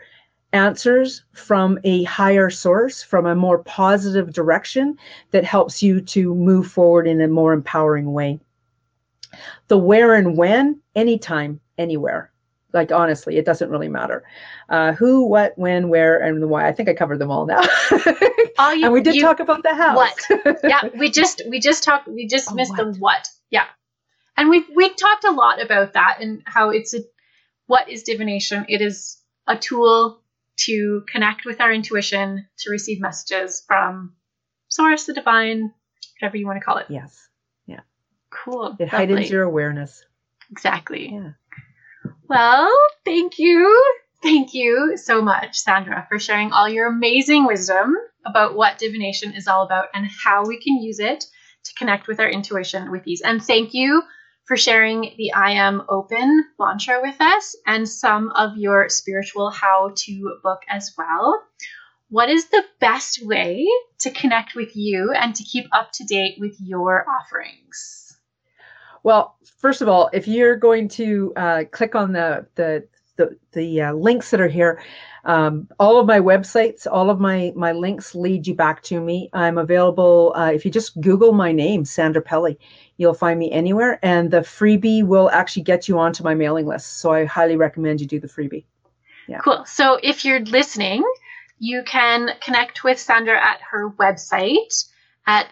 answers 0.53 1.25
from 1.33 1.77
a 1.83 2.03
higher 2.03 2.49
source, 2.49 3.03
from 3.03 3.25
a 3.25 3.35
more 3.35 3.57
positive 3.63 4.31
direction 4.31 4.97
that 5.31 5.43
helps 5.43 5.83
you 5.83 5.99
to 5.99 6.33
move 6.35 6.67
forward 6.67 7.05
in 7.05 7.19
a 7.19 7.27
more 7.27 7.51
empowering 7.51 8.13
way 8.13 8.39
The 9.69 9.77
where 9.77 10.13
and 10.15 10.37
when, 10.37 10.81
anytime, 10.95 11.59
anywhere. 11.77 12.31
Like 12.73 12.91
honestly, 12.91 13.37
it 13.37 13.45
doesn't 13.45 13.69
really 13.69 13.87
matter. 13.87 14.23
Uh, 14.67 14.93
who, 14.93 15.25
what, 15.27 15.53
when, 15.57 15.89
where, 15.89 16.17
and 16.17 16.41
the 16.41 16.47
why. 16.47 16.67
I 16.67 16.71
think 16.71 16.89
I 16.89 16.93
covered 16.95 17.19
them 17.19 17.29
all 17.31 17.45
now. 17.45 17.61
Oh, 18.59 18.71
you, 18.71 18.85
and 18.85 18.93
we 18.93 19.01
did 19.01 19.15
you- 19.15 19.21
talk 19.21 19.39
about 19.39 19.63
the 19.63 19.73
house. 19.73 19.95
What? 19.95 20.59
yeah, 20.63 20.87
we 20.95 21.09
just 21.09 21.41
we 21.49 21.59
just 21.59 21.83
talked 21.83 22.07
we 22.07 22.27
just 22.27 22.51
Oh, 22.51 22.53
missed 22.55 22.75
the 22.75 22.85
what? 22.85 22.97
what. 22.99 23.27
Yeah. 23.49 23.65
And 24.37 24.47
we've 24.47 24.65
we've 24.75 24.95
talked 24.95 25.23
a 25.23 25.31
lot 25.31 25.59
about 25.59 25.93
that 25.93 26.17
and 26.21 26.43
how 26.45 26.69
it's 26.69 26.93
a 26.93 26.99
what 27.65 27.89
is 27.89 28.03
divination? 28.03 28.65
It 28.69 28.81
is 28.81 29.17
a 29.47 29.57
tool 29.57 30.21
to 30.65 31.03
connect 31.11 31.45
with 31.45 31.61
our 31.61 31.71
intuition, 31.73 32.45
to 32.59 32.69
receive 32.69 33.01
messages 33.01 33.63
from 33.67 34.13
source, 34.67 35.05
the 35.05 35.13
divine, 35.13 35.71
whatever 36.21 36.37
you 36.37 36.45
want 36.45 36.59
to 36.59 36.63
call 36.65 36.77
it. 36.77 36.85
yes. 36.89 37.27
Cool. 38.43 38.75
It 38.79 38.89
heightens 38.89 39.29
your 39.29 39.43
awareness. 39.43 40.03
exactly. 40.51 41.11
Yeah. 41.13 41.31
Well, 42.27 42.71
thank 43.05 43.37
you. 43.37 43.93
Thank 44.21 44.53
you 44.53 44.97
so 44.97 45.21
much, 45.21 45.57
Sandra, 45.57 46.05
for 46.09 46.17
sharing 46.17 46.51
all 46.51 46.67
your 46.69 46.87
amazing 46.87 47.45
wisdom 47.45 47.95
about 48.25 48.55
what 48.55 48.77
divination 48.77 49.33
is 49.33 49.47
all 49.47 49.63
about 49.63 49.89
and 49.93 50.07
how 50.23 50.45
we 50.45 50.59
can 50.59 50.81
use 50.81 50.99
it 50.99 51.25
to 51.65 51.73
connect 51.75 52.07
with 52.07 52.19
our 52.19 52.29
intuition 52.29 52.91
with 52.91 53.05
ease. 53.05 53.21
And 53.21 53.43
thank 53.43 53.73
you 53.73 54.01
for 54.45 54.57
sharing 54.57 55.13
the 55.17 55.33
I 55.33 55.51
am 55.51 55.83
open 55.89 56.45
mantra 56.59 57.01
with 57.01 57.19
us 57.19 57.55
and 57.65 57.87
some 57.87 58.31
of 58.31 58.57
your 58.57 58.89
spiritual 58.89 59.49
how 59.49 59.91
to 59.95 60.37
book 60.43 60.61
as 60.69 60.93
well. 60.97 61.41
What 62.09 62.29
is 62.29 62.45
the 62.49 62.63
best 62.79 63.25
way 63.25 63.65
to 63.99 64.11
connect 64.11 64.55
with 64.55 64.75
you 64.75 65.13
and 65.13 65.35
to 65.35 65.43
keep 65.43 65.65
up 65.71 65.91
to 65.93 66.03
date 66.03 66.35
with 66.39 66.55
your 66.59 67.05
offerings? 67.09 68.02
Well, 69.03 69.37
first 69.57 69.81
of 69.81 69.87
all, 69.87 70.09
if 70.13 70.27
you're 70.27 70.55
going 70.55 70.87
to 70.89 71.33
uh, 71.35 71.63
click 71.71 71.95
on 71.95 72.13
the 72.13 72.47
the 72.55 72.87
the, 73.15 73.37
the 73.51 73.81
uh, 73.81 73.93
links 73.93 74.31
that 74.31 74.41
are 74.41 74.47
here, 74.47 74.81
um, 75.25 75.69
all 75.79 75.99
of 75.99 76.07
my 76.07 76.19
websites, 76.19 76.87
all 76.89 77.09
of 77.09 77.19
my 77.19 77.53
my 77.55 77.71
links 77.71 78.15
lead 78.15 78.47
you 78.47 78.55
back 78.55 78.81
to 78.83 78.99
me. 78.99 79.29
I'm 79.33 79.57
available 79.57 80.33
uh, 80.35 80.51
if 80.51 80.65
you 80.65 80.71
just 80.71 80.99
Google 80.99 81.33
my 81.33 81.51
name, 81.51 81.85
Sandra 81.85 82.21
Pelly. 82.21 82.57
You'll 82.97 83.13
find 83.13 83.39
me 83.39 83.51
anywhere, 83.51 83.99
and 84.03 84.31
the 84.31 84.41
freebie 84.41 85.03
will 85.03 85.29
actually 85.29 85.63
get 85.63 85.87
you 85.87 85.99
onto 85.99 86.23
my 86.23 86.33
mailing 86.33 86.65
list. 86.65 86.99
So 86.99 87.11
I 87.11 87.25
highly 87.25 87.55
recommend 87.55 88.01
you 88.01 88.07
do 88.07 88.19
the 88.19 88.27
freebie. 88.27 88.65
Yeah. 89.27 89.39
Cool. 89.39 89.63
So 89.65 89.99
if 90.01 90.25
you're 90.25 90.41
listening, 90.41 91.03
you 91.59 91.83
can 91.83 92.31
connect 92.41 92.83
with 92.83 92.99
Sandra 92.99 93.39
at 93.41 93.61
her 93.71 93.91
website 93.91 94.85
at 95.25 95.47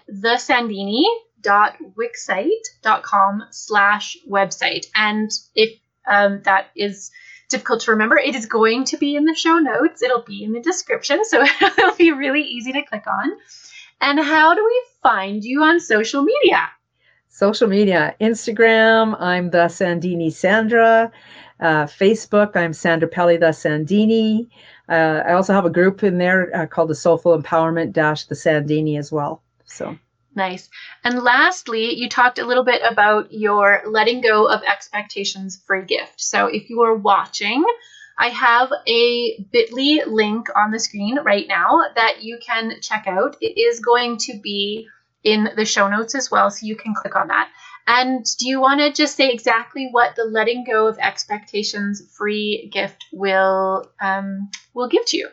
thesandini.wixsite.com 1.42 3.44
slash 3.52 4.18
website. 4.30 4.88
And 4.96 5.32
if 5.56 5.80
um, 6.08 6.42
that 6.44 6.68
is 6.76 7.12
difficult 7.50 7.82
to 7.82 7.92
remember, 7.92 8.18
it 8.18 8.36
is 8.36 8.46
going 8.46 8.86
to 8.86 8.98
be 8.98 9.16
in 9.16 9.26
the 9.26 9.36
show 9.36 9.58
notes. 9.58 10.02
It'll 10.02 10.24
be 10.24 10.44
in 10.44 10.54
the 10.54 10.62
description, 10.62 11.24
so 11.26 11.44
it'll 11.62 11.96
be 11.96 12.12
really 12.12 12.42
easy 12.42 12.72
to 12.74 12.84
click 12.84 13.06
on. 13.08 13.32
And 14.00 14.20
how 14.20 14.56
do 14.56 14.64
we 14.64 14.84
find 15.04 15.44
you 15.44 15.64
on 15.64 15.80
social 15.80 16.24
media? 16.24 16.70
Social 17.30 17.68
media, 17.68 18.16
Instagram, 18.20 19.16
I'm 19.20 19.52
the 19.52 19.68
Sandini 19.68 20.32
Sandra. 20.32 21.12
Uh, 21.60 21.86
Facebook, 21.86 22.56
I'm 22.56 22.74
Sandra 22.74 23.08
Pelly 23.08 23.38
the 23.38 23.48
Sandini. 23.48 24.48
Uh, 24.90 25.22
I 25.26 25.34
also 25.34 25.54
have 25.54 25.66
a 25.66 25.70
group 25.70 26.04
in 26.04 26.18
there 26.18 26.54
uh, 26.56 26.66
called 26.66 26.90
the 26.90 26.96
Soulful 26.96 27.40
Empowerment 27.40 27.94
Dash 27.94 28.26
the 28.26 28.36
Sandini 28.36 28.98
as 28.98 29.12
well. 29.12 29.44
So 29.66 29.98
Nice. 30.34 30.70
And 31.04 31.24
lastly, 31.24 31.94
you 31.94 32.08
talked 32.08 32.40
a 32.40 32.46
little 32.46 32.64
bit 32.64 32.82
about 32.90 33.34
your 33.34 33.82
letting 33.86 34.22
go 34.22 34.48
of 34.48 34.64
expectations 34.64 35.62
free 35.66 35.86
gift. 35.86 36.22
So 36.22 36.48
if 36.48 36.70
you 36.70 36.82
are 36.82 36.96
watching, 36.96 37.66
I 38.18 38.30
have 38.30 38.70
a 38.88 39.44
bit.ly 39.52 40.04
link 40.08 40.48
on 40.56 40.72
the 40.72 40.80
screen 40.80 41.20
right 41.24 41.48
now 41.48 41.82
that 41.96 42.24
you 42.24 42.40
can 42.46 42.80
check 42.82 43.08
out. 43.08 43.36
It 43.42 43.60
is 43.60 43.80
going 43.82 44.18
to 44.20 44.40
be 44.42 44.88
in 45.24 45.50
the 45.56 45.66
show 45.66 45.90
notes 45.90 46.16
as 46.16 46.32
well, 46.32 46.50
so 46.50 46.66
you 46.66 46.76
can 46.76 46.94
click 46.96 47.16
on 47.16 47.28
that. 47.28 47.50
And 47.88 48.26
do 48.38 48.48
you 48.48 48.62
want 48.62 48.80
to 48.80 48.92
just 48.92 49.18
say 49.18 49.32
exactly 49.32 49.90
what 49.92 50.16
the 50.16 50.24
letting 50.24 50.64
go 50.64 50.88
of 50.88 50.98
expectations 51.00 52.02
free 52.16 52.70
gift 52.72 53.04
will 53.12 53.92
um, 54.00 54.50
will 54.74 54.88
give 54.88 55.06
to 55.08 55.18
you? 55.18 55.30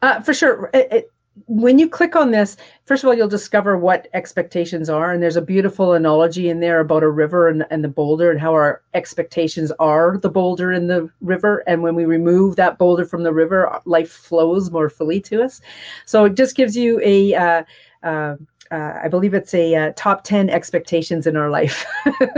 Uh, 0.00 0.20
for 0.20 0.34
sure. 0.34 0.70
It, 0.72 0.92
it, 0.92 1.12
when 1.46 1.78
you 1.78 1.88
click 1.88 2.14
on 2.14 2.30
this, 2.30 2.56
first 2.84 3.02
of 3.02 3.08
all, 3.08 3.14
you'll 3.14 3.28
discover 3.28 3.78
what 3.78 4.08
expectations 4.12 4.90
are. 4.90 5.12
And 5.12 5.22
there's 5.22 5.36
a 5.36 5.42
beautiful 5.42 5.94
analogy 5.94 6.50
in 6.50 6.60
there 6.60 6.80
about 6.80 7.02
a 7.02 7.10
river 7.10 7.48
and, 7.48 7.64
and 7.70 7.82
the 7.82 7.88
boulder 7.88 8.30
and 8.30 8.40
how 8.40 8.52
our 8.52 8.82
expectations 8.94 9.72
are 9.78 10.18
the 10.18 10.28
boulder 10.28 10.72
in 10.72 10.88
the 10.88 11.08
river. 11.20 11.64
And 11.66 11.82
when 11.82 11.94
we 11.94 12.04
remove 12.04 12.56
that 12.56 12.76
boulder 12.78 13.04
from 13.04 13.22
the 13.22 13.32
river, 13.32 13.80
life 13.86 14.10
flows 14.10 14.70
more 14.70 14.90
fully 14.90 15.20
to 15.22 15.42
us. 15.42 15.60
So 16.04 16.26
it 16.26 16.34
just 16.34 16.54
gives 16.54 16.76
you 16.76 17.00
a, 17.02 17.34
uh, 17.34 17.64
uh, 18.02 18.36
uh, 18.70 19.00
I 19.02 19.08
believe 19.08 19.32
it's 19.32 19.54
a 19.54 19.74
uh, 19.74 19.92
top 19.96 20.24
10 20.24 20.50
expectations 20.50 21.26
in 21.26 21.36
our 21.36 21.50
life. 21.50 21.84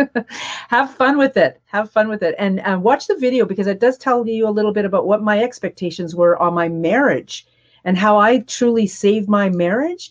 Have 0.68 0.94
fun 0.94 1.18
with 1.18 1.36
it. 1.36 1.60
Have 1.66 1.90
fun 1.90 2.08
with 2.08 2.22
it. 2.22 2.34
And 2.38 2.60
uh, 2.60 2.78
watch 2.80 3.08
the 3.08 3.16
video 3.16 3.44
because 3.44 3.66
it 3.66 3.80
does 3.80 3.98
tell 3.98 4.26
you 4.26 4.48
a 4.48 4.50
little 4.50 4.72
bit 4.72 4.84
about 4.84 5.06
what 5.06 5.22
my 5.22 5.42
expectations 5.42 6.14
were 6.14 6.36
on 6.40 6.54
my 6.54 6.68
marriage 6.68 7.46
and 7.84 7.98
how 7.98 8.18
I 8.18 8.38
truly 8.38 8.86
saved 8.86 9.28
my 9.28 9.50
marriage 9.50 10.10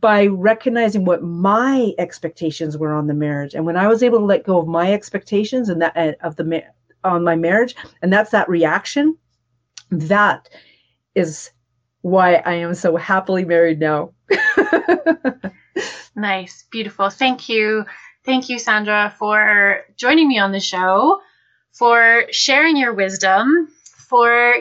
by 0.00 0.26
recognizing 0.26 1.04
what 1.04 1.22
my 1.22 1.92
expectations 1.98 2.76
were 2.76 2.94
on 2.94 3.06
the 3.06 3.14
marriage. 3.14 3.54
And 3.54 3.66
when 3.66 3.76
I 3.76 3.86
was 3.86 4.02
able 4.02 4.18
to 4.18 4.24
let 4.24 4.44
go 4.44 4.58
of 4.58 4.66
my 4.66 4.92
expectations 4.92 5.68
and 5.68 5.82
that 5.82 6.16
of 6.22 6.36
the 6.36 6.64
on 7.04 7.22
my 7.22 7.36
marriage, 7.36 7.76
and 8.02 8.12
that's 8.12 8.30
that 8.30 8.48
reaction, 8.48 9.16
that 9.90 10.48
is 11.14 11.50
why 12.00 12.36
I 12.36 12.54
am 12.54 12.74
so 12.74 12.96
happily 12.96 13.44
married 13.44 13.78
now. 13.78 14.12
Nice, 16.16 16.64
beautiful. 16.70 17.10
Thank 17.10 17.48
you. 17.48 17.84
Thank 18.24 18.48
you, 18.48 18.58
Sandra, 18.58 19.14
for 19.18 19.82
joining 19.96 20.28
me 20.28 20.38
on 20.38 20.52
the 20.52 20.60
show, 20.60 21.20
for 21.72 22.24
sharing 22.30 22.76
your 22.76 22.94
wisdom, 22.94 23.68
for 24.08 24.54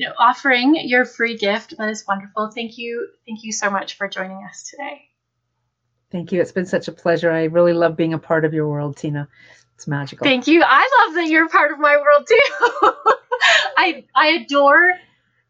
you 0.00 0.06
know 0.06 0.14
offering 0.18 0.74
your 0.76 1.04
free 1.04 1.36
gift. 1.36 1.74
That 1.76 1.90
is 1.90 2.06
wonderful. 2.08 2.50
Thank 2.50 2.78
you. 2.78 3.08
Thank 3.26 3.44
you 3.44 3.52
so 3.52 3.68
much 3.68 3.98
for 3.98 4.08
joining 4.08 4.42
us 4.48 4.62
today. 4.70 5.02
Thank 6.10 6.32
you. 6.32 6.40
It's 6.40 6.52
been 6.52 6.64
such 6.64 6.88
a 6.88 6.92
pleasure. 6.92 7.30
I 7.30 7.44
really 7.44 7.74
love 7.74 7.98
being 7.98 8.14
a 8.14 8.18
part 8.18 8.46
of 8.46 8.54
your 8.54 8.66
world, 8.66 8.96
Tina. 8.96 9.28
It's 9.74 9.86
magical. 9.86 10.24
Thank 10.24 10.46
you. 10.46 10.62
I 10.64 11.04
love 11.04 11.14
that 11.16 11.28
you're 11.28 11.50
part 11.50 11.70
of 11.70 11.78
my 11.78 11.96
world 11.98 12.26
too. 12.26 12.90
I 13.76 14.04
I 14.14 14.26
adore 14.42 14.90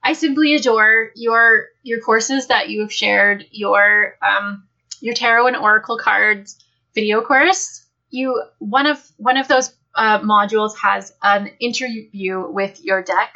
I 0.03 0.15
simply 0.15 0.57
adore 0.57 1.13
your 1.15 1.67
your 1.85 2.01
courses 2.01 2.49
that 2.49 2.71
you 2.71 2.81
have 2.81 2.93
shared, 2.93 3.47
your 3.53 4.17
um 4.21 4.65
your 5.01 5.15
tarot 5.15 5.47
and 5.47 5.57
oracle 5.57 5.97
cards 5.97 6.59
video 6.93 7.23
course. 7.23 7.87
You 8.11 8.43
one 8.59 8.87
of 8.87 9.01
one 9.17 9.37
of 9.37 9.47
those 9.47 9.73
uh, 9.95 10.19
modules 10.21 10.77
has 10.77 11.13
an 11.23 11.51
interview 11.61 12.51
with 12.51 12.85
your 12.85 13.03
deck 13.03 13.35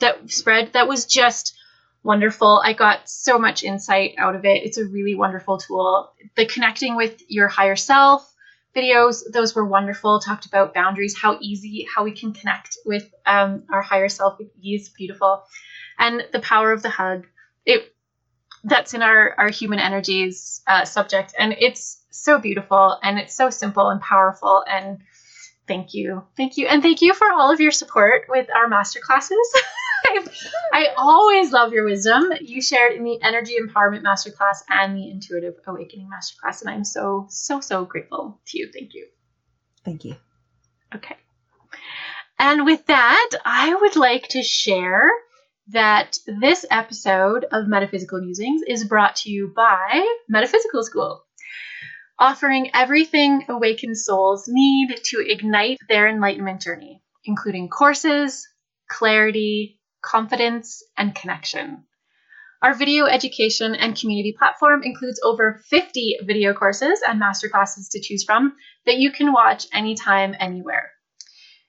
that 0.00 0.30
spread 0.30 0.72
that 0.72 0.88
was 0.88 1.06
just 1.06 1.56
wonderful. 2.02 2.60
I 2.64 2.72
got 2.72 3.08
so 3.08 3.38
much 3.38 3.62
insight 3.62 4.14
out 4.18 4.34
of 4.34 4.44
it. 4.44 4.64
It's 4.64 4.78
a 4.78 4.84
really 4.84 5.14
wonderful 5.14 5.58
tool. 5.58 6.12
The 6.36 6.46
connecting 6.46 6.96
with 6.96 7.22
your 7.28 7.48
higher 7.48 7.76
self 7.76 8.28
videos, 8.74 9.22
those 9.32 9.54
were 9.54 9.64
wonderful. 9.64 10.20
Talked 10.20 10.46
about 10.46 10.74
boundaries, 10.74 11.16
how 11.16 11.38
easy, 11.40 11.86
how 11.94 12.04
we 12.04 12.12
can 12.12 12.32
connect 12.32 12.78
with 12.84 13.12
um, 13.26 13.64
our 13.72 13.82
higher 13.82 14.08
self 14.08 14.38
ease, 14.60 14.88
beautiful. 14.88 15.44
And 15.98 16.24
the 16.32 16.40
power 16.40 16.72
of 16.72 16.82
the 16.82 16.90
hug, 16.90 17.26
it 17.64 17.92
that's 18.64 18.94
in 18.94 19.02
our, 19.02 19.34
our 19.38 19.48
human 19.50 19.78
energies 19.78 20.62
uh, 20.66 20.84
subject. 20.84 21.34
And 21.38 21.54
it's 21.58 22.02
so 22.10 22.38
beautiful 22.38 22.98
and 23.02 23.18
it's 23.18 23.34
so 23.34 23.50
simple 23.50 23.88
and 23.88 24.00
powerful. 24.00 24.64
And 24.68 24.98
thank 25.72 25.94
you. 25.94 26.22
Thank 26.36 26.56
you. 26.56 26.66
And 26.66 26.82
thank 26.82 27.00
you 27.00 27.14
for 27.14 27.32
all 27.32 27.50
of 27.50 27.60
your 27.60 27.70
support 27.72 28.26
with 28.28 28.48
our 28.54 28.68
masterclasses. 28.68 29.30
I, 30.04 30.26
I 30.72 30.86
always 30.98 31.52
love 31.52 31.72
your 31.72 31.84
wisdom. 31.84 32.30
You 32.40 32.60
shared 32.60 32.92
in 32.92 33.04
the 33.04 33.18
Energy 33.22 33.54
Empowerment 33.58 34.02
Masterclass 34.02 34.58
and 34.68 34.96
the 34.96 35.10
Intuitive 35.10 35.54
Awakening 35.66 36.10
Masterclass. 36.10 36.60
And 36.60 36.70
I'm 36.70 36.84
so, 36.84 37.26
so, 37.30 37.60
so 37.60 37.84
grateful 37.84 38.40
to 38.48 38.58
you. 38.58 38.70
Thank 38.72 38.94
you. 38.94 39.06
Thank 39.84 40.04
you. 40.04 40.16
Okay. 40.94 41.16
And 42.38 42.66
with 42.66 42.84
that, 42.86 43.30
I 43.44 43.74
would 43.74 43.96
like 43.96 44.28
to 44.28 44.42
share 44.42 45.10
that 45.68 46.18
this 46.26 46.66
episode 46.70 47.46
of 47.50 47.66
Metaphysical 47.66 48.20
Musings 48.20 48.62
is 48.66 48.84
brought 48.84 49.16
to 49.16 49.30
you 49.30 49.52
by 49.54 50.06
Metaphysical 50.28 50.82
School, 50.82 51.24
offering 52.18 52.70
everything 52.74 53.44
awakened 53.48 53.98
souls 53.98 54.44
need 54.48 54.96
to 55.04 55.24
ignite 55.26 55.78
their 55.88 56.08
enlightenment 56.08 56.60
journey, 56.60 57.02
including 57.24 57.68
courses, 57.68 58.46
clarity, 58.88 59.80
confidence, 60.02 60.82
and 60.96 61.14
connection. 61.14 61.84
Our 62.62 62.74
video 62.74 63.06
education 63.06 63.74
and 63.74 63.98
community 63.98 64.36
platform 64.38 64.82
includes 64.84 65.20
over 65.24 65.60
50 65.68 66.18
video 66.22 66.54
courses 66.54 67.02
and 67.06 67.20
masterclasses 67.20 67.90
to 67.90 68.00
choose 68.00 68.22
from 68.22 68.54
that 68.86 68.98
you 68.98 69.10
can 69.10 69.32
watch 69.32 69.66
anytime, 69.72 70.36
anywhere. 70.38 70.92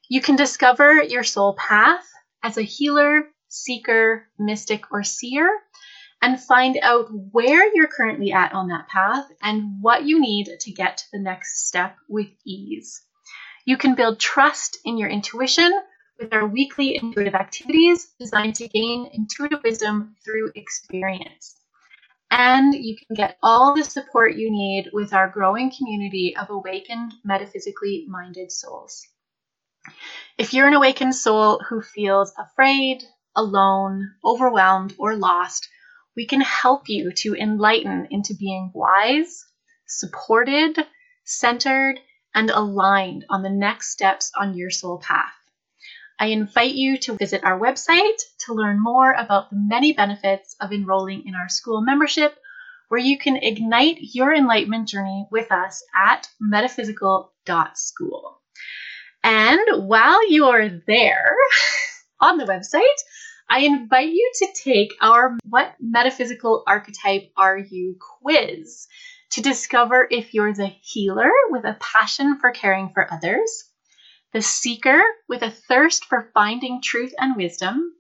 You 0.07 0.21
can 0.21 0.35
discover 0.35 1.01
your 1.01 1.23
soul 1.23 1.55
path 1.55 2.05
as 2.43 2.57
a 2.57 2.61
healer, 2.61 3.23
seeker, 3.47 4.27
mystic, 4.37 4.91
or 4.91 5.03
seer 5.03 5.49
and 6.23 6.41
find 6.41 6.79
out 6.81 7.09
where 7.33 7.69
you're 7.75 7.85
currently 7.85 8.31
at 8.31 8.53
on 8.53 8.69
that 8.69 8.87
path 8.87 9.25
and 9.41 9.81
what 9.81 10.05
you 10.05 10.21
need 10.21 10.47
to 10.57 10.71
get 10.71 10.95
to 10.95 11.03
the 11.11 11.19
next 11.19 11.67
step 11.67 11.97
with 12.07 12.29
ease. 12.45 13.01
You 13.65 13.75
can 13.75 13.95
build 13.95 14.21
trust 14.21 14.77
in 14.85 14.97
your 14.97 15.09
intuition 15.09 15.69
with 16.17 16.33
our 16.33 16.47
weekly 16.47 16.95
intuitive 16.95 17.35
activities 17.35 18.07
designed 18.17 18.55
to 18.55 18.69
gain 18.69 19.09
intuitive 19.11 19.59
wisdom 19.65 20.15
through 20.23 20.53
experience. 20.55 21.57
And 22.31 22.73
you 22.73 22.95
can 22.95 23.17
get 23.17 23.37
all 23.43 23.75
the 23.75 23.83
support 23.83 24.37
you 24.37 24.49
need 24.49 24.91
with 24.93 25.13
our 25.13 25.27
growing 25.27 25.73
community 25.77 26.37
of 26.37 26.49
awakened, 26.49 27.11
metaphysically 27.25 28.05
minded 28.07 28.49
souls. 28.49 29.05
If 30.37 30.53
you're 30.53 30.69
an 30.69 30.73
awakened 30.73 31.15
soul 31.15 31.59
who 31.67 31.81
feels 31.81 32.31
afraid, 32.39 33.03
alone, 33.35 34.13
overwhelmed, 34.23 34.95
or 34.97 35.17
lost, 35.17 35.67
we 36.15 36.27
can 36.27 36.41
help 36.41 36.89
you 36.89 37.11
to 37.11 37.35
enlighten 37.35 38.07
into 38.11 38.33
being 38.33 38.71
wise, 38.73 39.45
supported, 39.87 40.77
centered, 41.23 41.99
and 42.35 42.49
aligned 42.49 43.25
on 43.29 43.43
the 43.43 43.49
next 43.49 43.91
steps 43.91 44.31
on 44.37 44.55
your 44.55 44.69
soul 44.69 44.99
path. 44.99 45.33
I 46.19 46.27
invite 46.27 46.73
you 46.73 46.97
to 46.99 47.17
visit 47.17 47.43
our 47.43 47.59
website 47.59 48.21
to 48.45 48.53
learn 48.53 48.81
more 48.81 49.11
about 49.11 49.49
the 49.49 49.57
many 49.57 49.93
benefits 49.93 50.55
of 50.61 50.71
enrolling 50.71 51.23
in 51.25 51.35
our 51.35 51.49
school 51.49 51.81
membership, 51.81 52.37
where 52.87 52.99
you 52.99 53.17
can 53.17 53.37
ignite 53.37 53.97
your 53.99 54.33
enlightenment 54.33 54.87
journey 54.87 55.27
with 55.31 55.51
us 55.51 55.83
at 55.95 56.29
metaphysical.school. 56.39 58.39
And 59.23 59.87
while 59.87 60.29
you 60.29 60.45
are 60.45 60.69
there 60.85 61.35
on 62.21 62.37
the 62.37 62.45
website, 62.45 62.81
I 63.53 63.59
invite 63.59 64.09
you 64.09 64.31
to 64.37 64.47
take 64.55 64.95
our 64.99 65.37
What 65.47 65.75
Metaphysical 65.79 66.63
Archetype 66.65 67.29
Are 67.37 67.55
You 67.55 67.97
quiz 67.99 68.87
to 69.33 69.43
discover 69.43 70.07
if 70.09 70.33
you're 70.33 70.55
the 70.55 70.73
healer 70.81 71.29
with 71.51 71.63
a 71.63 71.77
passion 71.79 72.39
for 72.39 72.49
caring 72.49 72.89
for 72.95 73.13
others, 73.13 73.69
the 74.31 74.41
seeker 74.41 75.03
with 75.29 75.43
a 75.43 75.51
thirst 75.51 76.05
for 76.05 76.31
finding 76.33 76.81
truth 76.81 77.13
and 77.19 77.35
wisdom, 77.35 77.93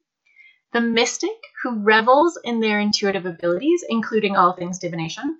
the 0.71 0.81
mystic 0.81 1.37
who 1.61 1.83
revels 1.83 2.39
in 2.43 2.59
their 2.59 2.79
intuitive 2.79 3.27
abilities, 3.27 3.85
including 3.87 4.35
all 4.35 4.53
things 4.53 4.79
divination, 4.79 5.37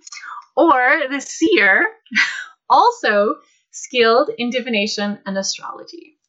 or 0.55 1.07
the 1.09 1.22
seer, 1.22 1.88
also 2.70 3.38
skilled 3.72 4.30
in 4.38 4.51
divination 4.51 5.18
and 5.26 5.39
astrology. 5.39 6.20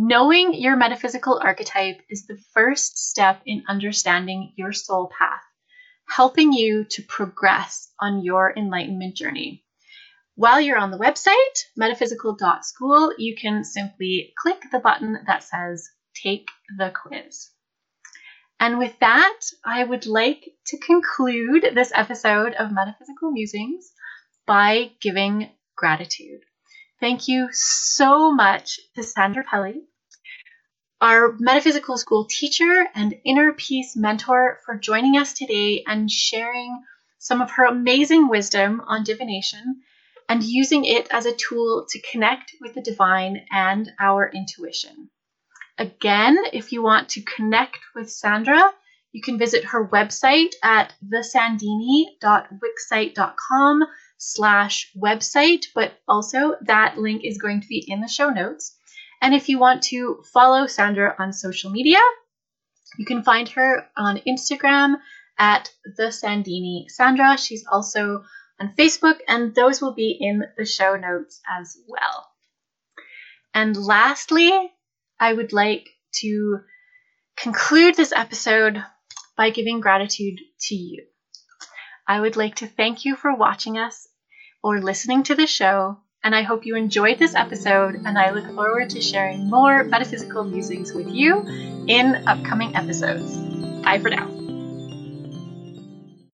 Knowing 0.00 0.54
your 0.54 0.76
metaphysical 0.76 1.40
archetype 1.42 2.00
is 2.08 2.24
the 2.24 2.38
first 2.54 2.96
step 2.96 3.42
in 3.44 3.64
understanding 3.66 4.52
your 4.54 4.72
soul 4.72 5.10
path, 5.18 5.42
helping 6.08 6.52
you 6.52 6.84
to 6.84 7.02
progress 7.02 7.92
on 7.98 8.22
your 8.22 8.54
enlightenment 8.56 9.16
journey. 9.16 9.64
While 10.36 10.60
you're 10.60 10.78
on 10.78 10.92
the 10.92 10.98
website, 10.98 11.64
metaphysical.school, 11.76 13.14
you 13.18 13.34
can 13.34 13.64
simply 13.64 14.32
click 14.38 14.62
the 14.70 14.78
button 14.78 15.18
that 15.26 15.42
says 15.42 15.90
Take 16.14 16.46
the 16.76 16.92
Quiz. 16.92 17.50
And 18.60 18.78
with 18.78 18.96
that, 19.00 19.40
I 19.64 19.82
would 19.82 20.06
like 20.06 20.48
to 20.66 20.78
conclude 20.78 21.72
this 21.74 21.90
episode 21.92 22.54
of 22.54 22.70
Metaphysical 22.70 23.32
Musings 23.32 23.90
by 24.46 24.92
giving 25.00 25.50
gratitude. 25.74 26.42
Thank 27.00 27.28
you 27.28 27.48
so 27.52 28.32
much 28.32 28.80
to 28.96 29.04
Sandra 29.04 29.44
Pelly, 29.44 29.84
our 31.00 31.36
metaphysical 31.38 31.96
school 31.96 32.24
teacher 32.24 32.88
and 32.92 33.14
inner 33.24 33.52
peace 33.52 33.94
mentor, 33.94 34.58
for 34.66 34.76
joining 34.76 35.16
us 35.16 35.32
today 35.32 35.84
and 35.86 36.10
sharing 36.10 36.82
some 37.20 37.40
of 37.40 37.52
her 37.52 37.66
amazing 37.66 38.26
wisdom 38.26 38.82
on 38.84 39.04
divination 39.04 39.82
and 40.28 40.42
using 40.42 40.84
it 40.84 41.06
as 41.12 41.24
a 41.24 41.36
tool 41.36 41.86
to 41.88 42.02
connect 42.10 42.56
with 42.60 42.74
the 42.74 42.82
divine 42.82 43.46
and 43.52 43.92
our 44.00 44.28
intuition. 44.34 45.08
Again, 45.78 46.36
if 46.52 46.72
you 46.72 46.82
want 46.82 47.10
to 47.10 47.22
connect 47.22 47.78
with 47.94 48.10
Sandra, 48.10 48.72
you 49.12 49.22
can 49.22 49.38
visit 49.38 49.66
her 49.66 49.86
website 49.86 50.54
at 50.64 50.94
thesandini.wixsite.com 51.04 53.84
slash 54.18 54.92
website, 54.96 55.66
but 55.74 55.92
also 56.06 56.56
that 56.62 56.98
link 56.98 57.22
is 57.24 57.38
going 57.38 57.60
to 57.60 57.68
be 57.68 57.84
in 57.86 58.00
the 58.00 58.08
show 58.08 58.28
notes. 58.28 58.76
And 59.22 59.34
if 59.34 59.48
you 59.48 59.58
want 59.58 59.82
to 59.84 60.22
follow 60.32 60.66
Sandra 60.66 61.14
on 61.18 61.32
social 61.32 61.70
media, 61.70 62.00
you 62.98 63.04
can 63.04 63.22
find 63.22 63.48
her 63.50 63.86
on 63.96 64.20
Instagram 64.28 64.96
at 65.38 65.70
the 65.96 66.08
Sandini 66.08 66.88
Sandra. 66.88 67.38
She's 67.38 67.64
also 67.70 68.24
on 68.60 68.74
Facebook, 68.76 69.18
and 69.28 69.54
those 69.54 69.80
will 69.80 69.94
be 69.94 70.16
in 70.20 70.42
the 70.56 70.66
show 70.66 70.96
notes 70.96 71.40
as 71.48 71.76
well. 71.86 72.28
And 73.54 73.76
lastly, 73.76 74.52
I 75.18 75.32
would 75.32 75.52
like 75.52 75.88
to 76.20 76.60
conclude 77.36 77.94
this 77.94 78.12
episode 78.14 78.82
by 79.36 79.50
giving 79.50 79.80
gratitude 79.80 80.40
to 80.62 80.74
you. 80.74 81.04
I 82.06 82.20
would 82.20 82.36
like 82.36 82.56
to 82.56 82.66
thank 82.66 83.04
you 83.04 83.14
for 83.14 83.34
watching 83.36 83.78
us 83.78 84.07
or 84.62 84.80
listening 84.80 85.22
to 85.24 85.34
the 85.34 85.46
show, 85.46 85.98
and 86.22 86.34
I 86.34 86.42
hope 86.42 86.66
you 86.66 86.76
enjoyed 86.76 87.18
this 87.18 87.34
episode. 87.34 88.02
And 88.04 88.18
I 88.18 88.30
look 88.30 88.46
forward 88.54 88.90
to 88.90 89.00
sharing 89.00 89.48
more 89.48 89.84
metaphysical 89.84 90.44
musings 90.44 90.92
with 90.92 91.08
you 91.08 91.44
in 91.86 92.22
upcoming 92.26 92.76
episodes. 92.76 93.36
Bye 93.82 93.98
for 93.98 94.10
now. 94.10 94.37